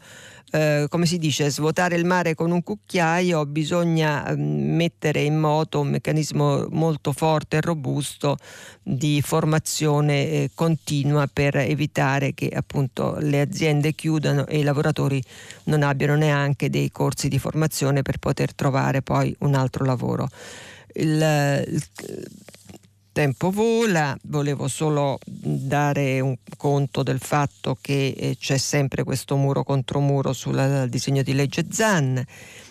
eh, 0.52 0.86
come 0.88 1.06
si 1.06 1.18
dice, 1.18 1.48
svuotare 1.50 1.96
il 1.96 2.04
mare 2.04 2.34
con 2.34 2.50
un 2.50 2.62
cucchiaio, 2.62 3.46
bisogna 3.46 4.26
eh, 4.26 4.36
mettere 4.36 5.22
in 5.22 5.38
moto 5.38 5.80
un 5.80 5.88
meccanismo 5.88 6.66
molto 6.70 7.12
forte 7.12 7.58
e 7.58 7.60
robusto 7.60 8.36
di 8.82 9.22
formazione 9.22 10.26
eh, 10.26 10.50
continua 10.54 11.28
per 11.32 11.56
evitare 11.56 12.34
che 12.34 12.48
appunto 12.48 13.16
le 13.20 13.40
aziende 13.40 13.94
chiudano 13.94 14.46
e 14.46 14.58
i 14.58 14.62
lavoratori 14.62 15.22
non 15.64 15.82
abbiano 15.82 16.16
neanche 16.16 16.68
dei 16.68 16.90
corsi 16.90 17.28
di 17.28 17.38
formazione 17.38 18.02
per 18.02 18.18
poter 18.18 18.54
trovare 18.54 19.02
poi 19.02 19.34
un 19.40 19.54
altro 19.54 19.84
lavoro. 19.84 20.28
Il, 20.92 21.64
il, 21.68 21.82
tempo 23.12 23.50
vola, 23.50 24.16
volevo 24.24 24.68
solo 24.68 25.18
dare 25.24 26.20
un 26.20 26.36
conto 26.56 27.02
del 27.02 27.18
fatto 27.18 27.76
che 27.80 28.14
eh, 28.16 28.36
c'è 28.38 28.56
sempre 28.56 29.04
questo 29.04 29.36
muro 29.36 29.64
contro 29.64 30.00
muro 30.00 30.32
sul 30.32 30.86
disegno 30.88 31.22
di 31.22 31.34
legge 31.34 31.66
ZAN 31.70 32.24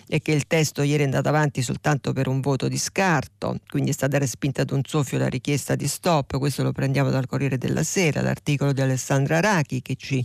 e 0.08 0.20
che 0.20 0.32
il 0.32 0.46
testo 0.46 0.82
ieri 0.82 1.02
è 1.02 1.04
andato 1.04 1.28
avanti 1.28 1.62
soltanto 1.62 2.12
per 2.12 2.26
un 2.26 2.40
voto 2.40 2.68
di 2.68 2.78
scarto, 2.78 3.58
quindi 3.68 3.90
è 3.90 3.92
stata 3.92 4.18
respinta 4.18 4.62
ad 4.62 4.70
un 4.70 4.82
soffio 4.84 5.18
la 5.18 5.28
richiesta 5.28 5.76
di 5.76 5.86
stop, 5.86 6.38
questo 6.38 6.62
lo 6.62 6.72
prendiamo 6.72 7.10
dal 7.10 7.26
Corriere 7.26 7.58
della 7.58 7.84
Sera, 7.84 8.20
l'articolo 8.20 8.72
di 8.72 8.80
Alessandra 8.80 9.40
Rachi 9.40 9.82
che 9.82 9.94
ci 9.96 10.24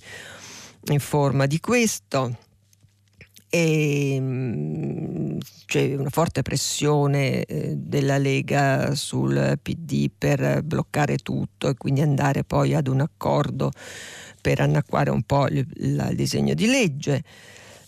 informa 0.86 1.46
di 1.46 1.60
questo 1.60 2.38
e 3.50 4.18
mm, 4.20 5.38
c'è 5.66 5.96
una 5.96 6.10
forte 6.10 6.42
pressione 6.42 7.44
eh, 7.46 7.74
della 7.76 8.18
Lega 8.18 8.96
sul 8.96 9.58
PD 9.62 10.10
per 10.16 10.62
bloccare 10.64 11.18
tutto 11.18 11.70
e 11.70 11.76
quindi 11.76 12.02
andare 12.02 12.44
poi 12.44 12.74
ad 12.74 12.88
un 12.88 13.02
accordo 13.02 13.72
per 14.42 14.60
annacquare 14.60 15.10
un 15.10 15.24
po' 15.24 15.48
il, 15.48 15.66
il 15.78 16.12
disegno 16.14 16.54
di 16.54 16.68
legge 16.68 17.24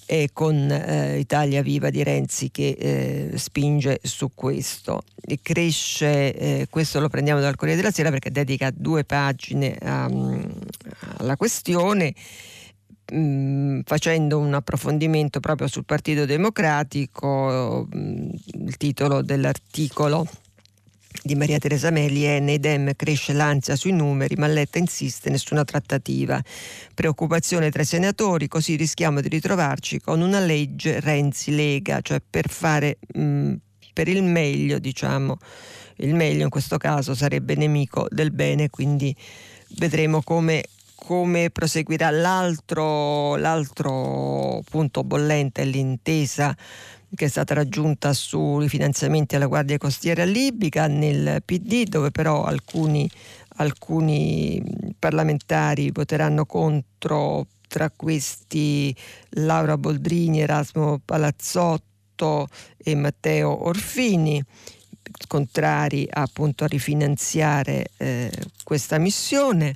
e 0.10 0.30
con 0.32 0.72
eh, 0.72 1.20
Italia 1.20 1.62
Viva 1.62 1.90
di 1.90 2.02
Renzi 2.02 2.50
che 2.50 2.78
eh, 2.80 3.38
spinge 3.38 4.00
su 4.02 4.32
questo. 4.34 5.04
E 5.22 5.40
cresce, 5.42 6.34
eh, 6.34 6.68
questo 6.70 7.02
lo 7.02 7.10
prendiamo 7.10 7.42
dal 7.42 7.58
Corriere 7.58 7.82
della 7.82 7.94
Sera 7.94 8.10
perché 8.10 8.32
dedica 8.32 8.72
due 8.74 9.04
pagine 9.04 9.78
um, 9.82 10.50
alla 11.18 11.36
questione 11.36 12.14
mh, 13.12 13.82
facendo 13.86 14.40
un 14.40 14.54
approfondimento 14.54 15.40
proprio 15.40 15.68
sul 15.68 15.86
Partito 15.86 16.26
Democratico, 16.26 17.88
mh, 17.92 18.30
il 18.66 18.78
titolo 18.78 19.22
dell'articolo 19.22 20.28
di 21.24 21.36
Maria 21.36 21.58
Teresa 21.58 21.90
Meli 21.90 22.24
è 22.24 22.40
Nei 22.40 22.60
Dem 22.60 22.92
cresce 22.96 23.34
l'ansia 23.34 23.76
sui 23.76 23.92
numeri, 23.92 24.36
ma 24.36 24.48
Letta 24.48 24.78
insiste 24.78 25.30
nessuna 25.30 25.64
trattativa. 25.64 26.42
Preoccupazione 26.94 27.72
tra 27.72 27.82
i 27.82 27.86
senatori, 27.86 28.48
così 28.48 28.76
rischiamo 28.76 29.20
di 29.22 29.28
ritrovarci 29.28 30.00
con 30.00 30.22
una 30.22 30.40
legge 30.40 31.00
Renzi-Lega, 31.00 32.02
cioè 32.02 32.22
per 32.28 32.50
fare 32.50 33.00
mh, 33.14 33.54
per 33.94 34.08
il 34.08 34.24
meglio, 34.24 34.78
diciamo, 34.78 35.38
il 35.98 36.14
meglio 36.14 36.44
in 36.44 36.50
questo 36.50 36.78
caso 36.78 37.16
sarebbe 37.16 37.56
nemico 37.56 38.06
del 38.12 38.32
bene, 38.32 38.70
quindi 38.70 39.16
vedremo 39.70 40.22
come 40.22 40.64
come 41.08 41.52
proseguirà 41.52 42.10
l'altro, 42.10 43.38
l'altro 43.38 44.62
punto 44.70 45.06
bollente 45.06 45.64
l'intesa 45.64 46.54
che 47.16 47.26
è 47.26 47.28
stata 47.30 47.54
raggiunta 47.54 48.12
sui 48.12 48.68
finanziamenti 48.68 49.38
alla 49.38 49.46
Guardia 49.46 49.78
Costiera 49.78 50.26
Libica 50.26 50.88
nel 50.88 51.42
PD, 51.46 51.86
dove 51.86 52.12
però 52.12 52.44
alcuni, 52.44 53.10
alcuni 53.56 54.62
parlamentari 55.00 55.92
voteranno 55.92 56.46
contro, 56.46 57.48
tra 57.70 57.90
questi 57.90 58.94
Laura 59.30 59.78
Boldrini, 59.78 60.42
Erasmo 60.42 61.00
Palazzotto 61.06 62.50
e 62.76 62.96
Matteo 62.96 63.66
Orfini 63.66 64.44
contrari 65.26 66.06
appunto 66.12 66.66
a 66.66 66.68
rifinanziare 66.68 67.92
eh, 67.96 68.30
questa 68.66 68.98
missione. 68.98 69.74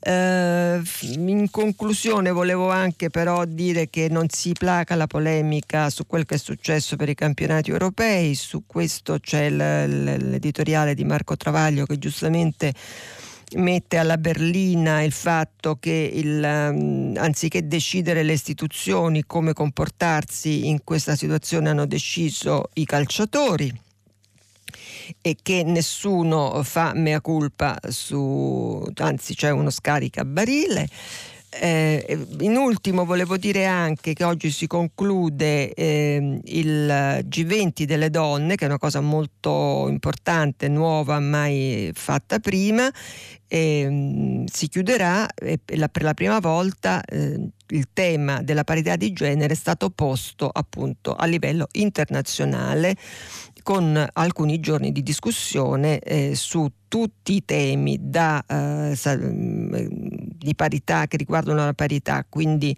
Uh, 0.00 0.80
in 1.16 1.48
conclusione 1.50 2.30
volevo 2.30 2.70
anche 2.70 3.10
però 3.10 3.44
dire 3.44 3.90
che 3.90 4.08
non 4.08 4.28
si 4.28 4.52
placa 4.52 4.94
la 4.94 5.08
polemica 5.08 5.90
su 5.90 6.06
quel 6.06 6.24
che 6.24 6.36
è 6.36 6.38
successo 6.38 6.94
per 6.94 7.08
i 7.08 7.14
campionati 7.14 7.70
europei, 7.70 8.36
su 8.36 8.62
questo 8.64 9.18
c'è 9.18 9.50
l'editoriale 9.50 10.94
di 10.94 11.04
Marco 11.04 11.36
Travaglio 11.36 11.84
che 11.84 11.98
giustamente 11.98 12.72
mette 13.56 13.96
alla 13.96 14.18
berlina 14.18 15.02
il 15.02 15.10
fatto 15.12 15.78
che 15.80 16.10
il, 16.14 16.44
um, 16.44 17.14
anziché 17.16 17.66
decidere 17.66 18.22
le 18.22 18.34
istituzioni 18.34 19.24
come 19.26 19.52
comportarsi 19.52 20.68
in 20.68 20.84
questa 20.84 21.16
situazione 21.16 21.70
hanno 21.70 21.86
deciso 21.86 22.70
i 22.74 22.84
calciatori 22.84 23.86
e 25.20 25.36
che 25.40 25.62
nessuno 25.64 26.62
fa 26.62 26.92
mea 26.94 27.20
culpa 27.20 27.78
su, 27.88 28.86
anzi 28.96 29.34
c'è 29.34 29.50
uno 29.50 29.70
scaricabarile. 29.70 30.88
Eh, 31.50 32.26
in 32.40 32.56
ultimo 32.56 33.06
volevo 33.06 33.38
dire 33.38 33.64
anche 33.64 34.12
che 34.12 34.22
oggi 34.22 34.50
si 34.50 34.66
conclude 34.66 35.72
eh, 35.72 36.40
il 36.44 36.86
G20 37.26 37.84
delle 37.84 38.10
donne, 38.10 38.54
che 38.54 38.64
è 38.64 38.68
una 38.68 38.78
cosa 38.78 39.00
molto 39.00 39.86
importante, 39.88 40.68
nuova, 40.68 41.18
mai 41.20 41.90
fatta 41.94 42.38
prima. 42.38 42.90
Eh, 43.50 44.44
si 44.44 44.68
chiuderà 44.68 45.26
e 45.34 45.58
per 45.58 46.02
la 46.02 46.12
prima 46.12 46.38
volta 46.38 47.02
eh, 47.02 47.48
il 47.68 47.88
tema 47.94 48.42
della 48.42 48.64
parità 48.64 48.96
di 48.96 49.12
genere 49.14 49.54
è 49.54 49.56
stato 49.56 49.88
posto 49.88 50.50
appunto 50.52 51.14
a 51.14 51.24
livello 51.24 51.66
internazionale 51.72 52.94
con 53.68 54.02
alcuni 54.14 54.60
giorni 54.60 54.92
di 54.92 55.02
discussione 55.02 55.98
eh, 55.98 56.34
su 56.34 56.72
tutti 56.88 57.34
i 57.34 57.44
temi 57.44 57.98
da, 58.00 58.42
eh, 58.48 58.96
mm, 58.96 59.74
di 60.38 60.54
parità 60.54 61.06
che 61.06 61.18
riguardano 61.18 61.66
la 61.66 61.74
parità, 61.74 62.24
quindi 62.26 62.74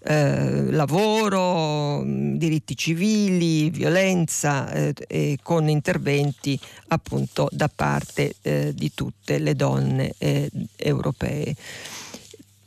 eh, 0.00 0.72
lavoro, 0.72 2.02
mm, 2.02 2.34
diritti 2.34 2.76
civili, 2.76 3.70
violenza, 3.70 4.68
eh, 4.72 5.38
con 5.44 5.68
interventi 5.68 6.58
appunto 6.88 7.48
da 7.52 7.70
parte 7.72 8.34
eh, 8.42 8.72
di 8.74 8.92
tutte 8.92 9.38
le 9.38 9.54
donne 9.54 10.12
eh, 10.18 10.50
europee. 10.74 11.54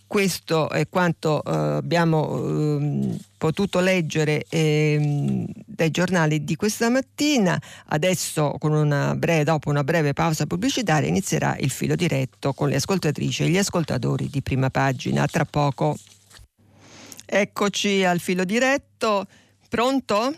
Questo 0.07 0.69
è 0.69 0.87
quanto 0.87 1.43
eh, 1.43 1.51
abbiamo 1.51 2.37
eh, 2.37 3.17
potuto 3.37 3.79
leggere 3.79 4.45
eh, 4.49 5.45
dai 5.65 5.89
giornali 5.89 6.43
di 6.43 6.55
questa 6.55 6.89
mattina. 6.89 7.59
Adesso, 7.87 8.55
una 8.61 9.15
breve, 9.15 9.43
dopo 9.43 9.69
una 9.69 9.83
breve 9.83 10.13
pausa 10.13 10.45
pubblicitaria, 10.45 11.09
inizierà 11.09 11.57
il 11.59 11.71
filo 11.71 11.95
diretto 11.95 12.53
con 12.53 12.69
le 12.69 12.75
ascoltatrici 12.75 13.43
e 13.43 13.47
gli 13.47 13.57
ascoltatori 13.57 14.29
di 14.29 14.41
prima 14.41 14.69
pagina. 14.69 15.25
Tra 15.25 15.45
poco. 15.45 15.95
Eccoci 17.25 18.03
al 18.05 18.19
filo 18.19 18.45
diretto. 18.45 19.25
Pronto? 19.67 20.33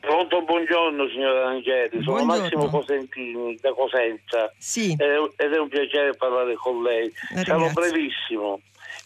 Pronto, 0.00 0.42
buongiorno 0.42 1.08
signora 1.08 1.48
Angeli, 1.48 2.02
sono 2.02 2.24
buongiorno. 2.24 2.42
Massimo 2.42 2.68
Cosentini 2.70 3.58
da 3.60 3.72
Cosenza 3.72 4.52
sì. 4.56 4.92
ed 4.92 5.52
è 5.52 5.58
un 5.58 5.68
piacere 5.68 6.14
parlare 6.16 6.54
con 6.54 6.82
lei. 6.82 7.12
Sarò 7.44 7.70
brevissimo. 7.72 8.60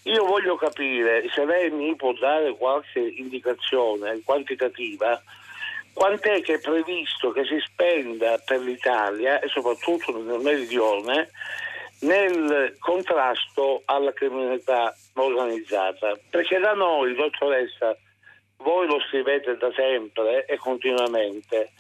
Io 0.05 0.25
voglio 0.25 0.57
capire 0.57 1.29
se 1.31 1.45
lei 1.45 1.71
mi 1.71 1.95
può 1.95 2.13
dare 2.15 2.57
qualche 2.57 3.01
indicazione 3.01 4.21
quantitativa 4.25 5.21
quant'è 5.93 6.41
che 6.41 6.55
è 6.55 6.61
previsto 6.61 7.31
che 7.33 7.45
si 7.45 7.59
spenda 7.61 8.39
per 8.45 8.61
l'Italia 8.61 9.41
e 9.41 9.49
soprattutto 9.49 10.17
nel 10.17 10.41
meridione 10.41 11.31
nel 12.01 12.77
contrasto 12.79 13.83
alla 13.85 14.13
criminalità 14.13 14.95
organizzata. 15.15 16.19
Perché 16.31 16.59
da 16.59 16.73
noi, 16.73 17.15
dottoressa, 17.15 17.95
voi 18.59 18.87
lo 18.87 18.99
scrivete 19.01 19.57
da 19.57 19.71
sempre 19.75 20.47
e 20.47 20.57
continuamente. 20.57 21.73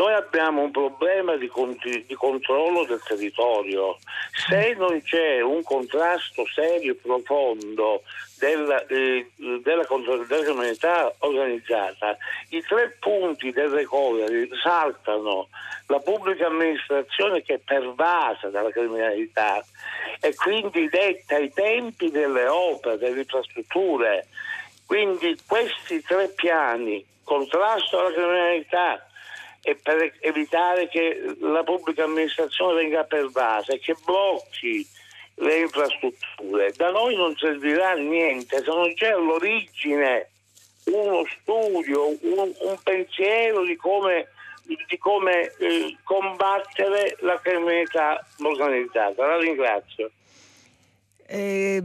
Noi 0.00 0.14
abbiamo 0.14 0.62
un 0.62 0.70
problema 0.70 1.36
di, 1.36 1.46
conti- 1.46 2.06
di, 2.06 2.14
controllo 2.14 2.86
del 2.86 3.02
territorio. 3.06 3.98
Se 4.32 4.74
non 4.78 4.98
c'è 5.02 5.42
un 5.42 5.62
contrasto 5.62 6.46
serio 6.54 6.92
e 6.92 6.94
profondo 6.94 8.00
della, 8.38 8.82
eh, 8.86 9.30
della, 9.36 9.86
della 10.26 10.44
comunità 10.46 11.12
organizzata, 11.18 12.16
i 12.48 12.62
tre 12.62 12.96
punti 12.98 13.52
del 13.52 13.68
recovery 13.68 14.48
saltano 14.62 15.48
la 15.88 15.98
pubblica 15.98 16.46
amministrazione 16.46 17.42
che 17.42 17.56
è 17.56 17.58
pervasa 17.58 18.48
dalla 18.48 18.70
criminalità 18.70 19.62
e 20.18 20.34
quindi 20.34 20.88
detta 20.88 21.36
i 21.36 21.52
tempi 21.52 22.10
delle 22.10 22.46
opere, 22.46 22.96
delle 22.96 23.20
infrastrutture. 23.20 24.28
Quindi 24.86 25.36
questi 25.46 26.00
tre 26.00 26.28
piani, 26.28 27.04
contrasto 27.22 27.98
alla 27.98 28.12
criminalità, 28.12 29.04
e 29.62 29.76
per 29.76 30.14
evitare 30.20 30.88
che 30.88 31.36
la 31.40 31.62
pubblica 31.62 32.04
amministrazione 32.04 32.82
venga 32.82 33.04
pervasa 33.04 33.72
e 33.72 33.78
che 33.78 33.94
blocchi 34.04 34.86
le 35.34 35.58
infrastrutture. 35.60 36.72
Da 36.76 36.90
noi 36.90 37.16
non 37.16 37.34
servirà 37.36 37.94
niente 37.94 38.58
se 38.58 38.66
non 38.66 38.92
c'è 38.94 39.08
all'origine 39.08 40.28
uno 40.84 41.24
studio, 41.40 42.08
un, 42.08 42.52
un 42.60 42.78
pensiero 42.82 43.64
di 43.64 43.76
come, 43.76 44.28
di 44.64 44.98
come 44.98 45.52
eh, 45.58 45.96
combattere 46.02 47.16
la 47.20 47.38
criminalità 47.40 48.24
organizzata. 48.42 49.26
La 49.26 49.38
ringrazio. 49.38 50.10
Eh, 51.32 51.80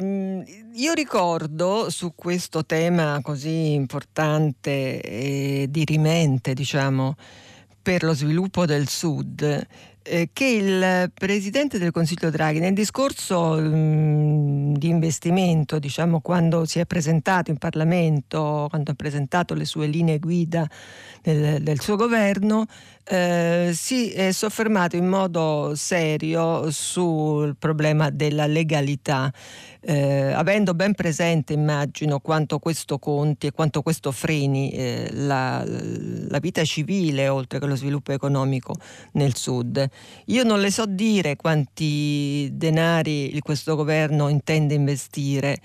io 0.74 0.94
ricordo 0.94 1.92
su 1.92 2.16
questo 2.16 2.66
tema 2.66 3.20
così 3.22 3.74
importante 3.74 5.00
e 5.02 5.68
dirimente, 5.70 6.56
diciamo, 6.56 7.16
per 7.86 8.02
lo 8.02 8.16
sviluppo 8.16 8.66
del 8.66 8.88
Sud 8.88 9.68
eh, 10.02 10.30
che 10.34 10.46
il 10.46 11.12
Presidente 11.14 11.78
del 11.78 11.92
Consiglio 11.92 12.32
Draghi 12.32 12.58
nel 12.58 12.74
discorso 12.74 13.62
mh, 13.62 14.76
di 14.76 14.90
investimento, 14.90 15.78
diciamo 15.78 16.20
quando 16.20 16.66
si 16.66 16.80
è 16.80 16.88
presentato 16.88 17.52
in 17.52 17.58
Parlamento, 17.58 18.66
quando 18.72 18.90
ha 18.90 18.96
presentato 18.96 19.54
le 19.54 19.66
sue 19.66 19.86
linee 19.86 20.18
guida 20.18 20.68
del, 21.22 21.62
del 21.62 21.80
suo 21.80 21.96
governo, 21.96 22.66
eh, 23.08 23.70
si 23.74 24.10
è 24.12 24.32
soffermato 24.32 24.96
in 24.96 25.08
modo 25.08 25.74
serio 25.76 26.72
sul 26.72 27.56
problema 27.56 28.10
della 28.10 28.48
legalità, 28.48 29.32
eh, 29.82 30.32
avendo 30.32 30.74
ben 30.74 30.96
presente, 30.96 31.54
immagino, 31.54 32.20
quanto 32.20 32.58
questo 32.58 32.98
conti 32.98 33.48
e 33.48 33.52
quanto 33.52 33.84
questo 33.84 34.12
freni 34.12 34.72
eh, 34.72 35.10
la, 35.12 35.64
la, 35.66 36.40
vita 36.40 36.64
civile 36.64 37.28
oltre 37.28 37.60
che 37.60 37.68
lo 37.68 37.76
sviluppo 37.76 38.12
economico 38.12 38.76
nel 39.12 39.36
sud. 39.36 39.88
Io 40.26 40.44
non 40.44 40.60
le 40.60 40.72
so 40.72 40.88
dire 40.88 41.36
quanti 41.36 42.50
denari 42.54 43.40
questo 43.42 43.76
governo 43.76 44.30
intende 44.30 44.74
investire 44.74 45.60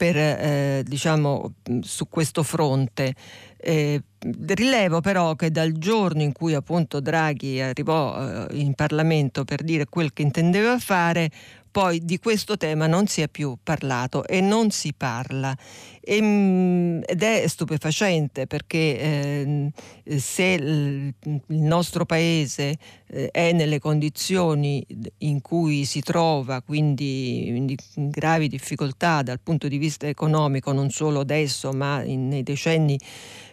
per, 0.00 0.16
eh, 0.16 0.82
diciamo, 0.84 1.52
su 1.82 2.08
questo 2.08 2.42
fronte. 2.42 3.14
Eh, 3.62 4.02
rilevo 4.46 5.00
però 5.00 5.34
che 5.34 5.50
dal 5.50 5.72
giorno 5.72 6.22
in 6.22 6.32
cui 6.32 6.54
appunto 6.54 7.00
Draghi 7.00 7.60
arrivò 7.60 8.46
eh, 8.46 8.56
in 8.56 8.74
Parlamento 8.74 9.44
per 9.44 9.62
dire 9.62 9.86
quel 9.86 10.12
che 10.12 10.22
intendeva 10.22 10.78
fare, 10.78 11.30
poi 11.70 12.04
di 12.04 12.18
questo 12.18 12.56
tema 12.56 12.86
non 12.86 13.06
si 13.06 13.20
è 13.20 13.28
più 13.28 13.56
parlato 13.62 14.26
e 14.26 14.40
non 14.40 14.70
si 14.70 14.92
parla. 14.92 15.56
E, 16.00 16.20
mm, 16.20 17.02
ed 17.06 17.22
è 17.22 17.46
stupefacente 17.46 18.46
perché 18.46 18.98
eh, 18.98 19.70
se 20.18 20.42
il, 20.42 21.14
nostro 21.46 22.04
paese 22.06 22.76
eh, 23.06 23.28
è 23.30 23.52
nelle 23.52 23.78
condizioni 23.78 24.84
in 25.18 25.40
cui 25.40 25.84
si 25.84 26.00
trova, 26.00 26.62
quindi 26.62 27.48
in, 27.48 27.74
in 27.94 28.10
gravi 28.10 28.48
difficoltà 28.48 29.22
dal 29.22 29.40
punto 29.40 29.68
di 29.68 29.78
vista 29.78 30.08
economico, 30.08 30.72
non 30.72 30.90
solo 30.90 31.20
adesso 31.20 31.70
ma 31.72 32.02
in, 32.02 32.28
nei 32.28 32.42
decenni 32.42 32.98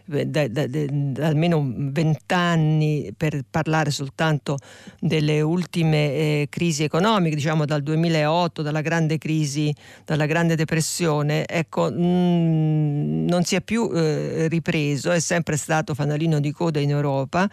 da, 0.08 0.47
da, 0.47 0.66
da 0.68 1.28
almeno 1.28 1.66
vent'anni 1.76 3.14
per 3.16 3.43
parlare 3.49 3.91
soltanto 3.91 4.58
delle 4.99 5.41
ultime 5.41 6.14
eh, 6.14 6.47
crisi 6.49 6.84
economiche, 6.84 7.36
diciamo 7.36 7.66
dal 7.66 7.84
2008, 7.84 8.62
dalla 8.62 8.82
grande 8.82 9.18
crisi, 9.18 9.74
dalla 10.05 10.26
grande 10.26 10.55
depressione, 10.55 11.45
ecco, 11.45 11.91
mh, 11.91 12.01
mm, 12.01 13.28
non 13.28 13.43
si 13.43 13.55
è 13.55 13.62
più 13.62 13.91
eh, 13.93 14.47
ripreso, 14.47 15.12
è 15.12 15.20
sempre 15.20 15.58
stato 15.58 15.93
fanalino 15.93 16.39
di 16.39 16.51
coda 16.51 16.80
in 16.80 16.89
Europa. 16.89 17.49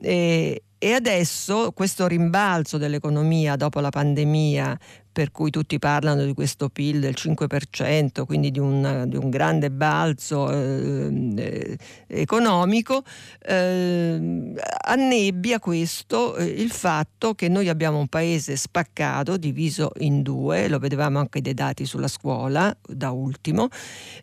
E, 0.00 0.62
e 0.80 0.92
adesso 0.92 1.72
questo 1.72 2.06
rimbalzo 2.06 2.78
dell'economia 2.78 3.56
dopo 3.56 3.80
la 3.80 3.88
pandemia 3.88 4.78
per 5.18 5.32
cui 5.32 5.50
tutti 5.50 5.80
parlano 5.80 6.24
di 6.24 6.32
questo 6.32 6.68
PIL 6.68 7.00
del 7.00 7.16
5%, 7.18 8.24
quindi 8.24 8.52
di 8.52 8.60
un, 8.60 9.06
di 9.08 9.16
un 9.16 9.30
grande 9.30 9.68
balzo 9.68 10.48
eh, 10.48 11.34
eh, 11.34 11.78
economico, 12.06 13.02
eh, 13.42 14.54
annebbia 14.84 15.58
questo 15.58 16.36
eh, 16.36 16.44
il 16.44 16.70
fatto 16.70 17.34
che 17.34 17.48
noi 17.48 17.68
abbiamo 17.68 17.98
un 17.98 18.06
paese 18.06 18.54
spaccato, 18.54 19.36
diviso 19.36 19.90
in 19.98 20.22
due, 20.22 20.68
lo 20.68 20.78
vedevamo 20.78 21.18
anche 21.18 21.40
dai 21.40 21.54
dati 21.54 21.84
sulla 21.84 22.06
scuola, 22.06 22.72
da 22.86 23.10
ultimo, 23.10 23.66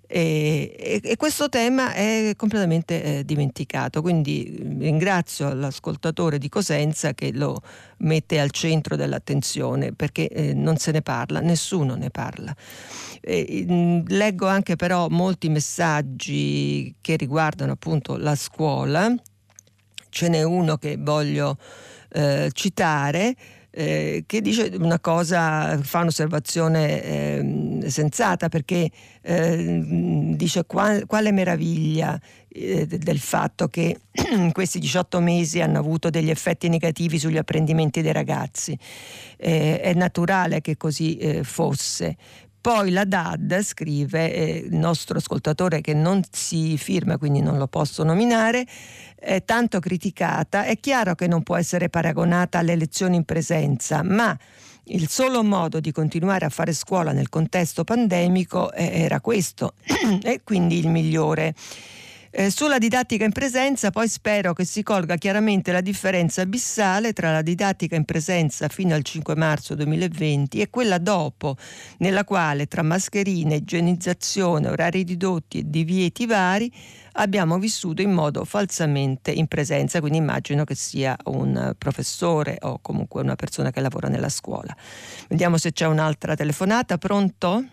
e, 0.07 1.01
e 1.03 1.17
questo 1.17 1.49
tema 1.49 1.91
è 1.91 2.31
completamente 2.37 3.03
eh, 3.03 3.25
dimenticato. 3.25 4.01
Quindi 4.01 4.75
ringrazio 4.79 5.53
l'ascoltatore 5.53 6.37
di 6.37 6.47
Cosenza 6.47 7.13
che 7.13 7.33
lo 7.33 7.61
mette 7.97 8.39
al 8.39 8.51
centro 8.51 8.95
dell'attenzione 8.95 9.93
perché 9.93 10.27
eh, 10.27 10.53
non 10.53 10.77
se 10.77 10.91
ne 10.91 11.01
parla, 11.01 11.39
nessuno 11.39 11.95
ne 11.95 12.09
parla. 12.09 12.55
Eh, 13.21 14.03
leggo 14.07 14.47
anche 14.47 14.75
però 14.75 15.07
molti 15.09 15.49
messaggi 15.49 16.95
che 17.01 17.15
riguardano 17.15 17.73
appunto 17.73 18.17
la 18.17 18.35
scuola, 18.35 19.13
ce 20.09 20.29
n'è 20.29 20.43
uno 20.43 20.77
che 20.77 20.97
voglio 20.99 21.57
eh, 22.11 22.49
citare. 22.53 23.35
Eh, 23.77 24.23
che 24.25 24.39
dice 24.39 24.71
una 24.79 25.01
cosa, 25.01 25.77
fa 25.81 25.99
un'osservazione 25.99 27.03
eh, 27.03 27.83
sensata 27.87 28.47
perché 28.47 28.89
eh, 29.21 29.83
dice 30.33 30.63
qual, 30.63 31.05
quale 31.05 31.33
meraviglia 31.33 32.17
eh, 32.47 32.87
del 32.87 33.19
fatto 33.19 33.67
che 33.67 33.99
questi 34.53 34.79
18 34.79 35.19
mesi 35.19 35.59
hanno 35.59 35.77
avuto 35.77 36.09
degli 36.09 36.29
effetti 36.29 36.69
negativi 36.69 37.19
sugli 37.19 37.35
apprendimenti 37.35 38.01
dei 38.01 38.13
ragazzi. 38.13 38.77
Eh, 39.35 39.81
è 39.81 39.93
naturale 39.93 40.61
che 40.61 40.77
così 40.77 41.17
eh, 41.17 41.43
fosse. 41.43 42.15
Poi 42.65 42.89
la 42.89 43.05
DAD 43.05 43.61
scrive, 43.61 44.33
eh, 44.33 44.65
il 44.67 44.75
nostro 44.75 45.19
ascoltatore 45.19 45.81
che 45.81 45.93
non 45.93 46.23
si 46.31 46.79
firma, 46.79 47.19
quindi 47.19 47.39
non 47.39 47.59
lo 47.59 47.67
posso 47.67 48.03
nominare, 48.03 48.65
è 49.15 49.43
tanto 49.45 49.79
criticata, 49.79 50.63
è 50.63 50.79
chiaro 50.79 51.13
che 51.13 51.27
non 51.27 51.43
può 51.43 51.57
essere 51.57 51.89
paragonata 51.89 52.57
alle 52.57 52.75
lezioni 52.75 53.17
in 53.17 53.23
presenza, 53.23 54.01
ma 54.01 54.35
il 54.85 55.07
solo 55.07 55.43
modo 55.43 55.79
di 55.79 55.91
continuare 55.91 56.45
a 56.45 56.49
fare 56.49 56.73
scuola 56.73 57.11
nel 57.11 57.29
contesto 57.29 57.83
pandemico 57.83 58.73
eh, 58.73 58.99
era 58.99 59.21
questo 59.21 59.75
e 60.23 60.41
quindi 60.43 60.79
il 60.79 60.87
migliore. 60.87 61.53
Eh, 62.37 62.49
sulla 62.49 62.79
didattica 62.79 63.23
in 63.23 63.31
presenza 63.31 63.91
poi 63.91 64.09
spero 64.09 64.51
che 64.51 64.65
si 64.65 64.83
colga 64.83 65.15
chiaramente 65.15 65.71
la 65.71 65.79
differenza 65.79 66.41
abissale 66.41 67.13
tra 67.13 67.31
la 67.31 67.41
didattica 67.41 67.95
in 67.95 68.03
presenza 68.03 68.67
fino 68.67 68.93
al 68.93 69.03
5 69.03 69.37
marzo 69.37 69.73
2020 69.73 70.59
e 70.59 70.69
quella 70.69 70.97
dopo, 70.97 71.55
nella 71.99 72.25
quale 72.25 72.65
tra 72.65 72.81
mascherine, 72.81 73.55
igienizzazione, 73.55 74.67
orari 74.67 75.03
ridotti 75.03 75.59
e 75.59 75.63
divieti 75.63 76.25
vari 76.25 76.69
abbiamo 77.13 77.57
vissuto 77.57 78.01
in 78.01 78.11
modo 78.11 78.43
falsamente 78.43 79.31
in 79.31 79.47
presenza, 79.47 80.01
quindi 80.01 80.17
immagino 80.17 80.65
che 80.65 80.75
sia 80.75 81.15
un 81.27 81.73
professore 81.77 82.57
o 82.63 82.79
comunque 82.81 83.21
una 83.21 83.35
persona 83.35 83.71
che 83.71 83.79
lavora 83.79 84.09
nella 84.09 84.27
scuola. 84.27 84.75
Vediamo 85.29 85.55
se 85.55 85.71
c'è 85.71 85.85
un'altra 85.85 86.35
telefonata, 86.35 86.97
pronto? 86.97 87.63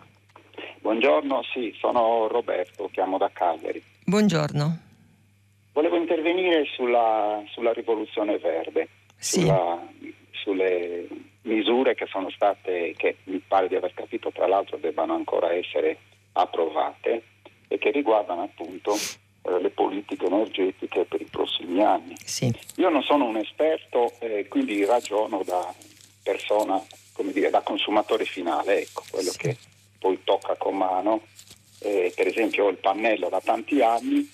Buongiorno, 0.79 1.41
sì, 1.51 1.75
sono 1.77 2.29
Roberto, 2.29 2.89
chiamo 2.93 3.17
da 3.17 3.29
Cagliari. 3.33 3.91
Buongiorno. 4.05 4.79
Volevo 5.71 5.95
intervenire 5.95 6.65
sulla, 6.75 7.41
sulla 7.47 7.71
rivoluzione 7.71 8.37
verde, 8.37 8.89
sì. 9.15 9.39
sulla, 9.39 9.81
sulle 10.31 11.07
misure 11.43 11.95
che 11.95 12.05
sono 12.07 12.29
state, 12.29 12.93
che 12.97 13.17
mi 13.23 13.41
pare 13.47 13.69
di 13.69 13.75
aver 13.75 13.93
capito 13.93 14.31
tra 14.31 14.45
l'altro 14.45 14.77
debbano 14.77 15.15
ancora 15.15 15.53
essere 15.53 15.97
approvate 16.33 17.23
e 17.69 17.77
che 17.77 17.91
riguardano 17.91 18.43
appunto 18.43 18.93
eh, 18.93 19.61
le 19.61 19.69
politiche 19.69 20.25
energetiche 20.25 21.05
per 21.05 21.21
i 21.21 21.27
prossimi 21.31 21.81
anni. 21.81 22.15
Sì. 22.23 22.53
Io 22.75 22.89
non 22.89 23.03
sono 23.03 23.25
un 23.25 23.37
esperto, 23.37 24.11
eh, 24.19 24.47
quindi 24.49 24.83
ragiono 24.83 25.43
da 25.45 25.73
persona, 26.21 26.81
come 27.13 27.31
dire, 27.31 27.49
da 27.49 27.61
consumatore 27.61 28.25
finale, 28.25 28.81
ecco, 28.81 29.03
quello 29.09 29.31
sì. 29.31 29.37
che 29.37 29.57
poi 29.97 30.19
tocca 30.25 30.55
con 30.57 30.75
mano 30.75 31.21
eh, 31.83 32.11
per 32.15 32.27
esempio 32.27 32.69
il 32.69 32.77
pannello 32.77 33.29
da 33.29 33.41
tanti 33.41 33.81
anni 33.81 34.27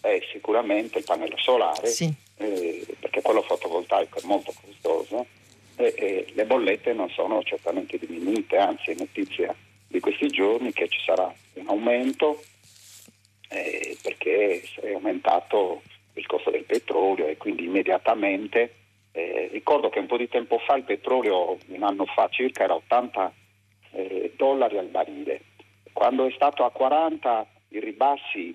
è 0.00 0.20
sicuramente 0.32 0.98
il 0.98 1.04
pannello 1.04 1.38
solare, 1.38 1.86
sì. 1.86 2.12
eh, 2.36 2.86
perché 3.00 3.22
quello 3.22 3.42
fotovoltaico 3.42 4.18
è 4.18 4.26
molto 4.26 4.52
costoso 4.60 5.26
e, 5.76 5.94
e, 5.96 6.26
le 6.34 6.44
bollette 6.44 6.92
non 6.92 7.08
sono 7.10 7.42
certamente 7.42 7.98
diminuite, 7.98 8.56
anzi 8.56 8.90
è 8.90 8.94
notizia 8.98 9.54
di 9.88 10.00
questi 10.00 10.28
giorni 10.28 10.72
che 10.72 10.88
ci 10.88 11.00
sarà 11.04 11.32
un 11.54 11.68
aumento 11.68 12.42
eh, 13.48 13.96
perché 14.02 14.62
è 14.80 14.92
aumentato 14.92 15.82
il 16.14 16.26
costo 16.26 16.50
del 16.50 16.64
petrolio 16.64 17.26
e 17.26 17.36
quindi 17.36 17.64
immediatamente 17.64 18.74
eh, 19.12 19.48
ricordo 19.50 19.88
che 19.88 19.98
un 19.98 20.06
po' 20.06 20.16
di 20.16 20.28
tempo 20.28 20.58
fa 20.58 20.76
il 20.76 20.82
petrolio, 20.82 21.58
un 21.68 21.82
anno 21.82 22.04
fa 22.04 22.28
circa, 22.28 22.64
era 22.64 22.74
80 22.74 23.32
eh, 23.92 24.32
dollari 24.36 24.76
al 24.76 24.88
barile. 24.88 25.40
Quando 25.96 26.26
è 26.26 26.30
stato 26.32 26.62
a 26.62 26.70
40 26.70 27.46
i 27.68 27.80
ribassi 27.80 28.54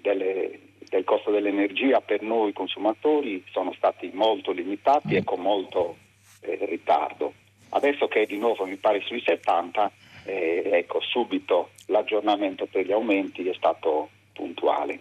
delle, 0.00 0.60
del 0.88 1.04
costo 1.04 1.30
dell'energia 1.30 2.00
per 2.00 2.22
noi 2.22 2.54
consumatori 2.54 3.44
sono 3.50 3.74
stati 3.74 4.10
molto 4.14 4.50
limitati 4.50 5.14
e 5.14 5.22
con 5.22 5.40
molto 5.40 5.98
eh, 6.40 6.58
ritardo. 6.62 7.34
Adesso 7.68 8.08
che 8.08 8.22
è 8.22 8.26
di 8.26 8.38
nuovo 8.38 8.64
mi 8.64 8.76
pare 8.76 9.02
sui 9.02 9.20
70, 9.20 9.92
eh, 10.24 10.70
ecco, 10.72 11.02
subito 11.02 11.72
l'aggiornamento 11.88 12.64
per 12.64 12.86
gli 12.86 12.92
aumenti 12.92 13.46
è 13.46 13.52
stato 13.52 14.08
puntuale. 14.32 15.00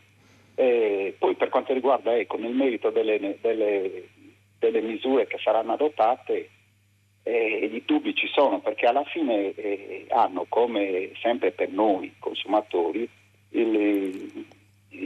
Eh, 0.56 1.16
poi 1.18 1.36
per 1.36 1.48
quanto 1.48 1.72
riguarda 1.72 2.14
ecco, 2.14 2.36
nel 2.38 2.54
merito 2.54 2.90
delle, 2.90 3.38
delle, 3.40 4.10
delle, 4.60 4.82
misure 4.82 5.28
che 5.28 5.38
saranno 5.42 5.72
adottate, 5.72 6.50
eh, 7.30 7.70
i 7.72 7.84
dubbi 7.86 8.16
ci 8.16 8.28
sono 8.28 8.60
perché 8.60 8.88
alla 8.88 9.04
fine 9.04 9.54
eh, 9.54 10.06
hanno 10.10 10.46
come 10.50 11.12
sempre 11.22 11.52
per 11.52 11.70
noi 11.70 12.14
consumatori 12.20 13.08
il, 13.52 14.46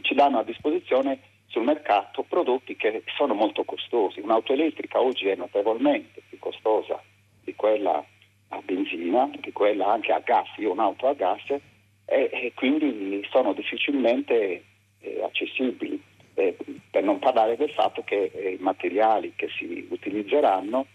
ci 0.02 0.16
danno 0.16 0.40
a 0.40 0.44
disposizione 0.44 1.20
sul 1.48 1.64
mercato 1.64 2.24
prodotti 2.24 2.76
che 2.76 3.04
sono 3.16 3.34
molto 3.34 3.64
costosi. 3.64 4.22
Un'auto 4.22 4.54
elettrica 4.54 5.02
oggi 5.02 5.28
è 5.28 5.36
notevolmente 5.36 6.22
più 6.28 6.40
costosa 6.40 7.02
di 7.44 7.54
quella 7.56 8.04
a 8.50 8.62
benzina, 8.64 9.30
di 9.40 9.52
quella 9.52 9.92
anche 9.92 10.14
a 10.14 10.20
gas, 10.20 10.48
io 10.58 10.72
un'auto 10.72 11.08
a 11.08 11.14
gas 11.14 11.44
e, 11.50 11.62
e 12.06 12.52
quindi 12.56 13.26
sono 13.30 13.54
difficilmente 13.54 14.64
eh, 15.00 15.22
accessibili. 15.24 16.02
Eh, 16.36 16.56
per 16.90 17.04
non 17.04 17.20
parlare 17.20 17.56
del 17.56 17.70
fatto 17.70 18.02
che 18.04 18.32
eh, 18.34 18.54
i 18.54 18.58
materiali 18.60 19.34
che 19.36 19.50
si 19.50 19.88
utilizzeranno 19.90 20.88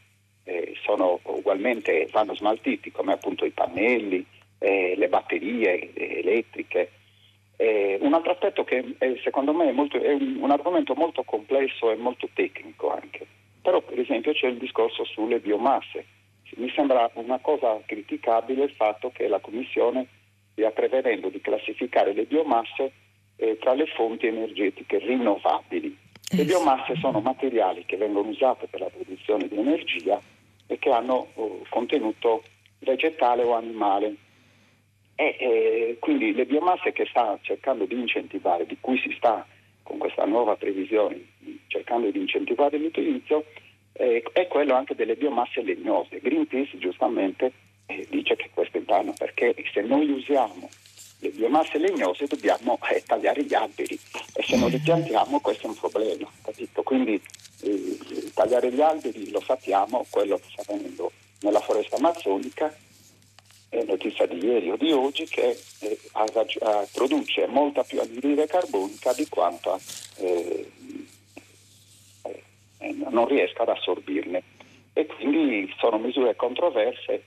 eh, 0.49 0.74
sono 0.82 1.20
ugualmente, 1.24 2.09
vanno 2.11 2.34
smaltiti 2.34 2.90
come 2.90 3.12
appunto 3.12 3.44
i 3.44 3.51
pannelli, 3.51 4.24
eh, 4.59 4.94
le 4.96 5.09
batterie 5.09 5.92
eh, 5.92 6.18
elettriche. 6.20 6.90
un 8.01 8.14
altro 8.14 8.32
aspetto 8.32 8.64
che 8.64 8.96
secondo 9.22 9.53
me 9.53 9.68
è, 9.68 9.72
molto, 9.72 10.01
è 10.01 10.12
un, 10.12 10.38
un 10.40 10.51
argomento 10.51 10.94
molto 10.94 11.22
complesso 11.22 11.90
e 11.90 11.96
molto 11.96 12.28
tecnico 12.32 12.90
anche, 12.90 13.26
però 13.61 13.80
per 13.80 13.99
esempio 13.99 14.32
c'è 14.32 14.46
il 14.46 14.59
discorso 14.59 15.05
sulle 15.05 15.40
biomasse 15.40 16.16
mi 16.59 16.70
sembra 16.74 17.11
una 17.14 17.38
cosa 17.38 17.80
criticabile 17.84 18.64
il 18.64 18.72
fatto 18.72 19.11
che 19.11 19.28
la 19.28 19.38
Commissione 19.38 20.07
stia 20.53 20.70
prevedendo 20.70 21.28
di 21.28 21.40
classificare 21.40 22.12
le 22.12 22.24
biomasse 22.24 22.92
eh, 23.36 23.59
tra 23.59 23.74
le 23.74 23.86
fonti 23.86 24.26
energetiche 24.26 24.99
rinnovabili. 24.99 25.96
Le 26.30 26.42
eh 26.42 26.44
biomasse 26.44 26.96
sono 26.96 27.20
materiali 27.20 27.84
che 27.86 27.96
vengono 27.96 28.28
usate 28.28 28.66
per 28.66 28.80
la 28.80 28.90
produzione 28.90 29.49
di 29.49 29.57
energia 29.57 30.20
e 30.68 30.78
che 30.78 30.90
hanno 30.90 31.28
oh, 31.34 31.62
contenuto 31.68 32.44
vegetale 32.78 33.42
o 33.42 33.54
animale. 33.54 34.14
E, 35.16 35.36
eh, 35.40 35.96
quindi 35.98 36.32
le 36.32 36.46
biomasse 36.46 36.92
che 36.92 37.06
sta 37.06 37.36
cercando 37.42 37.86
di 37.86 37.98
incentivare, 37.98 38.66
di 38.66 38.76
cui 38.80 38.98
si 38.98 39.12
sta 39.16 39.44
con 39.82 39.98
questa 39.98 40.24
nuova 40.26 40.54
previsione 40.54 41.20
cercando 41.66 42.10
di 42.10 42.20
incentivare 42.20 42.78
l'utilizzo, 42.78 43.46
eh, 43.94 44.22
è 44.32 44.46
quello 44.46 44.74
anche 44.74 44.94
delle 44.94 45.16
biomasse 45.16 45.62
legnose. 45.62 46.20
Greenpeace 46.20 46.78
giustamente 46.78 47.52
eh, 47.86 48.06
dice 48.10 48.36
che 48.36 48.50
questo 48.52 48.78
è 48.78 48.82
vano 48.82 49.14
perché 49.16 49.54
se 49.72 49.80
noi 49.80 50.10
usiamo 50.10 50.68
le 51.20 51.30
biomasse 51.30 51.78
legnose 51.78 52.26
dobbiamo 52.26 52.78
eh, 52.90 53.02
tagliare 53.04 53.42
gli 53.44 53.54
alberi 53.54 53.98
e 54.34 54.42
se 54.42 54.56
non 54.56 54.70
li 54.70 54.78
piantiamo 54.78 55.40
questo 55.40 55.66
è 55.66 55.70
un 55.70 55.76
problema. 55.76 56.30
Capito? 56.42 56.82
Quindi 56.82 57.20
eh, 57.62 57.98
tagliare 58.34 58.72
gli 58.72 58.80
alberi 58.80 59.30
lo 59.30 59.40
sappiamo, 59.40 60.06
quello 60.10 60.36
che 60.36 60.46
sta 60.50 60.62
avvenendo 60.62 61.10
nella 61.40 61.60
foresta 61.60 61.96
amazzonica 61.96 62.74
è 63.68 63.84
notizia 63.84 64.26
di 64.26 64.38
ieri 64.42 64.70
o 64.70 64.76
di 64.76 64.92
oggi 64.92 65.24
che 65.26 65.58
eh, 65.80 65.98
produce 66.92 67.46
molta 67.46 67.82
più 67.82 68.00
anidride 68.00 68.46
carbonica 68.46 69.12
di 69.12 69.28
quanto 69.28 69.78
eh, 70.16 70.70
eh, 72.78 72.92
non 73.10 73.26
riesca 73.26 73.62
ad 73.62 73.68
assorbirne. 73.68 74.42
E 74.94 75.06
quindi 75.06 75.72
sono 75.78 75.98
misure 75.98 76.34
controverse, 76.34 77.22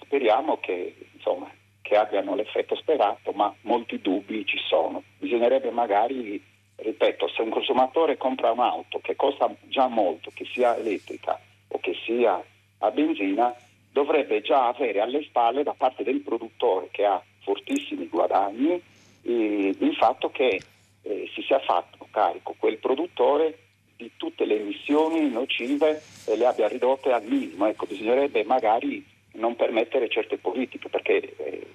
speriamo 0.00 0.58
che, 0.60 0.94
insomma, 1.12 1.50
che 1.90 1.96
abbiano 1.96 2.36
l'effetto 2.36 2.76
sperato, 2.76 3.32
ma 3.32 3.52
molti 3.62 4.00
dubbi 4.00 4.46
ci 4.46 4.58
sono. 4.68 5.02
Bisognerebbe 5.18 5.72
magari, 5.72 6.40
ripeto, 6.76 7.26
se 7.26 7.42
un 7.42 7.50
consumatore 7.50 8.16
compra 8.16 8.52
un'auto 8.52 9.00
che 9.00 9.16
costa 9.16 9.52
già 9.62 9.88
molto, 9.88 10.30
che 10.32 10.44
sia 10.44 10.76
elettrica 10.76 11.36
o 11.66 11.80
che 11.80 11.96
sia 12.04 12.40
a 12.78 12.90
benzina, 12.92 13.52
dovrebbe 13.90 14.40
già 14.40 14.68
avere 14.68 15.00
alle 15.00 15.24
spalle 15.24 15.64
da 15.64 15.74
parte 15.76 16.04
del 16.04 16.20
produttore 16.20 16.90
che 16.92 17.04
ha 17.04 17.20
fortissimi 17.40 18.06
guadagni 18.06 18.80
il 19.22 19.96
fatto 19.98 20.30
che 20.30 20.62
eh, 21.02 21.30
si 21.34 21.42
sia 21.42 21.58
fatto 21.58 22.06
carico 22.12 22.54
quel 22.56 22.78
produttore 22.78 23.58
di 23.96 24.12
tutte 24.16 24.44
le 24.44 24.60
emissioni 24.60 25.28
nocive 25.28 26.00
e 26.24 26.36
le 26.36 26.46
abbia 26.46 26.68
ridotte 26.68 27.10
al 27.10 27.24
minimo. 27.24 27.66
Ecco, 27.66 27.86
bisognerebbe 27.86 28.44
magari 28.44 29.04
non 29.32 29.56
permettere 29.56 30.08
certe 30.08 30.38
politiche 30.38 30.88
perché 30.88 31.34
eh, 31.36 31.66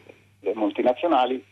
le 0.42 0.54
multinazionali 0.56 1.44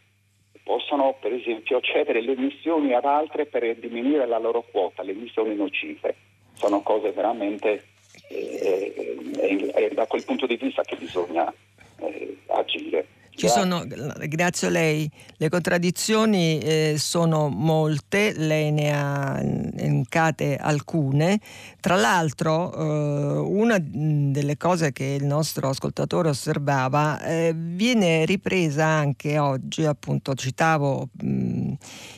possono 0.63 1.17
per 1.19 1.33
esempio 1.33 1.81
cedere 1.81 2.21
le 2.21 2.33
emissioni 2.33 2.93
ad 2.93 3.05
altre 3.05 3.45
per 3.45 3.75
diminuire 3.75 4.25
la 4.25 4.39
loro 4.39 4.63
quota, 4.69 5.03
le 5.03 5.11
emissioni 5.11 5.55
nocive. 5.55 6.15
Sono 6.53 6.81
cose 6.81 7.11
veramente 7.11 7.83
eh, 8.29 8.93
eh, 9.35 9.71
è 9.73 9.93
da 9.93 10.05
quel 10.07 10.23
punto 10.23 10.45
di 10.45 10.55
vista 10.55 10.83
che 10.83 10.95
bisogna 10.95 11.51
eh, 11.97 12.37
agire. 12.47 13.07
Ci 13.35 13.47
sono, 13.47 13.83
grazie 14.27 14.67
a 14.67 14.69
lei, 14.69 15.09
le 15.37 15.49
contraddizioni 15.49 16.59
eh, 16.59 16.95
sono 16.97 17.49
molte, 17.49 18.33
lei 18.37 18.71
ne 18.71 18.93
ha 18.93 19.39
elencate 19.41 20.55
alcune. 20.55 21.39
Tra 21.79 21.95
l'altro, 21.95 22.73
eh, 22.73 23.39
una 23.39 23.77
delle 23.79 24.55
cose 24.55 24.91
che 24.91 25.17
il 25.19 25.25
nostro 25.25 25.69
ascoltatore 25.69 26.29
osservava 26.29 27.21
eh, 27.23 27.53
viene 27.55 28.25
ripresa 28.25 28.85
anche 28.85 29.39
oggi, 29.39 29.83
appunto, 29.83 30.35
citavo 30.35 31.09
mh, 31.11 31.73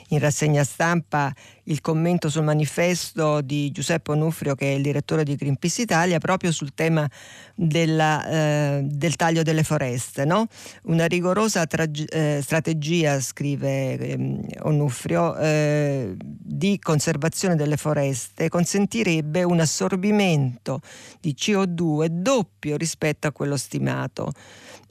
in 0.10 0.20
rassegna 0.20 0.64
stampa 0.64 1.34
il 1.68 1.82
commento 1.82 2.30
sul 2.30 2.44
manifesto 2.44 3.42
di 3.42 3.72
Giuseppe 3.72 4.12
Onufrio, 4.12 4.54
che 4.54 4.72
è 4.72 4.76
il 4.76 4.84
direttore 4.84 5.24
di 5.24 5.36
Greenpeace 5.36 5.82
Italia, 5.82 6.20
proprio 6.20 6.52
sul 6.52 6.74
tema 6.74 7.10
della, 7.56 8.28
eh, 8.28 8.82
del 8.84 9.16
taglio 9.16 9.42
delle 9.42 9.64
foreste. 9.64 10.26
No? 10.26 10.48
Una 10.84 11.06
rigorosa 11.06 11.66
trage- 11.66 12.06
eh, 12.06 12.42
strategia, 12.42 13.20
scrive 13.20 13.98
eh, 13.98 14.46
Onufrio, 14.62 15.34
di 15.38 16.80
conservazione 16.80 17.56
delle 17.56 17.78
foreste 17.78 18.50
consentirebbe 18.50 19.44
un 19.44 19.60
assorbimento 19.60 20.80
di 21.20 21.36
CO2 21.38 22.06
doppio 22.08 22.78
rispetto 22.78 23.28
a 23.28 23.32
quello 23.32 23.58
stimato. 23.58 24.32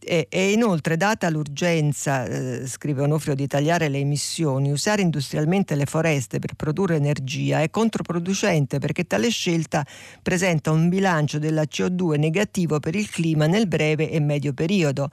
E, 0.06 0.26
e, 0.28 0.52
inoltre, 0.52 0.98
data 0.98 1.30
l'urgenza, 1.30 2.26
eh, 2.26 2.66
scrive 2.66 3.02
Onofrio, 3.02 3.34
di 3.34 3.46
tagliare 3.46 3.88
le 3.88 3.98
emissioni, 3.98 4.70
usare 4.70 5.00
industrialmente 5.00 5.74
le 5.74 5.86
foreste 5.86 6.38
per 6.38 6.54
produrre 6.54 6.96
energia 6.96 7.62
è 7.62 7.70
controproducente 7.70 8.78
perché 8.78 9.06
tale 9.06 9.30
scelta 9.30 9.84
presenta 10.20 10.70
un 10.72 10.90
bilancio 10.90 11.38
della 11.38 11.62
CO2 11.62 12.18
negativo 12.18 12.80
per 12.80 12.94
il 12.94 13.08
clima 13.08 13.46
nel 13.46 13.66
breve 13.66 14.10
e 14.10 14.20
medio 14.20 14.52
periodo. 14.52 15.08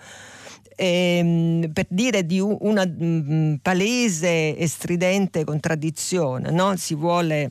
E, 0.75 1.17
ehm, 1.17 1.71
per 1.71 1.85
dire 1.89 2.25
di 2.25 2.41
una 2.41 2.85
mh, 2.85 3.59
palese 3.61 4.57
e 4.57 4.67
stridente 4.67 5.45
contraddizione, 5.45 6.51
no? 6.51 6.75
si 6.75 6.95
vuole 6.95 7.49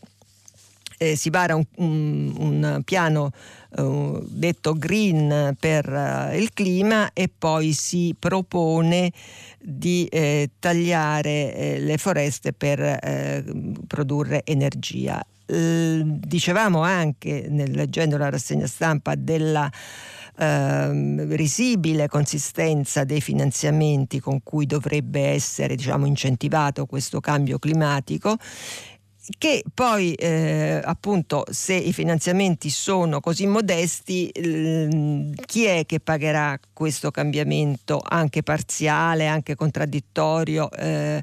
eh, 1.03 1.16
si 1.16 1.30
vara 1.30 1.55
un, 1.55 1.64
un, 1.76 2.34
un 2.36 2.82
piano 2.84 3.32
uh, 3.77 4.25
detto 4.27 4.75
green 4.75 5.55
per 5.59 5.89
uh, 5.89 6.37
il 6.37 6.53
clima 6.53 7.12
e 7.12 7.31
poi 7.37 7.73
si 7.73 8.14
propone 8.18 9.12
di 9.59 10.07
eh, 10.07 10.51
tagliare 10.59 11.55
eh, 11.55 11.81
le 11.81 11.99
foreste 11.99 12.53
per 12.53 12.81
eh, 12.81 13.45
produrre 13.87 14.43
energia. 14.45 15.23
dicevamo 15.47 16.81
anche, 16.81 17.47
nel, 17.49 17.73
leggendo 17.73 18.16
la 18.16 18.31
rassegna 18.31 18.66
stampa, 18.66 19.14
della 19.14 19.71
Uh, 20.33 21.35
risibile 21.35 22.09
consistenza 22.09 23.05
dei 23.05 23.21
finanziamenti 23.21 24.21
con 24.21 24.43
cui 24.43 24.64
dovrebbe 24.64 25.21
essere 25.27 25.75
diciamo, 25.75 26.07
incentivato 26.07 26.87
questo 26.87 27.21
cambio 27.21 27.59
climatico 27.59 28.39
che 29.39 29.62
poi 29.72 30.14
eh, 30.14 30.81
appunto 30.83 31.45
se 31.51 31.74
i 31.74 31.93
finanziamenti 31.93 32.70
sono 32.70 33.20
così 33.20 33.47
modesti 33.47 34.28
eh, 34.28 35.31
chi 35.47 35.64
è 35.64 35.87
che 35.87 36.01
pagherà 36.01 36.59
questo 36.72 37.11
cambiamento 37.11 38.01
anche 38.03 38.43
parziale, 38.43 39.26
anche 39.26 39.55
contraddittorio 39.55 40.70
eh, 40.70 41.20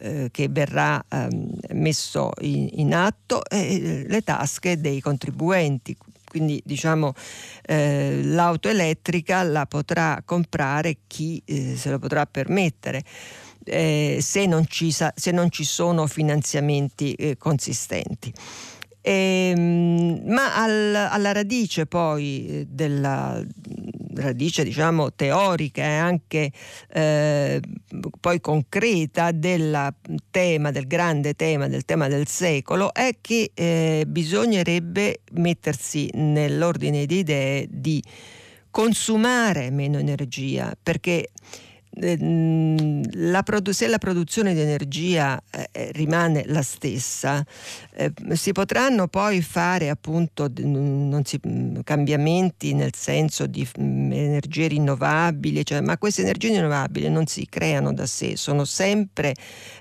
eh 0.00 0.28
che 0.30 0.48
verrà 0.48 1.02
ehm, 1.08 1.50
messo 1.72 2.30
in, 2.40 2.68
in 2.72 2.94
atto? 2.94 3.44
Eh, 3.44 4.04
le 4.06 4.20
tasche 4.22 4.80
dei 4.80 5.00
contribuenti 5.00 5.96
quindi 6.28 6.60
diciamo 6.64 7.14
eh, 7.62 8.20
l'auto 8.22 8.68
elettrica 8.68 9.42
la 9.42 9.66
potrà 9.66 10.22
comprare 10.24 10.98
chi 11.06 11.42
eh, 11.44 11.74
se 11.76 11.90
lo 11.90 11.98
potrà 11.98 12.26
permettere 12.26 13.02
eh, 13.68 14.18
se, 14.20 14.46
non 14.46 14.66
ci, 14.66 14.90
se, 14.90 15.30
non 15.30 15.50
ci, 15.50 15.64
sono 15.64 16.06
finanziamenti 16.06 17.12
eh, 17.14 17.36
consistenti. 17.36 18.32
E, 19.00 19.52
ehm, 19.56 20.22
ma 20.26 20.56
al, 20.56 20.94
alla 20.94 21.32
radice 21.32 21.86
poi 21.86 22.46
eh, 22.46 22.66
della 22.68 23.42
radice 24.16 24.64
diciamo 24.64 25.12
teorica 25.12 25.82
e 25.82 25.96
anche 25.96 26.50
eh, 26.92 27.60
poi 28.20 28.40
concreta 28.40 29.30
del 29.32 29.94
tema, 30.30 30.70
del 30.70 30.86
grande 30.86 31.34
tema, 31.34 31.68
del 31.68 31.84
tema 31.84 32.08
del 32.08 32.26
secolo 32.26 32.92
è 32.92 33.16
che 33.20 33.52
eh, 33.54 34.04
bisognerebbe 34.06 35.20
mettersi 35.32 36.10
nell'ordine 36.14 37.06
di 37.06 37.18
idee 37.18 37.66
di 37.70 38.02
consumare 38.70 39.70
meno 39.70 39.98
energia 39.98 40.76
perché 40.80 41.30
la 41.98 43.42
produ- 43.42 43.72
se 43.72 43.88
la 43.88 43.98
produzione 43.98 44.54
di 44.54 44.60
energia 44.60 45.40
eh, 45.50 45.68
eh, 45.72 45.90
rimane 45.92 46.44
la 46.46 46.62
stessa, 46.62 47.44
eh, 47.98 48.12
si 48.36 48.52
potranno 48.52 49.08
poi 49.08 49.42
fare 49.42 49.88
appunto 49.88 50.50
si, 50.54 51.40
mm, 51.46 51.80
cambiamenti 51.82 52.72
nel 52.74 52.94
senso 52.94 53.46
di 53.46 53.68
mm, 53.80 54.12
energie 54.12 54.68
rinnovabili, 54.68 55.64
cioè, 55.64 55.80
ma 55.80 55.98
queste 55.98 56.22
energie 56.22 56.50
rinnovabili 56.50 57.08
non 57.08 57.26
si 57.26 57.46
creano 57.48 57.92
da 57.92 58.06
sé, 58.06 58.36
sono 58.36 58.64
sempre 58.64 59.34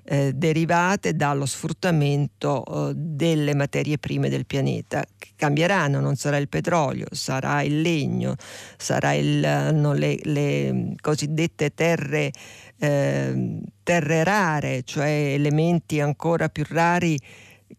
eh, 0.05 0.33
derivate 0.33 1.15
dallo 1.15 1.45
sfruttamento 1.45 2.89
eh, 2.89 2.93
delle 2.95 3.53
materie 3.53 3.97
prime 3.97 4.29
del 4.29 4.45
pianeta, 4.45 5.03
cambieranno, 5.35 5.99
non 5.99 6.15
sarà 6.15 6.37
il 6.37 6.49
petrolio, 6.49 7.05
sarà 7.11 7.61
il 7.61 7.81
legno, 7.81 8.35
saranno 8.77 9.93
le, 9.93 10.17
le 10.23 10.95
cosiddette 11.01 11.73
terre 11.73 11.97
terre, 11.97 12.31
eh, 12.79 13.59
terre 13.83 14.23
rare, 14.23 14.83
cioè 14.83 15.33
elementi 15.33 15.99
ancora 15.99 16.49
più 16.49 16.65
rari 16.67 17.17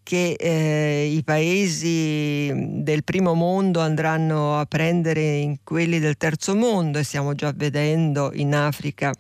che 0.09 0.37
eh, 0.39 1.05
i 1.05 1.23
paesi 1.23 2.51
del 2.55 3.05
primo 3.05 3.35
mondo 3.35 3.81
andranno 3.81 4.59
a 4.59 4.65
prendere 4.65 5.37
in 5.37 5.59
quelli 5.63 5.99
del 5.99 6.17
terzo 6.17 6.57
mondo 6.57 6.99
e 6.99 7.03
stiamo 7.03 7.35
già 7.35 7.53
vedendo 7.55 8.31
in 8.33 8.55
Africa 8.55 9.13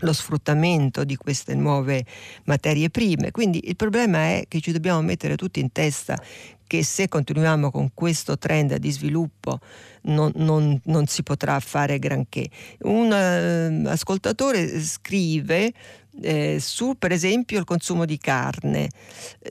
lo 0.00 0.12
sfruttamento 0.12 1.04
di 1.04 1.16
queste 1.16 1.54
nuove 1.54 2.04
materie 2.44 2.90
prime. 2.90 3.30
Quindi 3.30 3.66
il 3.68 3.76
problema 3.76 4.18
è 4.18 4.44
che 4.48 4.60
ci 4.60 4.72
dobbiamo 4.72 5.00
mettere 5.00 5.36
tutti 5.36 5.60
in 5.60 5.72
testa 5.72 6.22
che 6.66 6.84
se 6.84 7.08
continuiamo 7.08 7.70
con 7.70 7.90
questo 7.94 8.36
trend 8.36 8.76
di 8.76 8.90
sviluppo 8.90 9.60
non, 10.02 10.30
non, 10.36 10.78
non 10.84 11.06
si 11.06 11.22
potrà 11.22 11.58
fare 11.60 11.98
granché. 11.98 12.50
Un 12.80 13.82
uh, 13.84 13.88
ascoltatore 13.88 14.78
scrive 14.80 15.72
eh, 16.20 16.58
su 16.60 16.96
per 16.98 17.12
esempio 17.12 17.58
il 17.58 17.64
consumo 17.64 18.04
di 18.04 18.18
carne. 18.18 18.90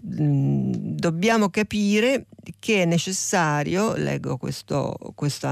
Mm, 0.05 0.71
dobbiamo 0.73 1.49
capire 1.49 2.27
che 2.59 2.83
è 2.83 2.85
necessario, 2.85 3.95
leggo 3.95 4.37
questo, 4.37 4.95
questo 5.15 5.47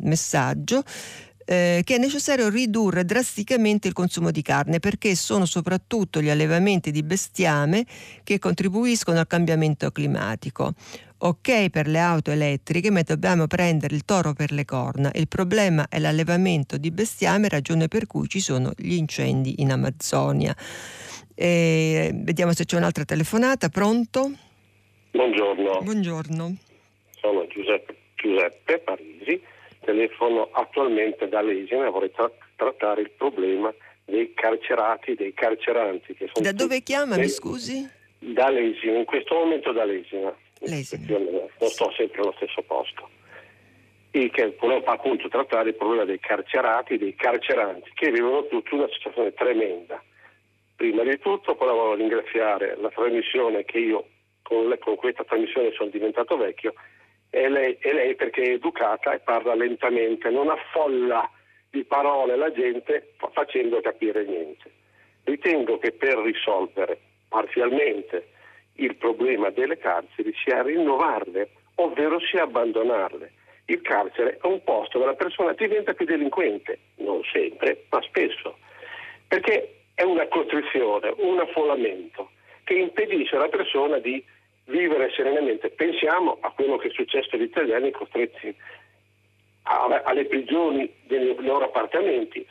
messaggio, 0.00 0.82
eh, 1.44 1.82
che 1.84 1.96
è 1.96 1.98
necessario 1.98 2.48
ridurre 2.48 3.04
drasticamente 3.04 3.88
il 3.88 3.94
consumo 3.94 4.30
di 4.30 4.40
carne 4.40 4.80
perché 4.80 5.14
sono 5.14 5.44
soprattutto 5.44 6.22
gli 6.22 6.30
allevamenti 6.30 6.90
di 6.90 7.02
bestiame 7.02 7.84
che 8.22 8.38
contribuiscono 8.38 9.18
al 9.18 9.26
cambiamento 9.26 9.90
climatico. 9.90 10.74
Ok 11.26 11.70
per 11.70 11.86
le 11.86 12.00
auto 12.00 12.30
elettriche, 12.30 12.90
ma 12.90 13.00
dobbiamo 13.00 13.46
prendere 13.46 13.94
il 13.94 14.04
toro 14.04 14.34
per 14.34 14.52
le 14.52 14.66
corna. 14.66 15.10
Il 15.14 15.26
problema 15.26 15.86
è 15.88 15.98
l'allevamento 15.98 16.76
di 16.76 16.90
bestiame, 16.90 17.48
ragione 17.48 17.88
per 17.88 18.06
cui 18.06 18.28
ci 18.28 18.40
sono 18.40 18.72
gli 18.76 18.92
incendi 18.92 19.62
in 19.62 19.70
Amazzonia. 19.70 20.54
E 21.34 22.10
vediamo 22.12 22.52
se 22.52 22.66
c'è 22.66 22.76
un'altra 22.76 23.06
telefonata. 23.06 23.70
Pronto? 23.70 24.32
Buongiorno. 25.12 25.80
Buongiorno. 25.80 26.56
Sono 27.18 27.46
Giuseppe, 27.46 27.96
Giuseppe 28.16 28.78
Parisi 28.80 29.40
telefono 29.80 30.50
attualmente 30.52 31.26
da 31.28 31.40
Lesina 31.40 31.86
e 31.86 31.90
vorrei 31.90 32.10
tra- 32.10 32.30
trattare 32.56 33.00
il 33.00 33.10
problema 33.16 33.72
dei 34.04 34.34
carcerati, 34.34 35.14
dei 35.14 35.32
carceranti. 35.32 36.14
Da 36.42 36.52
dove 36.52 36.82
chiama, 36.82 37.16
mi 37.16 37.28
scusi? 37.28 37.88
Da 38.18 38.50
Lesina, 38.50 38.98
in 38.98 39.06
questo 39.06 39.34
momento 39.34 39.72
da 39.72 39.84
Lesina. 39.84 40.34
Lesina. 40.60 41.18
Non 41.18 41.68
sto 41.68 41.92
sempre 41.96 42.20
allo 42.20 42.32
stesso 42.36 42.62
posto. 42.62 43.08
E 44.10 44.30
che 44.30 44.56
volevo 44.60 44.84
appunto 44.86 45.28
trattare 45.28 45.70
il 45.70 45.74
problema 45.74 46.04
dei 46.04 46.20
carcerati, 46.20 46.98
dei 46.98 47.14
carceranti, 47.14 47.90
che 47.94 48.10
vivono 48.10 48.46
tutti 48.46 48.74
una 48.74 48.88
situazione 48.88 49.32
tremenda. 49.34 50.02
Prima 50.76 51.02
di 51.02 51.18
tutto 51.18 51.54
volevo 51.54 51.94
ringraziare 51.94 52.76
la 52.80 52.90
trasmissione 52.90 53.64
che 53.64 53.78
io 53.78 54.06
con, 54.42 54.68
le, 54.68 54.78
con 54.78 54.96
questa 54.96 55.24
trasmissione 55.24 55.72
sono 55.72 55.90
diventato 55.90 56.36
vecchio 56.36 56.74
e 57.30 57.48
lei, 57.48 57.76
e 57.80 57.92
lei 57.92 58.14
perché 58.14 58.42
è 58.42 58.50
educata 58.50 59.12
e 59.12 59.18
parla 59.18 59.54
lentamente, 59.54 60.30
non 60.30 60.50
affolla 60.50 61.28
di 61.68 61.82
parole 61.84 62.36
la 62.36 62.52
gente 62.52 63.14
facendo 63.32 63.80
capire 63.80 64.24
niente. 64.24 64.70
Ritengo 65.24 65.78
che 65.78 65.90
per 65.92 66.18
risolvere 66.18 67.00
parzialmente 67.28 68.28
il 68.74 68.96
problema 68.96 69.50
delle 69.50 69.78
carceri 69.78 70.32
sia 70.42 70.62
rinnovarle, 70.62 71.50
ovvero 71.76 72.18
sia 72.20 72.42
abbandonarle. 72.42 73.32
Il 73.66 73.80
carcere 73.80 74.38
è 74.40 74.46
un 74.46 74.62
posto 74.62 74.98
dove 74.98 75.10
la 75.10 75.16
persona 75.16 75.52
diventa 75.52 75.94
più 75.94 76.04
delinquente, 76.04 76.78
non 76.96 77.22
sempre, 77.32 77.84
ma 77.90 78.02
spesso, 78.02 78.58
perché 79.26 79.84
è 79.94 80.02
una 80.02 80.26
costrizione, 80.28 81.14
un 81.18 81.38
affollamento 81.38 82.30
che 82.64 82.74
impedisce 82.74 83.36
alla 83.36 83.48
persona 83.48 83.98
di 83.98 84.22
vivere 84.66 85.10
serenamente. 85.14 85.70
Pensiamo 85.70 86.38
a 86.40 86.50
quello 86.50 86.76
che 86.76 86.88
è 86.88 86.92
successo 86.92 87.36
agli 87.36 87.42
italiani 87.42 87.90
costretti 87.90 88.54
alle 89.62 90.24
prigioni 90.26 90.92
dei 91.04 91.34
loro 91.38 91.66
appartamenti. 91.66 92.46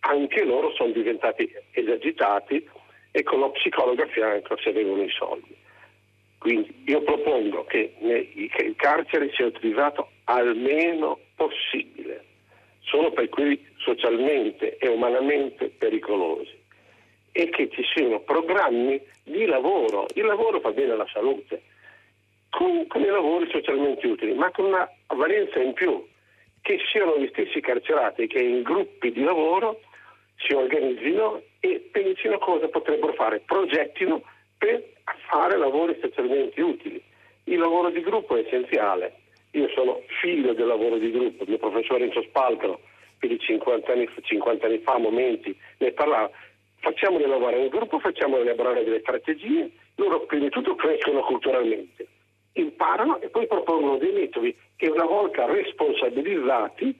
Anche 0.00 0.44
loro 0.44 0.72
sono 0.74 0.92
diventati 0.92 1.50
esagitati 1.72 2.68
e 3.10 3.22
con 3.22 3.40
lo 3.40 3.50
psicologo 3.50 4.02
a 4.02 4.06
fianco 4.06 4.56
se 4.58 4.68
avevano 4.68 5.02
i 5.02 5.10
soldi. 5.10 5.56
Quindi 6.38 6.82
io 6.86 7.02
propongo 7.02 7.64
che 7.64 7.94
il 8.00 8.74
carcere 8.76 9.30
sia 9.34 9.46
utilizzato 9.46 10.10
almeno 10.24 11.18
possibile, 11.34 12.24
solo 12.80 13.10
per 13.10 13.28
quelli 13.28 13.64
socialmente 13.76 14.76
e 14.78 14.88
umanamente 14.88 15.68
pericolosi 15.68 16.56
e 17.32 17.48
che 17.50 17.68
ci 17.70 17.82
siano 17.94 18.20
programmi 18.20 19.00
di 19.24 19.46
lavoro. 19.46 20.06
Il 20.14 20.24
lavoro 20.24 20.60
fa 20.60 20.70
bene 20.70 20.92
alla 20.92 21.08
salute, 21.12 21.62
con, 22.50 22.86
i 23.00 23.06
lavori 23.06 23.48
socialmente 23.50 24.06
utili, 24.06 24.34
ma 24.34 24.50
con 24.50 24.66
una 24.66 24.88
valenza 25.14 25.60
in 25.60 25.72
più, 25.72 26.06
che 26.62 26.78
siano 26.90 27.18
gli 27.18 27.28
stessi 27.28 27.60
carcerati 27.60 28.26
che 28.26 28.40
in 28.40 28.62
gruppi 28.62 29.12
di 29.12 29.22
lavoro 29.22 29.80
si 30.36 30.52
organizzino 30.52 31.42
e 31.60 31.88
pensino 31.90 32.38
cosa 32.38 32.68
potrebbero 32.68 33.12
fare, 33.14 33.42
progettino 33.44 34.22
per 34.56 34.84
fare 35.28 35.56
lavori 35.56 35.96
socialmente 36.00 36.60
utili. 36.60 37.02
Il 37.44 37.58
lavoro 37.58 37.90
di 37.90 38.00
gruppo 38.00 38.36
è 38.36 38.44
essenziale. 38.44 39.14
Io 39.52 39.68
sono 39.74 40.02
figlio 40.20 40.52
del 40.52 40.66
lavoro 40.66 40.98
di 40.98 41.10
gruppo, 41.10 41.44
il 41.44 41.48
mio 41.48 41.58
professore 41.58 42.04
Enzo 42.04 42.22
Spalcaro 42.22 42.80
più 43.18 43.28
di 43.28 43.38
50 43.38 43.92
anni, 43.92 44.08
50 44.20 44.66
anni 44.66 44.78
fa, 44.78 44.92
a 44.92 44.98
momenti, 44.98 45.56
ne 45.78 45.92
parlava 45.92 46.30
facciamoli 46.80 47.26
lavorare 47.26 47.58
nel 47.58 47.68
gruppo, 47.68 47.98
facciamoli 47.98 48.42
elaborare 48.42 48.84
delle 48.84 49.00
strategie, 49.00 49.70
loro 49.96 50.20
prima 50.26 50.44
di 50.44 50.50
tutto 50.50 50.74
crescono 50.76 51.20
culturalmente, 51.22 52.06
imparano 52.52 53.20
e 53.20 53.28
poi 53.28 53.46
propongono 53.46 53.96
dei 53.96 54.12
metodi 54.12 54.56
che 54.76 54.88
una 54.88 55.04
volta 55.04 55.46
responsabilizzati 55.46 56.96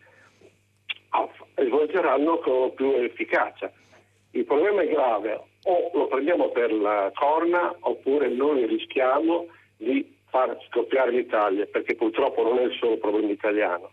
svolgeranno 1.56 2.38
con 2.38 2.74
più 2.74 2.90
efficacia. 2.92 3.72
Il 4.38 4.44
problema 4.44 4.82
è 4.82 4.88
grave, 4.88 5.40
o 5.64 5.90
lo 5.92 6.06
prendiamo 6.06 6.50
per 6.50 6.72
la 6.72 7.10
corna 7.12 7.74
oppure 7.80 8.28
noi 8.28 8.66
rischiamo 8.66 9.48
di 9.76 10.14
far 10.30 10.56
scoppiare 10.68 11.10
l'Italia, 11.10 11.66
perché 11.66 11.96
purtroppo 11.96 12.44
non 12.44 12.58
è 12.58 12.62
il 12.62 12.76
solo 12.78 12.98
problema 12.98 13.32
italiano 13.32 13.90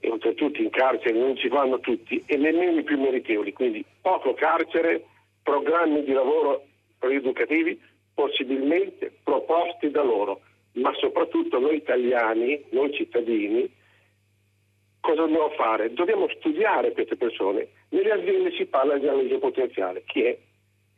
e 0.00 0.10
oltretutto 0.10 0.60
in 0.60 0.68
carcere 0.68 1.18
non 1.18 1.34
ci 1.36 1.48
vanno 1.48 1.80
tutti 1.80 2.22
e 2.26 2.36
nemmeno 2.36 2.78
i 2.78 2.82
più 2.82 3.00
meritevoli, 3.00 3.54
quindi 3.54 3.82
poco 4.02 4.34
carcere, 4.34 5.02
programmi 5.42 6.04
di 6.04 6.12
lavoro 6.12 6.66
rieducativi, 6.98 7.80
possibilmente 8.12 9.10
proposti 9.24 9.90
da 9.90 10.02
loro, 10.02 10.42
ma 10.72 10.92
soprattutto 10.98 11.58
noi 11.58 11.76
italiani, 11.76 12.62
noi 12.72 12.92
cittadini, 12.92 13.66
cosa 15.00 15.22
dobbiamo 15.22 15.48
fare? 15.56 15.90
Dobbiamo 15.94 16.28
studiare 16.36 16.92
queste 16.92 17.16
persone. 17.16 17.68
Nelle 17.94 18.10
aziende 18.10 18.50
si 18.52 18.66
parla 18.66 18.98
di 18.98 19.06
analisi 19.06 19.36
potenziale, 19.38 20.02
chi 20.04 20.24
è 20.24 20.36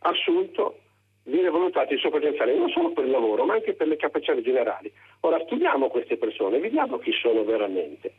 assunto 0.00 0.78
viene 1.24 1.50
valutato 1.50 1.92
il 1.92 1.98
suo 1.98 2.08
potenziale 2.10 2.56
non 2.56 2.70
solo 2.70 2.92
per 2.92 3.04
il 3.04 3.10
lavoro 3.10 3.44
ma 3.44 3.54
anche 3.54 3.74
per 3.74 3.86
le 3.86 3.96
capacità 3.96 4.40
generali. 4.40 4.90
Ora 5.20 5.38
studiamo 5.44 5.88
queste 5.88 6.16
persone, 6.16 6.58
vediamo 6.58 6.98
chi 6.98 7.12
sono 7.12 7.44
veramente 7.44 8.12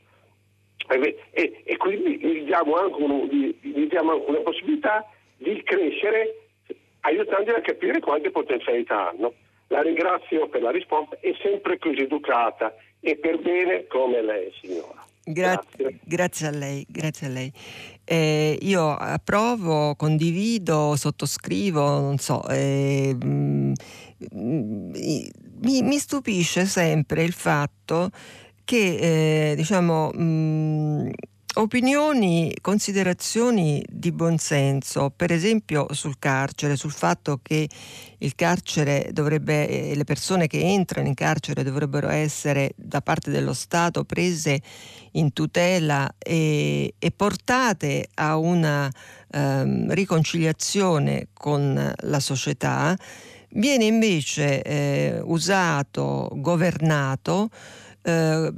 e, 0.88 1.61
e 1.63 1.78
quindi 1.78 2.17
gli 2.17 2.43
diamo, 2.43 2.75
anche 2.75 3.01
un, 3.01 3.25
gli, 3.25 3.55
gli 3.61 3.88
diamo 3.88 4.11
anche 4.13 4.30
una 4.30 4.39
possibilità 4.39 5.05
di 5.38 5.61
crescere 5.63 6.47
aiutandoli 7.01 7.57
a 7.57 7.61
capire 7.61 7.99
quante 7.99 8.32
potenzialità 8.32 9.09
hanno. 9.09 9.34
La 9.69 9.82
ringrazio 9.82 10.47
per 10.47 10.61
la 10.61 10.71
risposta, 10.71 11.17
è 11.19 11.34
sempre 11.41 11.78
così 11.78 12.01
educata 12.01 12.73
e 12.99 13.17
per 13.17 13.39
bene 13.39 13.86
come 13.88 14.21
lei 14.21 14.51
signora. 14.61 15.05
Grazie. 15.23 15.99
grazie 16.05 16.47
a 16.47 16.51
lei, 16.51 16.86
grazie 16.88 17.28
a 17.28 17.30
lei. 17.30 17.51
Eh, 18.10 18.58
io 18.62 18.95
approvo, 18.95 19.93
condivido, 19.95 20.95
sottoscrivo, 20.95 21.99
non 21.99 22.18
so, 22.18 22.47
eh, 22.47 23.14
mi, 23.20 23.82
mi, 25.60 25.97
stupisce 25.97 26.66
sempre 26.66 27.24
il 27.24 27.34
fatto 27.34 28.10
che 28.64 29.51
eh, 29.51 29.55
diciamo, 29.58 30.12
mh, 30.12 31.10
opinioni, 31.55 32.53
considerazioni 32.62 33.84
di 33.89 34.12
buonsenso, 34.12 35.12
per 35.16 35.32
esempio 35.32 35.88
sul 35.91 36.18
carcere, 36.20 36.76
sul 36.76 36.91
fatto 36.91 37.39
che 37.41 37.68
il 38.20 38.36
carcere 38.36 39.10
dovrebbe, 39.12 39.68
eh, 39.68 39.95
le 39.95 40.03
persone 40.03 40.47
che 40.47 40.62
entrano 40.62 41.08
in 41.08 41.14
carcere 41.14 41.64
dovrebbero 41.64 42.10
essere 42.10 42.72
da 42.76 43.01
parte 43.01 43.32
dello 43.32 43.53
Stato 43.53 44.03
prese 44.03 44.62
in 45.18 45.34
tutela 45.34 46.09
e, 46.18 46.93
e 46.97 47.11
portate 47.11 48.07
a 48.15 48.38
una 48.38 48.89
um, 49.34 49.91
riconciliazione 49.91 51.28
con 51.34 51.93
la 51.95 52.20
società, 52.20 52.97
viene 53.51 53.86
invece 53.86 54.61
eh, 54.61 55.20
usato, 55.24 56.30
governato 56.34 57.49
eh, 58.01 58.51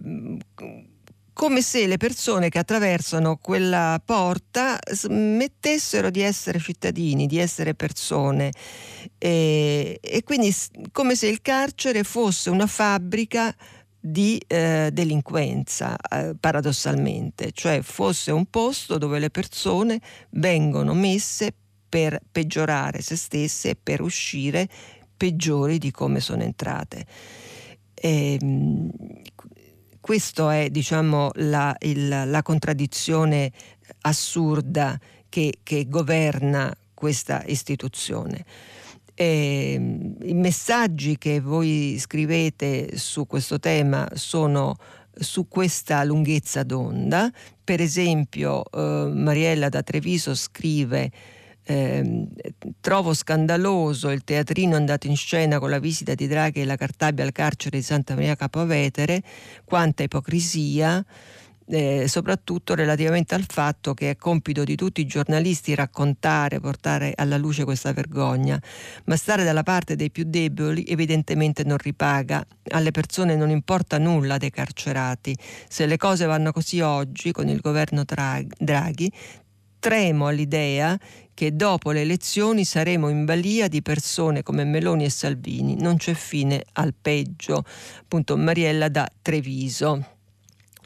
come 1.39 1.62
se 1.62 1.88
le 1.88 1.95
persone 1.95 2.49
che 2.49 2.60
attraversano 2.60 3.38
quella 3.38 4.01
porta 4.03 4.78
smettessero 4.91 6.10
di 6.10 6.20
essere 6.20 6.60
cittadini, 6.60 7.28
di 7.28 7.38
essere 7.38 7.76
persone. 7.76 8.51
E, 9.18 9.99
e 10.01 10.24
quindi 10.24 10.53
come 10.91 11.16
se 11.16 11.28
il 11.28 11.41
carcere 11.41 12.03
fosse 12.03 12.49
una 12.49 12.68
fabbrica 12.68 13.55
di 14.00 14.41
eh, 14.47 14.89
delinquenza, 14.93 15.95
eh, 15.97 16.34
paradossalmente, 16.39 17.52
cioè 17.52 17.82
fosse 17.82 18.32
un 18.32 18.45
posto 18.45 18.97
dove 18.97 19.20
le 19.20 19.30
persone 19.30 20.00
vengono 20.32 20.93
messe 20.93 21.54
per 21.89 22.20
peggiorare 22.32 23.02
se 23.02 23.16
stesse 23.16 23.72
e 23.72 23.78
per 23.82 24.02
uscire 24.02 24.70
peggiori 25.18 25.78
di 25.80 25.91
come 25.91 26.22
sono 26.22 26.43
entrate. 26.43 27.06
E, 27.93 28.38
ehm, 28.39 28.89
questa 30.00 30.56
è 30.56 30.70
diciamo, 30.70 31.32
la, 31.36 31.76
il, 31.80 32.08
la, 32.08 32.41
contraddizione 32.41 33.52
assurda 34.02 34.97
che, 35.28 35.60
che 35.62 35.88
governa 35.88 36.76
questa 36.93 37.43
istituzione. 37.45 38.45
E, 39.22 39.74
ehm, 39.74 40.15
I 40.24 40.34
messaggi 40.34 41.17
che 41.17 41.41
voi 41.41 41.97
scrivete 41.99 42.95
su 42.95 43.28
questo 43.28 43.59
tema 43.59 44.07
sono 44.13 44.78
su 45.13 45.49
questa 45.49 46.05
lunghezza 46.05 46.63
d'onda. 46.63 47.30
Per 47.61 47.82
esempio, 47.82 48.63
eh, 48.72 49.11
Mariella 49.13 49.67
da 49.67 49.84
Treviso 49.84 50.34
scrive 50.36 51.11
eh, 51.63 52.28
trovo 52.80 53.13
scandaloso 53.13 54.09
il 54.09 54.24
teatrino 54.24 54.78
andato 54.78 55.07
in 55.07 55.17
scena 55.17 55.59
con 55.59 55.70
la 55.70 55.80
visita 55.80 56.15
di 56.15 56.26
Draghi 56.26 56.61
e 56.61 56.65
la 56.65 56.78
Cartabia 56.78 57.26
al 57.26 57.34
carcere 57.34 57.78
di 57.78 57.84
Santa 57.84 58.15
Maria 58.15 58.36
Capovetere, 58.36 59.22
quanta 59.65 60.03
ipocrisia. 60.03 61.05
Eh, 61.72 62.07
soprattutto 62.07 62.74
relativamente 62.74 63.36
al 63.36 63.45
fatto 63.47 63.93
che 63.93 64.09
è 64.09 64.15
compito 64.15 64.63
di 64.63 64.76
tutti 64.76 65.01
i 65.01 65.05
giornalisti 65.05 65.76
raccontare, 65.76 66.59
portare 66.59 67.13
alla 67.15 67.38
luce 67.38 67.63
questa 67.63 67.93
vergogna, 67.93 68.59
ma 69.05 69.15
stare 69.15 69.43
dalla 69.43 69.61
parte 69.61 69.95
dei 69.95 70.09
più 70.09 70.24
deboli 70.26 70.84
evidentemente 70.88 71.63
non 71.63 71.78
ripaga. 71.78 72.43
Alle 72.72 72.89
persone 72.89 73.36
non 73.36 73.51
importa 73.51 73.99
nulla 73.99 74.38
dei 74.38 74.49
carcerati. 74.49 75.38
Se 75.67 75.86
le 75.86 75.97
cose 75.97 76.26
vanno 76.26 76.51
così 76.51 76.82
oggi 76.82 77.32
con 77.32 77.47
il 77.47 77.59
governo 77.59 78.03
Draghi, 78.03 79.11
tremo 79.78 80.26
all'idea 80.26 80.97
che 81.36 81.55
dopo 81.55 81.91
le 81.91 82.01
elezioni 82.01 82.65
saremo 82.65 83.09
in 83.09 83.26
balia 83.26 83.67
di 83.67 83.84
persone 83.84 84.41
come 84.41 84.63
Meloni 84.63 85.05
e 85.05 85.11
Salvini. 85.11 85.76
Non 85.80 85.97
c'è 85.97 86.15
fine 86.15 86.63
al 86.74 86.95
peggio. 86.99 87.63
Appunto 88.01 88.36
Mariella 88.38 88.89
da 88.89 89.07
Treviso. 89.22 90.17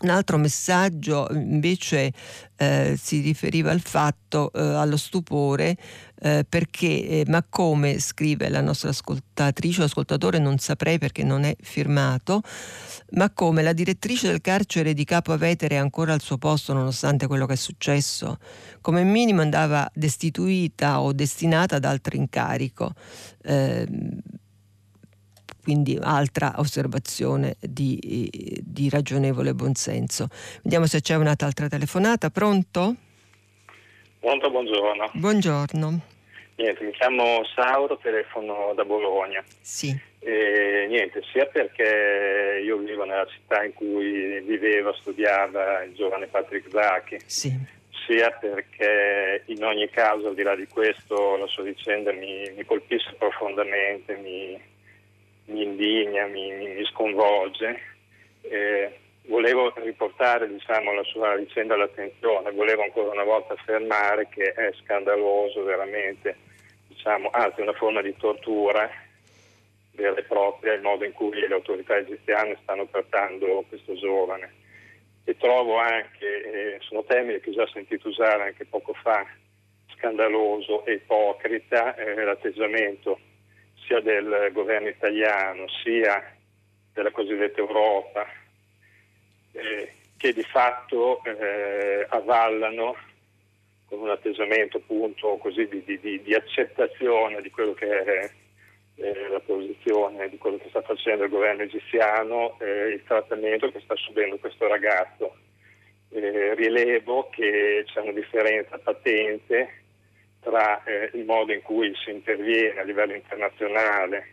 Un 0.03 0.09
altro 0.09 0.37
messaggio 0.37 1.29
invece 1.31 2.11
eh, 2.57 2.99
si 3.01 3.21
riferiva 3.21 3.71
al 3.71 3.79
fatto, 3.79 4.51
eh, 4.51 4.59
allo 4.59 4.97
stupore, 4.97 5.77
eh, 6.19 6.45
perché, 6.47 6.87
eh, 6.87 7.23
ma 7.27 7.41
come 7.47 7.99
scrive 7.99 8.49
la 8.49 8.59
nostra 8.59 8.89
ascoltatrice 8.89 9.81
o 9.81 9.85
ascoltatore, 9.85 10.39
non 10.39 10.57
saprei 10.57 10.97
perché 10.97 11.23
non 11.23 11.45
è 11.45 11.55
firmato, 11.57 12.41
ma 13.11 13.29
come 13.29 13.63
la 13.63 13.71
direttrice 13.71 14.27
del 14.27 14.41
carcere 14.41 14.93
di 14.93 15.05
Capo 15.05 15.31
Avetere 15.31 15.75
è 15.75 15.79
ancora 15.79 16.11
al 16.11 16.21
suo 16.21 16.37
posto 16.37 16.73
nonostante 16.73 17.25
quello 17.25 17.45
che 17.45 17.53
è 17.53 17.55
successo, 17.55 18.39
come 18.81 19.03
minimo 19.03 19.41
andava 19.41 19.89
destituita 19.93 20.99
o 20.99 21.13
destinata 21.13 21.77
ad 21.77 21.85
altro 21.85 22.17
incarico. 22.17 22.91
Eh, 25.63 25.71
quindi 25.73 25.97
altra 26.01 26.53
osservazione 26.57 27.55
di, 27.59 28.59
di 28.61 28.89
ragionevole 28.89 29.53
buonsenso. 29.53 30.27
Vediamo 30.61 30.85
se 30.85 31.01
c'è 31.01 31.15
un'altra 31.15 31.67
telefonata. 31.67 32.29
Pronto? 32.29 32.95
Pronto, 34.19 34.51
buongiorno. 34.51 35.11
Buongiorno. 35.13 36.01
Niente, 36.55 36.83
mi 36.83 36.91
chiamo 36.91 37.43
Sauro, 37.55 37.97
telefono 37.97 38.73
da 38.75 38.85
Bologna. 38.85 39.43
Sì. 39.59 39.97
E, 40.19 40.85
niente, 40.87 41.21
sia 41.31 41.45
perché 41.45 42.61
io 42.63 42.77
vivo 42.77 43.05
nella 43.05 43.25
città 43.25 43.63
in 43.63 43.73
cui 43.73 44.39
viveva, 44.41 44.93
studiava 44.93 45.83
il 45.83 45.93
giovane 45.95 46.27
Patrick 46.27 46.69
Zacchi, 46.69 47.17
sì. 47.25 47.51
sia 48.05 48.29
perché 48.31 49.43
in 49.47 49.63
ogni 49.63 49.89
caso, 49.89 50.27
al 50.27 50.35
di 50.35 50.43
là 50.43 50.55
di 50.55 50.67
questo, 50.67 51.35
la 51.37 51.47
sua 51.47 51.63
vicenda 51.63 52.13
mi, 52.13 52.53
mi 52.55 52.63
colpisce 52.65 53.15
profondamente, 53.17 54.15
mi, 54.15 54.57
mi 55.45 55.63
indigna, 55.63 56.25
mi, 56.27 56.51
mi 56.51 56.85
sconvolge. 56.85 57.79
Eh, 58.41 58.97
volevo 59.25 59.73
riportare 59.75 60.47
diciamo, 60.47 60.93
la 60.93 61.03
sua 61.03 61.35
vicenda 61.35 61.75
all'attenzione, 61.75 62.51
volevo 62.51 62.83
ancora 62.83 63.11
una 63.11 63.23
volta 63.23 63.53
affermare 63.53 64.27
che 64.29 64.51
è 64.51 64.71
scandaloso 64.83 65.63
veramente, 65.63 66.35
diciamo, 66.87 67.29
anzi 67.31 67.61
una 67.61 67.73
forma 67.73 68.01
di 68.01 68.15
tortura 68.17 68.89
vera 69.91 70.15
e 70.15 70.23
propria 70.23 70.73
il 70.73 70.81
modo 70.81 71.05
in 71.05 71.13
cui 71.13 71.39
le 71.39 71.53
autorità 71.53 71.97
egiziane 71.97 72.57
stanno 72.63 72.87
trattando 72.87 73.63
questo 73.69 73.95
giovane. 73.95 74.61
E 75.25 75.37
trovo 75.37 75.77
anche, 75.77 76.25
eh, 76.75 76.77
sono 76.81 77.03
termini 77.03 77.39
che 77.39 77.51
ho 77.51 77.53
già 77.53 77.67
sentito 77.67 78.09
usare 78.09 78.43
anche 78.43 78.65
poco 78.65 78.93
fa, 78.93 79.25
scandaloso 79.95 80.85
e 80.85 80.93
ipocrita 80.93 81.95
eh, 81.95 82.23
l'atteggiamento 82.25 83.19
sia 83.93 83.99
del 83.99 84.49
governo 84.51 84.87
italiano 84.87 85.67
sia 85.83 86.23
della 86.93 87.11
cosiddetta 87.11 87.59
Europa, 87.59 88.25
eh, 89.51 89.91
che 90.17 90.33
di 90.33 90.43
fatto 90.43 91.23
eh, 91.23 92.05
avvallano 92.09 92.95
con 93.85 93.99
un 93.99 94.09
atteggiamento 94.09 94.77
appunto 94.77 95.37
così 95.37 95.67
di, 95.67 95.99
di, 95.99 96.21
di 96.21 96.33
accettazione 96.33 97.41
di 97.41 97.51
quello 97.51 97.73
che 97.73 98.03
è 98.03 98.31
eh, 98.95 99.27
la 99.29 99.39
posizione 99.39 100.29
di 100.29 100.37
quello 100.37 100.57
che 100.57 100.69
sta 100.69 100.81
facendo 100.81 101.23
il 101.23 101.29
governo 101.29 101.63
egiziano, 101.63 102.57
eh, 102.59 102.89
il 102.89 103.03
trattamento 103.03 103.71
che 103.71 103.81
sta 103.81 103.95
subendo 103.95 104.37
questo 104.37 104.67
ragazzo. 104.67 105.35
Eh, 106.09 106.53
rilevo 106.53 107.29
che 107.29 107.83
c'è 107.87 107.99
una 107.99 108.11
differenza 108.11 108.77
patente 108.77 109.82
tra 110.43 110.83
eh, 110.83 111.09
il 111.13 111.25
modo 111.25 111.53
in 111.53 111.61
cui 111.61 111.93
si 112.03 112.11
interviene 112.11 112.79
a 112.79 112.83
livello 112.83 113.13
internazionale, 113.13 114.27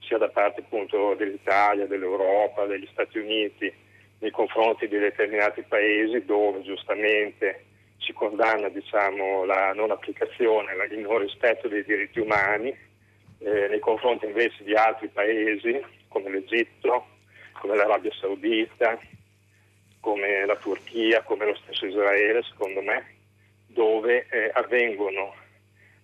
sia 0.00 0.18
da 0.18 0.28
parte 0.28 0.60
appunto 0.60 1.14
dell'Italia, 1.14 1.86
dell'Europa, 1.86 2.66
degli 2.66 2.86
Stati 2.92 3.18
Uniti, 3.18 3.72
nei 4.18 4.30
confronti 4.30 4.86
di 4.88 4.98
determinati 4.98 5.62
paesi 5.62 6.24
dove 6.24 6.62
giustamente 6.62 7.64
si 7.98 8.12
condanna 8.12 8.68
diciamo, 8.68 9.44
la 9.44 9.72
non 9.72 9.90
applicazione, 9.90 10.72
il 10.90 10.98
non 11.00 11.18
rispetto 11.18 11.68
dei 11.68 11.84
diritti 11.84 12.20
umani, 12.20 12.68
eh, 13.38 13.68
nei 13.68 13.80
confronti 13.80 14.26
invece 14.26 14.62
di 14.64 14.74
altri 14.74 15.08
paesi 15.08 15.82
come 16.08 16.30
l'Egitto, 16.30 17.06
come 17.60 17.76
l'Arabia 17.76 18.12
Saudita, 18.12 18.98
come 20.00 20.46
la 20.46 20.56
Turchia, 20.56 21.22
come 21.22 21.46
lo 21.46 21.54
stesso 21.56 21.86
Israele, 21.86 22.42
secondo 22.44 22.80
me, 22.80 23.14
dove 23.66 24.26
eh, 24.30 24.50
avvengono 24.54 25.34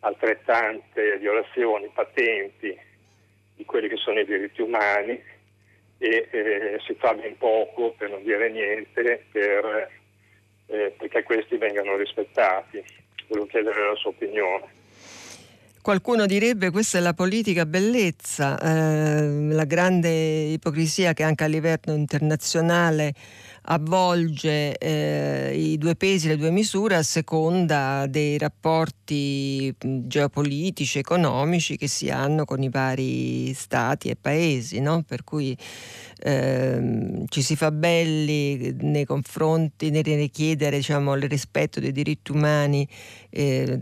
altrettante 0.02 1.18
violazioni 1.18 1.90
patenti 1.92 2.76
di 3.54 3.64
quelli 3.64 3.88
che 3.88 3.96
sono 3.96 4.18
i 4.20 4.24
diritti 4.24 4.62
umani 4.62 5.20
e 5.98 6.28
eh, 6.30 6.80
si 6.84 6.94
fa 6.98 7.14
ben 7.14 7.36
poco, 7.38 7.94
per 7.96 8.10
non 8.10 8.22
dire 8.22 8.50
niente, 8.50 9.24
per, 9.30 9.88
eh, 10.66 10.94
perché 10.98 11.22
questi 11.22 11.56
vengano 11.56 11.96
rispettati. 11.96 12.82
Volevo 13.28 13.46
chiedere 13.46 13.86
la 13.86 13.94
sua 13.94 14.10
opinione. 14.10 14.80
Qualcuno 15.80 16.26
direbbe 16.26 16.70
questa 16.70 16.98
è 16.98 17.00
la 17.00 17.12
politica 17.12 17.66
bellezza, 17.66 18.58
eh, 18.58 19.26
la 19.50 19.64
grande 19.64 20.10
ipocrisia 20.10 21.12
che 21.12 21.22
anche 21.22 21.44
a 21.44 21.48
livello 21.48 21.94
internazionale 21.94 23.12
avvolge 23.64 24.76
eh, 24.76 25.52
i 25.54 25.78
due 25.78 25.94
pesi 25.94 26.26
e 26.26 26.30
le 26.30 26.36
due 26.36 26.50
misure 26.50 26.96
a 26.96 27.02
seconda 27.02 28.06
dei 28.08 28.36
rapporti 28.38 29.74
geopolitici, 29.78 30.98
economici 30.98 31.76
che 31.76 31.86
si 31.86 32.10
hanno 32.10 32.44
con 32.44 32.62
i 32.62 32.68
vari 32.68 33.52
stati 33.54 34.08
e 34.08 34.16
paesi, 34.16 34.80
no? 34.80 35.02
per 35.06 35.22
cui 35.22 35.56
eh, 36.24 37.24
ci 37.28 37.42
si 37.42 37.54
fa 37.54 37.70
belli 37.70 38.74
nei 38.80 39.04
confronti, 39.04 39.90
nel 39.90 40.04
richiedere 40.04 40.78
diciamo, 40.78 41.14
il 41.14 41.28
rispetto 41.28 41.78
dei 41.78 41.92
diritti 41.92 42.32
umani 42.32 42.86
eh, 43.30 43.80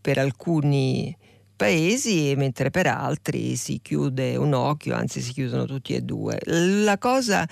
per 0.00 0.18
alcuni 0.18 1.16
paesi, 1.58 2.32
mentre 2.36 2.70
per 2.70 2.86
altri 2.86 3.56
si 3.56 3.80
chiude 3.82 4.36
un 4.36 4.54
occhio, 4.54 4.94
anzi 4.94 5.20
si 5.20 5.32
chiudono 5.32 5.66
tutti 5.66 5.92
e 5.92 6.00
due. 6.00 6.38
La 6.46 6.96
cosa 6.96 7.46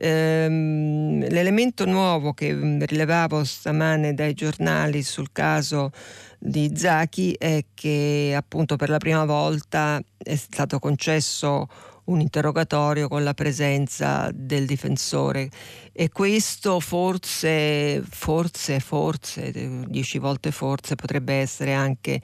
Ehm, 0.00 1.26
l'elemento 1.28 1.84
nuovo 1.84 2.32
che 2.32 2.54
mm, 2.54 2.82
rilevavo 2.82 3.42
stamane 3.42 4.14
dai 4.14 4.32
giornali 4.32 5.02
sul 5.02 5.32
caso 5.32 5.90
di 6.38 6.70
Zaki 6.72 7.34
è 7.36 7.64
che 7.74 8.32
appunto 8.36 8.76
per 8.76 8.90
la 8.90 8.98
prima 8.98 9.24
volta 9.24 10.00
è 10.16 10.36
stato 10.36 10.78
concesso 10.78 11.66
un 12.04 12.20
interrogatorio 12.20 13.08
con 13.08 13.24
la 13.24 13.34
presenza 13.34 14.30
del 14.32 14.66
difensore 14.66 15.50
e 15.92 16.08
questo 16.10 16.78
forse, 16.78 18.00
forse, 18.08 18.78
forse, 18.78 19.50
dieci 19.88 20.18
volte 20.18 20.52
forse 20.52 20.94
potrebbe 20.94 21.34
essere 21.34 21.74
anche 21.74 22.22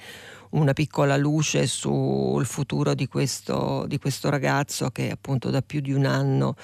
una 0.54 0.72
piccola 0.72 1.16
luce 1.16 1.66
sul 1.66 2.44
futuro 2.46 2.94
di 2.94 3.06
questo, 3.06 3.84
di 3.86 3.98
questo 3.98 4.30
ragazzo 4.30 4.90
che 4.90 5.10
appunto 5.10 5.50
da 5.50 5.62
più 5.62 5.80
di 5.80 5.92
un 5.92 6.06
anno 6.06 6.56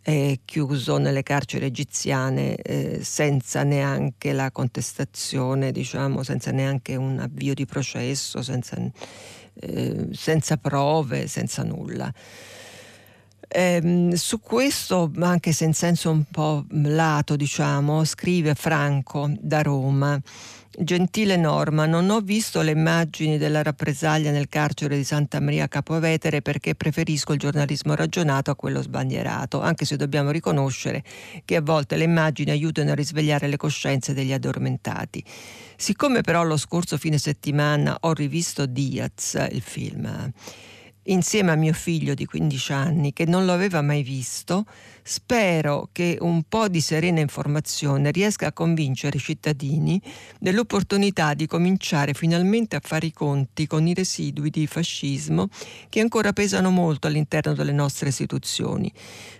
è 0.00 0.38
chiuso 0.44 0.98
nelle 0.98 1.22
carceri 1.22 1.66
egiziane 1.66 2.54
eh, 2.56 3.02
senza 3.02 3.64
neanche 3.64 4.32
la 4.32 4.52
contestazione, 4.52 5.72
diciamo, 5.72 6.22
senza 6.22 6.52
neanche 6.52 6.94
un 6.94 7.18
avvio 7.18 7.54
di 7.54 7.66
processo, 7.66 8.40
senza, 8.40 8.76
eh, 9.54 10.08
senza 10.12 10.56
prove, 10.58 11.26
senza 11.26 11.64
nulla. 11.64 12.12
Eh, 13.48 14.12
su 14.14 14.40
questo, 14.40 15.10
anche 15.18 15.52
se 15.52 15.64
in 15.64 15.74
senso 15.74 16.10
un 16.10 16.22
po' 16.30 16.64
lato, 16.70 17.34
diciamo, 17.34 18.04
scrive 18.04 18.54
Franco 18.54 19.28
da 19.40 19.62
Roma. 19.62 20.20
Gentile 20.78 21.36
Norma, 21.38 21.86
non 21.86 22.10
ho 22.10 22.20
visto 22.20 22.60
le 22.60 22.72
immagini 22.72 23.38
della 23.38 23.62
rappresaglia 23.62 24.30
nel 24.30 24.50
carcere 24.50 24.94
di 24.96 25.04
Santa 25.04 25.40
Maria 25.40 25.68
Capovetere 25.68 26.42
perché 26.42 26.74
preferisco 26.74 27.32
il 27.32 27.38
giornalismo 27.38 27.94
ragionato 27.94 28.50
a 28.50 28.56
quello 28.56 28.82
sbandierato, 28.82 29.62
anche 29.62 29.86
se 29.86 29.96
dobbiamo 29.96 30.30
riconoscere 30.30 31.02
che 31.46 31.56
a 31.56 31.62
volte 31.62 31.96
le 31.96 32.04
immagini 32.04 32.50
aiutano 32.50 32.90
a 32.90 32.94
risvegliare 32.94 33.46
le 33.46 33.56
coscienze 33.56 34.12
degli 34.12 34.34
addormentati. 34.34 35.24
Siccome 35.76 36.20
però 36.20 36.42
lo 36.42 36.58
scorso 36.58 36.98
fine 36.98 37.16
settimana 37.16 37.96
ho 38.00 38.12
rivisto 38.12 38.66
Diaz, 38.66 39.46
il 39.50 39.62
film, 39.62 40.30
insieme 41.06 41.52
a 41.52 41.56
mio 41.56 41.72
figlio 41.72 42.14
di 42.14 42.24
15 42.24 42.72
anni 42.72 43.12
che 43.12 43.26
non 43.26 43.44
lo 43.44 43.52
aveva 43.52 43.82
mai 43.82 44.02
visto, 44.02 44.64
spero 45.02 45.88
che 45.92 46.18
un 46.20 46.42
po' 46.48 46.66
di 46.66 46.80
serena 46.80 47.20
informazione 47.20 48.10
riesca 48.10 48.48
a 48.48 48.52
convincere 48.52 49.18
i 49.18 49.20
cittadini 49.20 50.02
dell'opportunità 50.40 51.34
di 51.34 51.46
cominciare 51.46 52.12
finalmente 52.12 52.74
a 52.74 52.80
fare 52.82 53.06
i 53.06 53.12
conti 53.12 53.68
con 53.68 53.86
i 53.86 53.94
residui 53.94 54.50
di 54.50 54.66
fascismo 54.66 55.48
che 55.88 56.00
ancora 56.00 56.32
pesano 56.32 56.70
molto 56.70 57.06
all'interno 57.06 57.54
delle 57.54 57.72
nostre 57.72 58.08
istituzioni. 58.08 58.92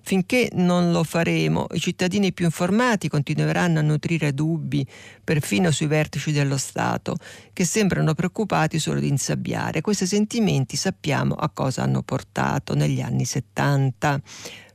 Finché 0.02 0.50
non 0.52 0.92
lo 0.92 1.02
faremo, 1.02 1.66
i 1.72 1.80
cittadini 1.80 2.32
più 2.32 2.44
informati 2.44 3.08
continueranno 3.08 3.80
a 3.80 3.82
nutrire 3.82 4.32
dubbi 4.32 4.86
perfino 5.24 5.72
sui 5.72 5.88
vertici 5.88 6.30
dello 6.30 6.56
Stato, 6.56 7.16
che 7.52 7.64
sembrano 7.64 8.14
preoccupati 8.14 8.78
solo 8.78 9.00
di 9.00 9.08
insabbiare. 9.08 9.80
Questi 9.80 10.06
sentimenti 10.06 10.76
sappiamo 10.76 11.34
a 11.34 11.50
cosa 11.56 11.84
hanno 11.84 12.02
portato 12.02 12.74
negli 12.74 13.00
anni 13.00 13.24
70. 13.24 14.20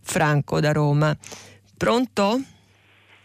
Franco 0.02 0.60
da 0.60 0.72
Roma. 0.72 1.16
Pronto? 1.78 2.42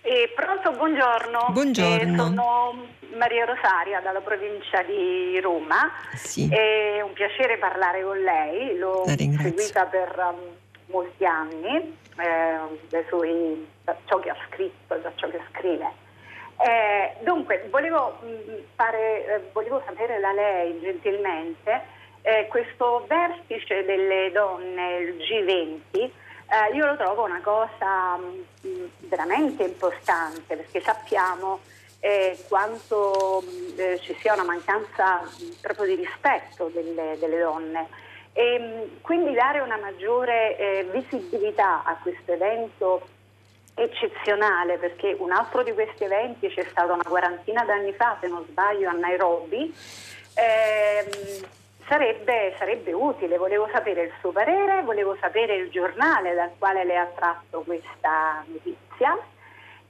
Eh, 0.03 0.31
pronto, 0.37 0.73
buongiorno. 0.73 1.49
Buongiorno. 1.53 2.23
Eh, 2.23 2.27
sono 2.27 2.87
Maria 3.17 3.47
Rosaria 3.47 4.01
dalla 4.01 4.21
provincia 4.21 4.83
di 4.83 5.41
Roma. 5.41 5.91
Sì. 6.15 6.47
È 6.51 7.01
un 7.01 7.15
piacere 7.15 7.57
parlare 7.57 8.03
con 8.03 8.19
lei, 8.19 8.77
l'ho 8.77 9.05
seguita 9.07 9.87
per 9.87 10.15
um, 10.19 10.39
molti 10.93 11.25
anni, 11.25 11.97
eh, 12.19 13.05
sui, 13.09 13.67
da 13.85 13.97
ciò 14.05 14.19
che 14.21 14.29
ha 14.29 14.37
scritto, 14.51 14.97
da 14.97 15.11
ciò 15.15 15.31
che 15.31 15.41
scrive. 15.55 16.05
Eh, 16.59 17.17
dunque, 17.25 17.67
volevo, 17.71 18.19
mm, 18.23 18.55
fare, 18.75 19.27
eh, 19.27 19.51
volevo 19.53 19.83
sapere 19.87 20.21
da 20.21 20.33
lei 20.33 20.79
gentilmente 20.81 21.96
eh, 22.27 22.49
questo 22.49 23.05
vertice 23.07 23.85
delle 23.85 24.33
donne, 24.33 24.97
il 24.97 25.15
G20, 25.15 25.81
eh, 25.95 26.75
io 26.75 26.85
lo 26.85 26.97
trovo 26.97 27.23
una 27.23 27.41
cosa 27.41 28.17
mh, 28.17 28.67
mm, 28.67 28.85
veramente 29.03 29.63
importante 29.63 30.57
perché 30.57 30.81
sappiamo 30.81 31.61
eh, 32.01 32.37
quanto 32.49 33.45
mh, 33.47 33.81
eh, 33.81 34.01
ci 34.01 34.13
sia 34.21 34.33
una 34.33 34.43
mancanza 34.43 35.21
mh, 35.21 35.61
proprio 35.61 35.87
di 35.87 35.95
rispetto 35.95 36.69
delle, 36.75 37.17
delle 37.21 37.39
donne. 37.39 37.87
E 38.33 38.91
quindi 39.03 39.33
dare 39.33 39.61
una 39.61 39.77
maggiore 39.77 40.57
eh, 40.57 40.89
visibilità 40.91 41.85
a 41.85 41.97
questo 42.03 42.33
evento 42.33 43.07
eccezionale 43.75 44.79
perché 44.79 45.15
un 45.17 45.31
altro 45.31 45.63
di 45.63 45.73
questi 45.73 46.03
eventi 46.03 46.49
c'è 46.49 46.67
stato 46.71 46.93
una 46.93 47.05
quarantina 47.05 47.65
d'anni 47.65 47.93
fa 47.93 48.17
se 48.21 48.27
non 48.27 48.45
sbaglio 48.49 48.89
a 48.89 48.93
Nairobi 48.93 49.73
ehm, 50.35 51.65
sarebbe, 51.89 52.55
sarebbe, 52.59 52.93
utile, 52.93 53.37
volevo 53.39 53.69
sapere 53.73 54.03
il 54.05 54.13
suo 54.21 54.33
parere, 54.33 54.83
volevo 54.83 55.17
sapere 55.21 55.55
il 55.57 55.71
giornale 55.71 56.35
dal 56.35 56.53
quale 56.59 56.85
le 56.85 56.97
ha 56.97 57.07
tratto 57.15 57.63
questa 57.63 58.45
notizia 58.47 59.17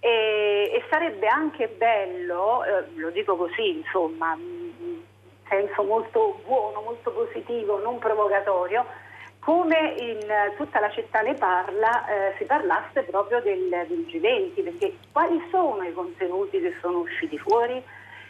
e, 0.01 0.71
e 0.73 0.85
sarebbe 0.91 1.27
anche 1.27 1.69
bello, 1.69 2.65
eh, 2.65 2.85
lo 2.97 3.11
dico 3.11 3.37
così 3.37 3.79
insomma, 3.79 4.35
in 4.35 5.01
senso 5.49 5.83
molto 5.83 6.41
buono, 6.45 6.83
molto 6.83 7.11
positivo, 7.13 7.79
non 7.79 7.99
provocatorio, 7.99 8.85
come 9.41 9.95
in 9.99 10.19
tutta 10.57 10.81
la 10.81 10.91
città 10.91 11.21
ne 11.21 11.35
parla, 11.35 12.07
eh, 12.07 12.35
si 12.37 12.45
parlasse 12.45 13.05
proprio 13.05 13.41
del, 13.41 13.69
del 13.69 14.07
G20, 14.11 14.63
perché 14.65 14.97
quali 15.13 15.41
sono 15.51 15.83
i 15.85 15.93
contenuti 15.93 16.61
che 16.61 16.75
sono 16.81 16.99
usciti 16.99 17.39
fuori? 17.39 17.83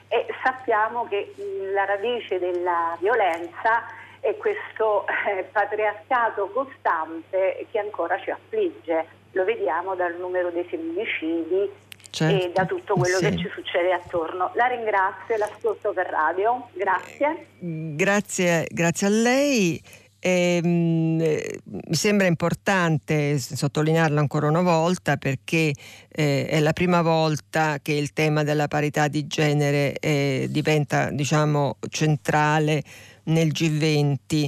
E 0.09 0.27
sappiamo 0.43 1.07
che 1.09 1.35
la 1.73 1.85
radice 1.85 2.39
della 2.39 2.97
violenza 3.01 3.85
è 4.21 4.37
questo 4.37 5.07
eh, 5.07 5.45
patriarcato 5.45 6.49
costante 6.51 7.67
che 7.71 7.79
ancora 7.79 8.19
ci 8.21 8.31
affligge. 8.31 9.07
Lo 9.33 9.45
vediamo 9.45 9.95
dal 9.95 10.17
numero 10.17 10.51
dei 10.51 10.65
femminicidi 10.65 11.71
certo, 12.11 12.47
e 12.47 12.53
da 12.53 12.65
tutto 12.65 12.95
quello 12.95 13.19
sì. 13.19 13.29
che 13.29 13.37
ci 13.37 13.51
succede 13.53 13.93
attorno. 13.93 14.51
La 14.55 14.67
ringrazio, 14.67 15.37
l'ascolto 15.37 15.93
per 15.93 16.07
radio. 16.07 16.69
Grazie. 16.73 17.49
Grazie, 17.59 18.67
grazie 18.71 19.07
a 19.07 19.11
lei. 19.11 19.83
E, 20.27 20.61
ehm, 20.61 21.23
mh, 21.23 21.79
mi 21.89 21.95
sembra 21.95 22.27
importante 22.27 23.39
sottolinearlo 23.39 24.19
ancora 24.19 24.49
una 24.49 24.61
volta 24.61 25.17
perché 25.17 25.73
eh, 26.09 26.47
è 26.47 26.59
la 26.59 26.73
prima 26.73 27.01
volta 27.01 27.79
che 27.81 27.93
il 27.93 28.13
tema 28.13 28.43
della 28.43 28.67
parità 28.67 29.07
di 29.07 29.29
genere 29.29 29.97
eh, 30.01 30.49
diventa 30.51 31.11
diciamo, 31.11 31.77
centrale 31.89 32.83
nel 33.25 33.53
G20. 33.53 34.47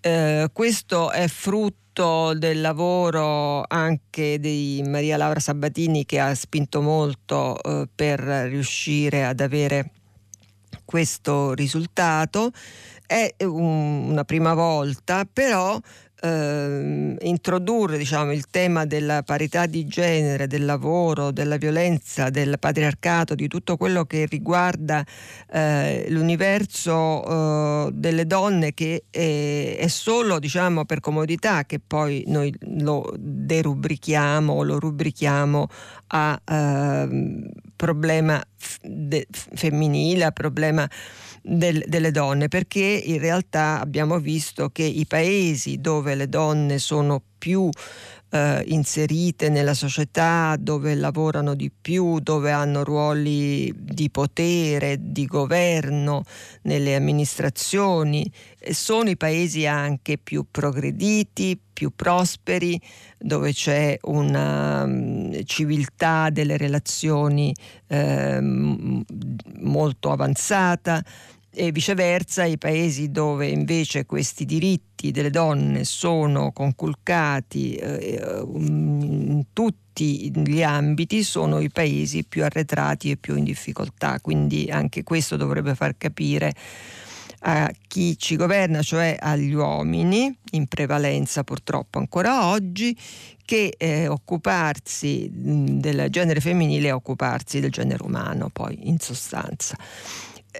Eh, 0.00 0.48
questo 0.50 1.10
è 1.10 1.28
frutto 1.28 2.32
del 2.34 2.62
lavoro 2.62 3.64
anche 3.68 4.38
di 4.38 4.82
Maria 4.86 5.18
Laura 5.18 5.40
Sabatini 5.40 6.06
che 6.06 6.20
ha 6.20 6.34
spinto 6.34 6.80
molto 6.80 7.60
eh, 7.60 7.86
per 7.94 8.20
riuscire 8.20 9.26
ad 9.26 9.40
avere 9.40 9.90
questo 10.86 11.52
risultato 11.52 12.50
è 13.08 13.34
un, 13.40 14.10
una 14.10 14.24
prima 14.24 14.52
volta, 14.52 15.26
però 15.30 15.80
eh, 16.20 17.16
introdurre 17.20 17.96
diciamo, 17.96 18.32
il 18.32 18.46
tema 18.50 18.84
della 18.84 19.22
parità 19.22 19.64
di 19.64 19.86
genere, 19.86 20.46
del 20.46 20.66
lavoro, 20.66 21.30
della 21.30 21.56
violenza, 21.56 22.28
del 22.28 22.58
patriarcato, 22.58 23.34
di 23.34 23.48
tutto 23.48 23.78
quello 23.78 24.04
che 24.04 24.26
riguarda 24.26 25.04
eh, 25.50 26.06
l'universo 26.10 27.86
eh, 27.86 27.90
delle 27.92 28.26
donne 28.26 28.74
che 28.74 29.04
è, 29.10 29.76
è 29.78 29.88
solo 29.88 30.38
diciamo, 30.38 30.84
per 30.84 31.00
comodità 31.00 31.64
che 31.64 31.80
poi 31.84 32.24
noi 32.26 32.54
lo 32.78 33.10
derubrichiamo 33.16 34.52
o 34.52 34.62
lo 34.62 34.78
rubrichiamo 34.78 35.66
a 36.08 36.40
ehm, 36.44 37.48
problema 37.74 38.42
f- 38.56 38.78
de- 38.82 39.26
femminile, 39.30 40.24
a 40.24 40.32
problema 40.32 40.88
del, 41.42 41.82
delle 41.86 42.10
donne, 42.10 42.48
perché 42.48 43.02
in 43.04 43.18
realtà 43.18 43.80
abbiamo 43.80 44.18
visto 44.18 44.70
che 44.70 44.82
i 44.82 45.06
paesi 45.06 45.80
dove 45.80 46.14
le 46.14 46.28
donne 46.28 46.78
sono 46.78 47.22
più 47.38 47.70
eh, 48.30 48.62
inserite 48.66 49.48
nella 49.48 49.74
società, 49.74 50.56
dove 50.58 50.94
lavorano 50.94 51.54
di 51.54 51.70
più, 51.70 52.18
dove 52.20 52.50
hanno 52.50 52.84
ruoli 52.84 53.72
di 53.74 54.10
potere, 54.10 54.98
di 55.00 55.26
governo 55.26 56.24
nelle 56.62 56.94
amministrazioni, 56.94 58.30
sono 58.70 59.08
i 59.08 59.16
paesi 59.16 59.66
anche 59.66 60.18
più 60.18 60.44
progrediti, 60.50 61.58
più 61.78 61.92
prosperi, 61.94 62.80
dove 63.16 63.52
c'è 63.52 63.96
una 64.02 64.82
um, 64.82 65.44
civiltà 65.44 66.28
delle 66.28 66.56
relazioni 66.56 67.54
eh, 67.86 68.40
molto 68.40 70.10
avanzata 70.10 71.00
e 71.54 71.70
viceversa 71.70 72.44
i 72.46 72.58
paesi 72.58 73.12
dove 73.12 73.46
invece 73.46 74.06
questi 74.06 74.44
diritti 74.44 75.12
delle 75.12 75.30
donne 75.30 75.84
sono 75.84 76.50
conculcati 76.50 77.76
eh, 77.76 78.42
in 78.54 79.44
tutti 79.52 80.32
gli 80.34 80.62
ambiti 80.64 81.22
sono 81.22 81.60
i 81.60 81.70
paesi 81.70 82.24
più 82.24 82.42
arretrati 82.42 83.12
e 83.12 83.16
più 83.16 83.36
in 83.36 83.44
difficoltà, 83.44 84.18
quindi 84.20 84.68
anche 84.68 85.04
questo 85.04 85.36
dovrebbe 85.36 85.76
far 85.76 85.96
capire 85.96 86.52
a 87.40 87.70
chi 87.86 88.18
ci 88.18 88.36
governa, 88.36 88.82
cioè 88.82 89.16
agli 89.18 89.52
uomini, 89.52 90.36
in 90.52 90.66
prevalenza 90.66 91.44
purtroppo 91.44 91.98
ancora 91.98 92.46
oggi, 92.46 92.96
che 93.44 93.74
eh, 93.78 94.08
occuparsi 94.08 95.30
del 95.32 96.08
genere 96.10 96.40
femminile 96.40 96.88
è 96.88 96.94
occuparsi 96.94 97.60
del 97.60 97.70
genere 97.70 98.02
umano, 98.02 98.50
poi 98.52 98.88
in 98.88 98.98
sostanza. 98.98 99.76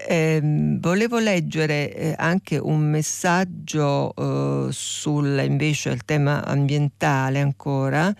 Eh, 0.07 0.39
volevo 0.79 1.19
leggere 1.19 1.93
eh, 1.93 2.13
anche 2.17 2.57
un 2.57 2.79
messaggio 2.79 4.13
eh, 4.15 4.71
sul 4.71 5.43
invece 5.45 5.89
il 5.89 6.05
tema 6.05 6.45
ambientale 6.45 7.41
ancora 7.41 8.13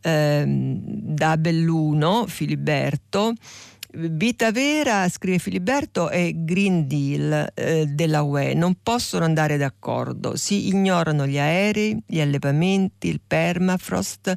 ehm, 0.00 0.78
da 0.82 1.36
Belluno 1.36 2.26
Filiberto 2.26 3.34
Vita 3.92 4.52
vera, 4.52 5.08
scrive 5.08 5.38
Filiberto, 5.38 6.10
è 6.10 6.32
Green 6.32 6.86
Deal 6.86 7.50
eh, 7.54 7.86
della 7.86 8.22
UE. 8.22 8.54
Non 8.54 8.76
possono 8.80 9.24
andare 9.24 9.56
d'accordo. 9.56 10.36
Si 10.36 10.68
ignorano 10.68 11.26
gli 11.26 11.38
aerei, 11.38 12.00
gli 12.06 12.20
allevamenti, 12.20 13.08
il 13.08 13.20
permafrost, 13.26 14.32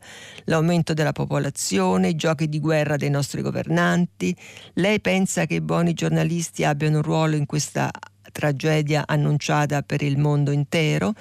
l'aumento 0.45 0.93
della 0.93 1.11
popolazione, 1.11 2.09
i 2.09 2.15
giochi 2.15 2.49
di 2.49 2.59
guerra 2.59 2.95
dei 2.95 3.11
nostri 3.11 3.43
governanti. 3.43 4.35
Lei 4.73 4.99
pensa 4.99 5.45
che 5.45 5.55
i 5.55 5.61
buoni 5.61 5.93
giornalisti 5.93 6.63
abbiano 6.63 6.97
un 6.97 7.03
ruolo 7.03 7.35
in 7.35 7.45
questa 7.45 7.91
tragedia 8.31 9.03
annunciata 9.05 9.84
per 9.84 10.01
il 10.01 10.17
mondo 10.17 10.49
intero? 10.49 11.13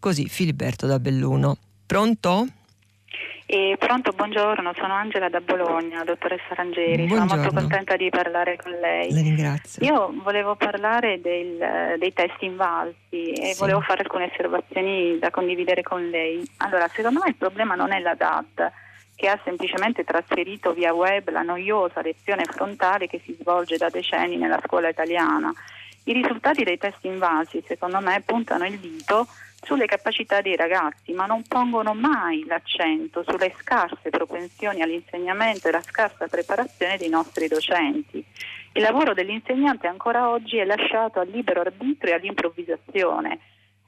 Così 0.00 0.26
Filiberto 0.28 0.88
da 0.88 0.98
Belluno. 0.98 1.56
Pronto? 1.86 2.48
E 3.52 3.74
pronto, 3.80 4.12
buongiorno, 4.12 4.72
sono 4.76 4.94
Angela 4.94 5.28
da 5.28 5.40
Bologna, 5.40 6.04
dottoressa 6.04 6.54
Rangeri, 6.54 7.04
buongiorno. 7.06 7.28
sono 7.30 7.40
molto 7.42 7.58
contenta 7.58 7.96
di 7.96 8.08
parlare 8.08 8.56
con 8.56 8.70
lei. 8.70 9.12
Le 9.12 9.22
ringrazio. 9.22 9.84
Io 9.84 10.14
volevo 10.22 10.54
parlare 10.54 11.20
del, 11.20 11.98
dei 11.98 12.12
test 12.12 12.40
invalsi 12.42 13.32
e 13.32 13.54
sì. 13.54 13.58
volevo 13.58 13.80
fare 13.80 14.02
alcune 14.02 14.30
osservazioni 14.32 15.18
da 15.18 15.30
condividere 15.30 15.82
con 15.82 16.08
lei. 16.10 16.48
Allora, 16.58 16.86
secondo 16.86 17.18
me 17.24 17.30
il 17.30 17.34
problema 17.34 17.74
non 17.74 17.90
è 17.90 17.98
la 17.98 18.14
DAD 18.14 18.70
che 19.16 19.26
ha 19.26 19.40
semplicemente 19.42 20.04
trasferito 20.04 20.72
via 20.72 20.94
web 20.94 21.28
la 21.30 21.42
noiosa 21.42 22.02
lezione 22.02 22.44
frontale 22.44 23.08
che 23.08 23.20
si 23.24 23.36
svolge 23.40 23.76
da 23.78 23.88
decenni 23.88 24.36
nella 24.36 24.60
scuola 24.64 24.90
italiana. 24.90 25.52
I 26.04 26.12
risultati 26.12 26.62
dei 26.62 26.78
test 26.78 27.04
invalsi, 27.04 27.60
secondo 27.66 27.98
me, 27.98 28.22
puntano 28.24 28.64
il 28.64 28.78
dito 28.78 29.26
sulle 29.62 29.86
capacità 29.86 30.40
dei 30.40 30.56
ragazzi, 30.56 31.12
ma 31.12 31.26
non 31.26 31.42
pongono 31.46 31.94
mai 31.94 32.44
l'accento 32.46 33.22
sulle 33.26 33.54
scarse 33.58 34.10
propensioni 34.10 34.82
all'insegnamento 34.82 35.68
e 35.68 35.70
la 35.70 35.82
scarsa 35.82 36.26
preparazione 36.28 36.96
dei 36.96 37.08
nostri 37.08 37.46
docenti. 37.46 38.24
Il 38.72 38.82
lavoro 38.82 39.14
dell'insegnante 39.14 39.86
ancora 39.86 40.30
oggi 40.30 40.56
è 40.56 40.64
lasciato 40.64 41.20
al 41.20 41.28
libero 41.28 41.60
arbitrio 41.60 42.12
e 42.12 42.16
all'improvvisazione. 42.16 43.38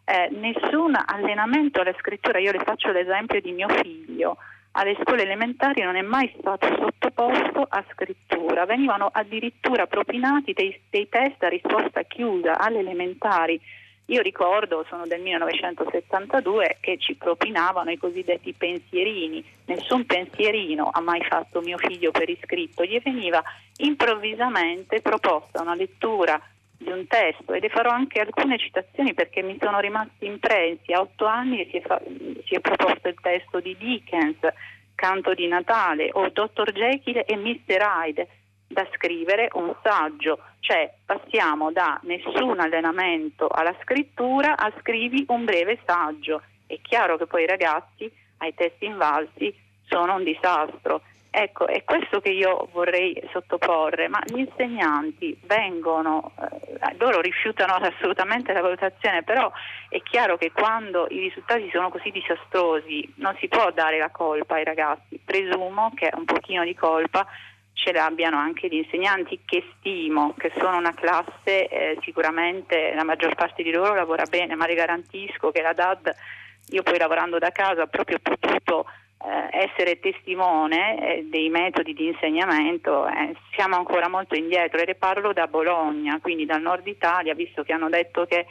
Eh, 0.05 0.29
nessun 0.31 0.95
allenamento 1.07 1.81
alla 1.81 1.95
scrittura, 1.99 2.39
io 2.39 2.51
le 2.51 2.63
faccio 2.65 2.91
l'esempio 2.91 3.41
di 3.41 3.53
mio 3.53 3.69
figlio, 3.69 4.37
alle 4.73 4.97
scuole 5.01 5.23
elementari 5.23 5.83
non 5.83 5.97
è 5.97 6.03
mai 6.03 6.33
stato 6.39 6.67
sottoposto 6.67 7.67
a 7.69 7.85
scrittura, 7.93 8.65
venivano 8.65 9.09
addirittura 9.13 9.87
propinati 9.87 10.53
dei, 10.53 10.79
dei 10.91 11.09
test 11.09 11.43
a 11.43 11.49
risposta 11.49 12.03
chiusa 12.03 12.59
alle 12.59 12.81
elementari 12.81 13.61
io 14.07 14.21
ricordo, 14.21 14.85
sono 14.89 15.07
del 15.07 15.21
1972, 15.21 16.79
che 16.81 16.99
ci 16.99 17.15
propinavano 17.15 17.91
i 17.91 17.97
cosiddetti 17.97 18.53
pensierini. 18.53 19.45
Nessun 19.67 20.05
pensierino 20.07 20.91
ha 20.93 21.01
mai 21.01 21.23
fatto 21.23 21.61
mio 21.61 21.79
figlio 21.79 22.11
per 22.11 22.29
iscritto, 22.29 22.85
gli 22.85 23.01
veniva 23.01 23.43
improvvisamente 23.77 25.01
proposta 25.01 25.63
una 25.63 25.75
lettura 25.75 26.41
di 26.77 26.91
un 26.91 27.07
testo 27.07 27.53
e 27.53 27.61
le 27.61 27.69
farò 27.69 27.91
anche 27.91 28.21
alcune 28.21 28.59
citazioni 28.59 29.15
perché 29.15 29.41
mi 29.43 29.57
sono 29.61 29.79
rimasti 29.79 30.27
impressi. 30.27 30.93
A 30.93 31.01
otto 31.01 31.27
anni 31.27 31.69
si 31.71 31.77
è, 31.77 31.81
fa- 31.81 32.03
si 32.45 32.55
è 32.55 32.61
proposto 32.61 33.09
il 33.09 33.17
testo 33.21 33.61
di 33.61 33.77
Dickens, 33.79 34.39
Canto 34.97 35.33
di 35.33 35.47
Natale, 35.47 36.11
o 36.13 36.29
Dr. 36.29 36.73
Jekyll 36.73 37.23
e 37.25 37.37
Mr. 37.37 37.81
Hyde 37.81 38.29
da 38.73 38.87
scrivere 38.95 39.49
un 39.53 39.75
saggio, 39.83 40.39
cioè 40.61 40.93
passiamo 41.05 41.71
da 41.73 42.01
nessun 42.03 42.59
allenamento 42.61 43.49
alla 43.49 43.75
scrittura 43.83 44.57
a 44.57 44.73
scrivi 44.81 45.25
un 45.29 45.45
breve 45.45 45.79
saggio. 45.85 46.43
È 46.67 46.79
chiaro 46.81 47.17
che 47.17 47.27
poi 47.27 47.43
i 47.43 47.47
ragazzi 47.47 48.11
ai 48.39 48.55
testi 48.55 48.87
invalsi 48.87 49.55
sono 49.85 50.15
un 50.15 50.25
disastro. 50.25 51.03
Ecco, 51.35 51.67
è 51.67 51.83
questo 51.85 52.21
che 52.21 52.29
io 52.29 52.69
vorrei 52.73 53.19
sottoporre, 53.33 54.07
ma 54.09 54.21
gli 54.23 54.41
insegnanti 54.41 55.35
vengono, 55.45 56.33
eh, 56.39 56.95
loro 56.99 57.23
rifiutano 57.23 57.73
assolutamente 57.73 58.53
la 58.53 58.61
valutazione, 58.61 59.23
però 59.23 59.51
è 59.89 60.03
chiaro 60.03 60.37
che 60.37 60.53
quando 60.53 61.07
i 61.09 61.21
risultati 61.21 61.71
sono 61.73 61.89
così 61.89 62.11
disastrosi 62.11 63.11
non 63.17 63.35
si 63.41 63.49
può 63.49 63.71
dare 63.71 63.97
la 63.97 64.11
colpa 64.11 64.57
ai 64.57 64.65
ragazzi, 64.65 65.19
presumo 65.25 65.93
che 65.95 66.11
un 66.13 66.27
pochino 66.27 66.65
di 66.65 66.75
colpa 66.75 67.27
ce 67.73 67.93
l'abbiano 67.93 68.37
anche 68.37 68.69
gli 68.69 68.75
insegnanti 68.75 69.41
che 69.45 69.65
stimo, 69.79 70.35
che 70.37 70.53
sono 70.59 70.77
una 70.77 70.95
classe 70.95 71.69
eh, 71.69 71.99
sicuramente 72.03 72.93
la 72.95 73.05
maggior 73.05 73.35
parte 73.35 73.63
di 73.63 73.73
loro 73.73 73.95
lavora 73.95 74.25
bene, 74.25 74.55
ma 74.55 74.67
le 74.67 74.75
garantisco 74.75 75.51
che 75.51 75.63
la 75.63 75.73
DAD, 75.73 76.15
io 76.71 76.83
poi 76.83 76.99
lavorando 76.99 77.39
da 77.39 77.51
casa 77.51 77.83
ho 77.83 77.87
proprio 77.87 78.19
potuto 78.21 78.87
eh, 79.25 79.65
essere 79.65 80.01
testimone 80.01 81.17
eh, 81.17 81.27
dei 81.29 81.49
metodi 81.49 81.95
di 81.95 82.07
insegnamento, 82.07 83.07
eh, 83.07 83.35
siamo 83.55 83.77
ancora 83.77 84.09
molto 84.09 84.35
indietro 84.35 84.79
e 84.81 84.87
le 84.87 84.95
parlo 84.95 85.33
da 85.33 85.47
Bologna, 85.47 86.19
quindi 86.21 86.45
dal 86.45 86.61
nord 86.61 86.87
Italia, 86.87 87.35
visto 87.35 87.63
che 87.63 87.73
hanno 87.73 87.89
detto 87.89 88.27
che 88.27 88.47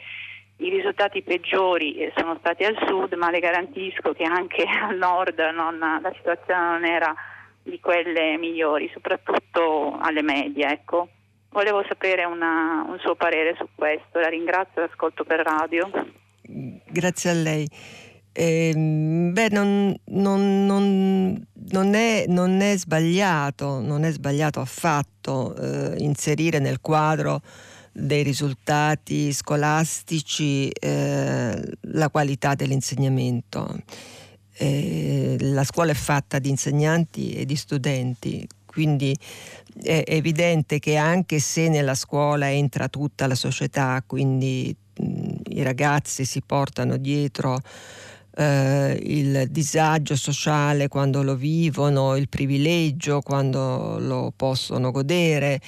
i 0.56 0.68
risultati 0.68 1.22
peggiori 1.22 1.96
eh, 1.96 2.12
sono 2.16 2.36
stati 2.38 2.64
al 2.64 2.76
sud, 2.86 3.14
ma 3.14 3.30
le 3.30 3.40
garantisco 3.40 4.12
che 4.12 4.24
anche 4.24 4.64
al 4.82 4.96
nord 4.96 5.38
non, 5.54 5.78
la 5.78 6.12
situazione 6.16 6.60
non 6.60 6.84
era 6.84 7.14
di 7.62 7.78
quelle 7.80 8.36
migliori, 8.38 8.90
soprattutto 8.92 9.98
alle 10.00 10.22
medie. 10.22 10.66
Ecco. 10.68 11.08
Volevo 11.50 11.84
sapere 11.86 12.24
una, 12.24 12.84
un 12.88 12.98
suo 13.00 13.14
parere 13.14 13.54
su 13.58 13.66
questo, 13.74 14.18
la 14.18 14.28
ringrazio 14.28 14.82
e 14.82 14.86
l'ascolto 14.86 15.24
per 15.24 15.40
radio. 15.40 15.90
Grazie 16.42 17.30
a 17.30 17.34
lei. 17.34 17.68
Eh, 18.34 18.72
beh, 18.74 19.48
non, 19.50 19.94
non, 20.04 20.64
non, 20.64 21.46
non, 21.70 21.94
è, 21.94 22.24
non, 22.28 22.60
è, 22.62 22.76
sbagliato, 22.78 23.80
non 23.80 24.04
è 24.04 24.10
sbagliato 24.10 24.60
affatto 24.60 25.54
eh, 25.54 25.96
inserire 25.98 26.58
nel 26.58 26.80
quadro 26.80 27.42
dei 27.92 28.22
risultati 28.22 29.30
scolastici 29.32 30.70
eh, 30.70 31.62
la 31.80 32.08
qualità 32.08 32.54
dell'insegnamento 32.54 33.68
eh, 34.54 35.36
la 35.40 35.64
scuola 35.64 35.92
è 35.92 35.94
fatta 35.94 36.38
di 36.38 36.48
insegnanti 36.48 37.32
e 37.34 37.44
di 37.44 37.56
studenti, 37.56 38.46
quindi 38.66 39.16
è 39.82 40.04
evidente 40.06 40.78
che 40.78 40.96
anche 40.96 41.38
se 41.38 41.68
nella 41.68 41.94
scuola 41.94 42.50
entra 42.50 42.88
tutta 42.88 43.26
la 43.26 43.34
società, 43.34 44.02
quindi 44.06 44.74
i 45.48 45.62
ragazzi 45.62 46.24
si 46.24 46.42
portano 46.42 46.96
dietro 46.96 47.58
eh, 48.34 48.98
il 49.02 49.48
disagio 49.50 50.16
sociale 50.16 50.88
quando 50.88 51.22
lo 51.22 51.34
vivono, 51.34 52.16
il 52.16 52.28
privilegio 52.28 53.20
quando 53.20 53.98
lo 53.98 54.32
possono 54.34 54.90
godere 54.90 55.60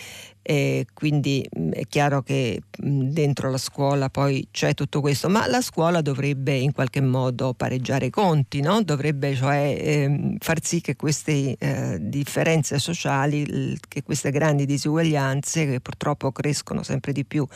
e 0.47 0.85
quindi 0.93 1.43
mm, 1.59 1.71
è 1.73 1.87
chiaro 1.87 2.21
che 2.21 2.61
mm, 2.85 3.09
dentro 3.09 3.51
la 3.51 3.57
scuola 3.57 4.11
poi 4.11 4.47
c'è 4.51 4.75
tutto 4.75 5.01
questo, 5.01 5.31
ma 5.31 5.47
la 5.47 5.63
scuola 5.63 6.03
dovrebbe 6.03 6.55
in 6.55 6.73
qualche 6.73 7.01
modo 7.01 7.55
pareggiare 7.55 8.07
i 8.07 8.11
conti, 8.11 8.61
no? 8.61 8.83
dovrebbe 8.83 9.35
cioè 9.35 9.75
eh, 9.81 10.37
far 10.39 10.63
sì 10.63 10.83
che 10.83 10.97
queste 10.97 11.57
eh, 11.59 11.97
differenze 11.99 12.79
sociali, 12.79 13.79
che 13.89 14.03
queste 14.03 14.31
grandi 14.31 14.67
disuguaglianze 14.67 15.65
che 15.65 15.81
purtroppo 15.81 16.31
crescono 16.31 16.83
sempre 16.83 17.13
di 17.13 17.25
più 17.25 17.47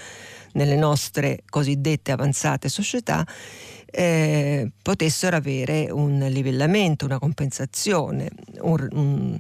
nelle 0.52 0.76
nostre 0.76 1.40
cosiddette 1.46 2.10
avanzate 2.12 2.70
società, 2.70 3.26
eh, 3.84 4.70
potessero 4.80 5.36
avere 5.36 5.90
un 5.90 6.18
livellamento, 6.30 7.04
una 7.04 7.18
compensazione. 7.18 8.30
Un, 8.60 8.88
un, 8.92 9.38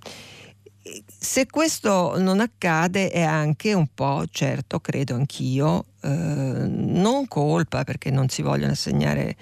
se 1.06 1.46
questo 1.46 2.18
non 2.18 2.40
accade 2.40 3.10
è 3.10 3.22
anche 3.22 3.72
un 3.72 3.88
po', 3.92 4.24
certo, 4.30 4.80
credo 4.80 5.14
anch'io, 5.14 5.86
eh, 6.02 6.08
non 6.08 7.26
colpa 7.28 7.84
perché 7.84 8.10
non 8.10 8.28
si 8.28 8.42
vogliono 8.42 8.72
assegnare 8.72 9.36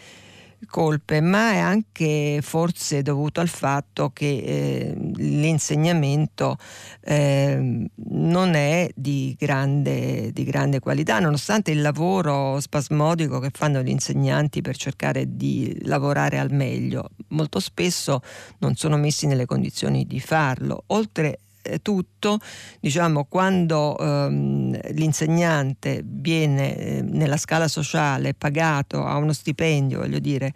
colpe, 0.66 1.20
ma 1.20 1.52
è 1.52 1.58
anche 1.58 2.40
forse 2.42 3.02
dovuto 3.02 3.40
al 3.40 3.48
fatto 3.48 4.10
che 4.10 4.26
eh, 4.26 4.94
l'insegnamento 5.16 6.56
eh, 7.02 7.88
non 7.94 8.54
è 8.54 8.88
di 8.94 9.36
grande, 9.38 10.32
di 10.32 10.44
grande, 10.44 10.80
qualità, 10.80 11.18
nonostante 11.18 11.70
il 11.70 11.80
lavoro 11.80 12.60
spasmodico 12.60 13.38
che 13.38 13.50
fanno 13.52 13.82
gli 13.82 13.90
insegnanti 13.90 14.62
per 14.62 14.76
cercare 14.76 15.36
di 15.36 15.76
lavorare 15.82 16.38
al 16.38 16.52
meglio, 16.52 17.10
molto 17.28 17.60
spesso 17.60 18.20
non 18.58 18.74
sono 18.74 18.96
messi 18.96 19.26
nelle 19.26 19.46
condizioni 19.46 20.06
di 20.06 20.20
farlo. 20.20 20.84
Oltre 20.88 21.40
tutto, 21.82 22.38
diciamo, 22.80 23.24
quando 23.24 23.96
ehm, 23.98 24.78
l'insegnante 24.92 26.02
viene 26.04 26.76
eh, 26.76 27.02
nella 27.02 27.36
scala 27.36 27.68
sociale 27.68 28.34
pagato 28.34 29.04
a 29.04 29.16
uno 29.16 29.32
stipendio, 29.32 30.00
voglio 30.00 30.18
dire, 30.18 30.52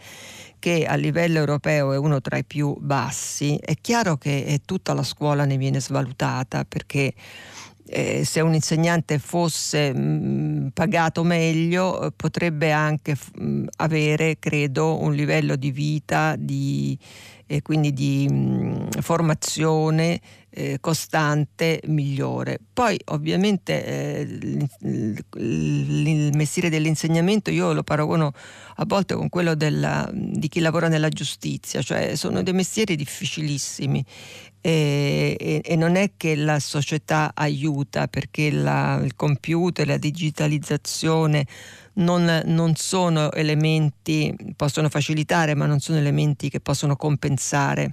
che 0.58 0.84
a 0.84 0.94
livello 0.94 1.38
europeo 1.38 1.92
è 1.92 1.96
uno 1.96 2.20
tra 2.20 2.36
i 2.36 2.44
più 2.44 2.76
bassi, 2.78 3.58
è 3.60 3.74
chiaro 3.80 4.16
che 4.16 4.44
eh, 4.44 4.60
tutta 4.64 4.92
la 4.92 5.02
scuola 5.02 5.44
ne 5.44 5.56
viene 5.56 5.80
svalutata 5.80 6.64
perché 6.64 7.14
eh, 7.92 8.24
se 8.24 8.40
un 8.40 8.54
insegnante 8.54 9.18
fosse 9.18 9.92
mh, 9.92 9.98
mm, 9.98 10.66
pagato 10.68 11.24
meglio 11.24 12.02
eh, 12.06 12.12
potrebbe 12.14 12.70
anche 12.70 13.16
mh, 13.16 13.44
mm, 13.44 13.66
avere, 13.78 14.38
credo, 14.38 15.00
un 15.02 15.12
livello 15.12 15.56
di 15.56 15.72
vita 15.72 16.36
e 16.38 17.62
quindi 17.62 17.92
di 17.92 18.28
mh, 18.30 18.34
mm, 18.34 18.86
formazione 19.00 20.20
eh, 20.50 20.78
costante 20.80 21.80
migliore. 21.86 22.58
Poi 22.72 22.98
ovviamente 23.06 23.84
eh, 23.84 24.20
il, 24.22 25.24
il, 25.36 26.30
mestiere 26.34 26.68
dell'insegnamento 26.68 27.50
io 27.50 27.72
lo 27.72 27.82
paragono 27.82 28.32
a 28.76 28.84
volte 28.86 29.14
con 29.14 29.28
quello 29.28 29.54
della, 29.54 30.08
di 30.12 30.48
chi 30.48 30.60
lavora 30.60 30.88
nella 30.88 31.08
giustizia, 31.08 31.82
cioè 31.82 32.16
sono 32.16 32.42
dei 32.42 32.52
mestieri 32.52 32.96
difficilissimi 32.96 34.04
e, 34.62 35.36
e, 35.38 35.62
e, 35.64 35.76
non 35.76 35.96
è 35.96 36.12
che 36.16 36.36
la 36.36 36.58
società 36.58 37.32
aiuta 37.34 38.08
perché 38.08 38.50
la, 38.50 39.00
il 39.02 39.16
computer, 39.16 39.86
la 39.86 39.96
digitalizzazione 39.96 41.46
non, 41.94 42.42
non, 42.44 42.74
sono 42.74 43.32
elementi, 43.32 44.34
possono 44.56 44.90
facilitare 44.90 45.54
ma 45.54 45.64
non 45.64 45.80
sono 45.80 45.98
elementi 45.98 46.50
che 46.50 46.60
possono 46.60 46.96
compensare 46.96 47.90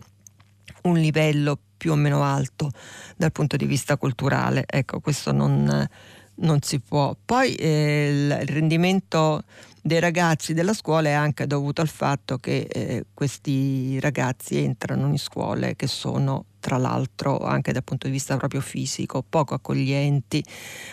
un 0.84 0.98
livello 0.98 1.58
più 1.78 1.92
o 1.92 1.96
meno 1.96 2.24
alto 2.24 2.72
dal 3.16 3.32
punto 3.32 3.56
di 3.56 3.66
vista 3.66 3.96
culturale. 3.98 4.64
Ecco, 4.68 5.00
questo 5.00 5.32
non, 5.32 5.88
non 6.36 6.62
si 6.62 6.80
può. 6.80 7.16
Poi 7.24 7.54
eh, 7.56 8.10
il 8.42 8.48
rendimento 8.48 9.44
dei 9.88 10.00
ragazzi 10.00 10.54
della 10.54 10.74
scuola 10.74 11.08
è 11.10 11.14
anche 11.14 11.48
dovuto 11.48 11.82
al 11.82 11.88
fatto 11.88 12.38
che 12.38 12.68
eh, 12.70 13.06
questi 13.14 14.00
ragazzi 14.00 14.58
entrano 14.58 15.08
in 15.08 15.18
scuole 15.18 15.76
che 15.76 15.88
sono 15.88 16.46
tra 16.60 16.78
l'altro 16.78 17.40
anche 17.40 17.72
dal 17.72 17.84
punto 17.84 18.08
di 18.08 18.14
vista 18.14 18.36
proprio 18.36 18.60
fisico 18.60 19.24
poco 19.28 19.54
accoglienti, 19.54 20.44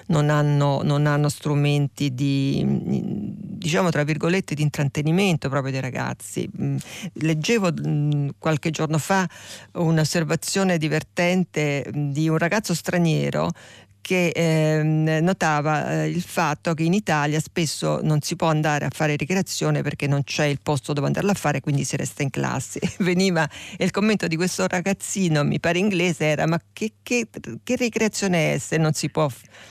non 0.07 0.31
hanno, 0.31 0.83
non 0.85 1.07
hanno 1.07 1.29
strumenti 1.29 2.15
di 2.15 2.63
diciamo 2.65 3.91
tra 3.91 4.05
virgolette 4.05 4.55
di 4.55 4.63
intrattenimento 4.63 5.49
proprio 5.49 5.73
dei 5.73 5.81
ragazzi. 5.81 6.49
Mm, 6.61 6.77
leggevo 7.15 7.71
mm, 7.73 8.29
qualche 8.39 8.71
giorno 8.71 8.99
fa 8.99 9.29
un'osservazione 9.73 10.79
divertente 10.79 11.91
di 11.93 12.29
un 12.29 12.39
ragazzo 12.39 12.73
straniero 12.73 13.51
che 14.05 14.29
eh, 14.29 14.83
notava 14.83 16.03
eh, 16.03 16.09
il 16.09 16.21
fatto 16.21 16.75
che 16.75 16.83
in 16.83 16.93
Italia 16.93 17.41
spesso 17.41 18.01
non 18.03 18.21
si 18.21 18.37
può 18.37 18.49
andare 18.49 18.85
a 18.85 18.91
fare 18.93 19.17
ricreazione 19.17 19.81
perché 19.81 20.07
non 20.07 20.25
c'è 20.25 20.45
il 20.45 20.61
posto 20.61 20.93
dove 20.93 21.07
andarla 21.07 21.31
a 21.31 21.35
fare, 21.35 21.61
quindi 21.61 21.85
si 21.85 21.97
resta 21.97 22.23
in 22.23 22.29
classe. 22.29 22.81
Veniva, 23.01 23.49
il 23.79 23.91
commento 23.91 24.27
di 24.27 24.37
questo 24.37 24.67
ragazzino, 24.67 25.43
mi 25.43 25.59
pare 25.59 25.79
inglese, 25.79 26.27
era 26.27 26.47
ma 26.47 26.61
che, 26.75 26.97
che, 27.03 27.29
che 27.63 27.77
ricreazione 27.77 28.53
è 28.53 28.59
se 28.59 28.77
non, 28.77 28.93
può, 29.11 29.27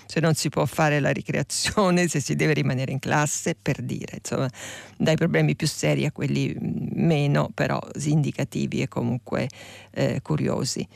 se 0.07 0.19
non, 0.19 0.33
si 0.33 0.49
può, 0.49 0.65
fare 0.65 0.99
la 0.99 1.11
ricreazione, 1.11 2.07
se 2.07 2.19
si 2.19 2.33
deve 2.35 2.53
rimanere 2.53 2.91
in 2.91 2.97
classe, 2.97 3.55
per 3.61 3.83
dire, 3.83 4.17
insomma, 4.17 4.49
dai 4.97 5.15
problemi 5.15 5.55
più 5.55 5.67
seri 5.67 6.05
a 6.05 6.11
quelli 6.11 6.57
meno, 6.59 7.51
però 7.53 7.79
indicativi 8.05 8.81
e 8.81 8.87
comunque 8.87 9.47
eh, 9.91 10.21
curiosi. 10.23 10.87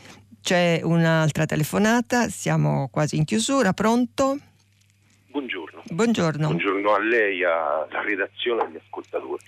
C'è 0.42 0.80
un'altra 0.84 1.46
telefonata, 1.46 2.30
siamo 2.30 2.90
quasi 2.90 3.18
in 3.18 3.26
chiusura, 3.26 3.74
pronto? 3.74 4.38
Buongiorno. 5.28 5.84
Buongiorno. 5.90 6.48
Buongiorno 6.48 6.94
a 6.94 7.00
lei, 7.00 7.44
alla 7.44 8.02
redazione 8.04 8.64
agli 8.64 8.78
ascoltatori. 8.78 9.44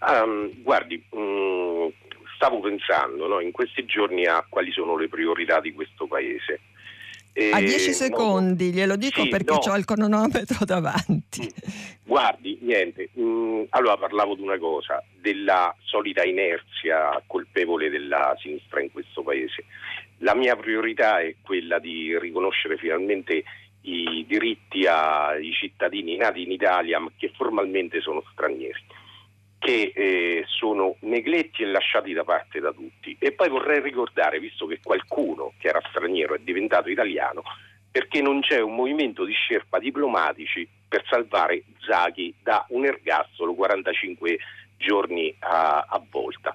Um, 0.00 0.62
guardi, 0.62 1.02
um, 1.10 1.90
stavo 2.34 2.60
pensando 2.60 3.26
no, 3.26 3.40
in 3.40 3.52
questi 3.52 3.84
giorni 3.84 4.24
a 4.26 4.44
quali 4.48 4.72
sono 4.72 4.96
le 4.96 5.08
priorità 5.08 5.60
di 5.60 5.72
questo 5.72 6.06
paese. 6.06 6.60
E 7.32 7.50
a 7.52 7.58
10 7.58 7.92
secondi, 7.92 8.70
no, 8.70 8.76
glielo 8.76 8.96
dico 8.96 9.22
sì, 9.22 9.28
perché 9.28 9.52
no. 9.52 9.72
ho 9.72 9.76
il 9.76 9.84
cronometro 9.84 10.64
davanti. 10.66 11.42
Mm. 11.42 11.70
Guardi, 12.02 12.58
niente, 12.62 13.10
mm, 13.18 13.62
allora 13.70 13.96
parlavo 13.96 14.34
di 14.34 14.42
una 14.42 14.58
cosa, 14.58 15.02
della 15.20 15.74
solita 15.82 16.24
inerzia 16.24 17.22
colpevole 17.26 17.88
della 17.88 18.34
sinistra 18.40 18.80
in 18.80 18.90
questo 18.90 19.22
paese. 19.22 19.64
La 20.22 20.34
mia 20.34 20.54
priorità 20.56 21.20
è 21.20 21.36
quella 21.42 21.78
di 21.78 22.18
riconoscere 22.18 22.76
finalmente 22.76 23.42
i 23.82 24.26
diritti 24.28 24.86
ai 24.86 25.52
cittadini 25.52 26.16
nati 26.16 26.42
in 26.42 26.50
Italia 26.50 26.98
ma 26.98 27.10
che 27.16 27.32
formalmente 27.34 28.02
sono 28.02 28.22
stranieri, 28.32 28.84
che 29.58 29.92
eh, 29.94 30.44
sono 30.46 30.96
negletti 31.00 31.62
e 31.62 31.66
lasciati 31.66 32.12
da 32.12 32.24
parte 32.24 32.60
da 32.60 32.70
tutti. 32.72 33.16
E 33.18 33.32
poi 33.32 33.48
vorrei 33.48 33.80
ricordare, 33.80 34.38
visto 34.40 34.66
che 34.66 34.80
qualcuno 34.82 35.54
che 35.58 35.68
era 35.68 35.80
straniero 35.88 36.34
è 36.34 36.40
diventato 36.40 36.90
italiano, 36.90 37.42
perché 37.90 38.20
non 38.20 38.40
c'è 38.42 38.60
un 38.60 38.74
movimento 38.74 39.24
di 39.24 39.32
scerpa 39.32 39.78
diplomatici 39.78 40.68
per 40.86 41.02
salvare 41.08 41.64
Zaghi 41.86 42.34
da 42.42 42.66
un 42.68 42.84
ergastolo 42.84 43.54
45 43.54 44.38
giorni 44.76 45.34
a, 45.38 45.86
a 45.88 46.04
volta 46.10 46.54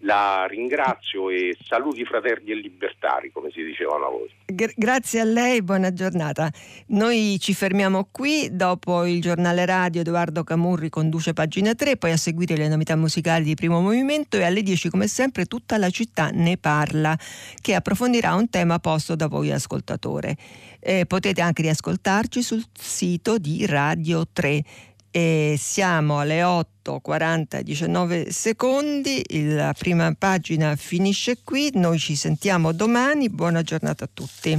la 0.00 0.46
ringrazio 0.48 1.30
e 1.30 1.56
saluti 1.64 2.04
fraterni 2.04 2.50
e 2.50 2.54
libertari, 2.54 3.30
come 3.32 3.50
si 3.50 3.62
diceva 3.64 3.96
una 3.96 4.08
volta. 4.08 4.34
grazie 4.76 5.20
a 5.20 5.24
lei, 5.24 5.62
buona 5.62 5.92
giornata. 5.92 6.50
Noi 6.88 7.38
ci 7.40 7.54
fermiamo 7.54 8.08
qui, 8.10 8.48
dopo 8.52 9.04
il 9.04 9.20
giornale 9.20 9.66
radio 9.66 10.02
Edoardo 10.02 10.44
Camurri 10.44 10.88
conduce 10.88 11.32
pagina 11.32 11.74
3, 11.74 11.96
poi 11.96 12.12
a 12.12 12.16
seguire 12.16 12.56
le 12.56 12.68
novità 12.68 12.94
musicali 12.96 13.44
di 13.44 13.54
primo 13.54 13.80
movimento 13.80 14.36
e 14.36 14.44
alle 14.44 14.62
10 14.62 14.90
come 14.90 15.08
sempre 15.08 15.46
tutta 15.46 15.76
la 15.78 15.90
città 15.90 16.30
ne 16.32 16.56
parla, 16.56 17.18
che 17.60 17.74
approfondirà 17.74 18.34
un 18.34 18.48
tema 18.48 18.78
posto 18.78 19.16
da 19.16 19.26
voi 19.26 19.50
ascoltatore. 19.50 20.36
Eh, 20.80 21.06
potete 21.06 21.40
anche 21.40 21.62
riascoltarci 21.62 22.40
sul 22.40 22.62
sito 22.72 23.38
di 23.38 23.66
Radio 23.66 24.26
3 24.32 24.62
e 25.10 25.56
siamo 25.58 26.18
alle 26.20 26.42
8.40 26.42 27.60
19 27.60 28.30
secondi, 28.30 29.24
la 29.54 29.74
prima 29.76 30.12
pagina 30.16 30.76
finisce 30.76 31.38
qui, 31.42 31.70
noi 31.74 31.98
ci 31.98 32.14
sentiamo 32.14 32.72
domani, 32.72 33.28
buona 33.28 33.62
giornata 33.62 34.04
a 34.04 34.10
tutti. 34.12 34.56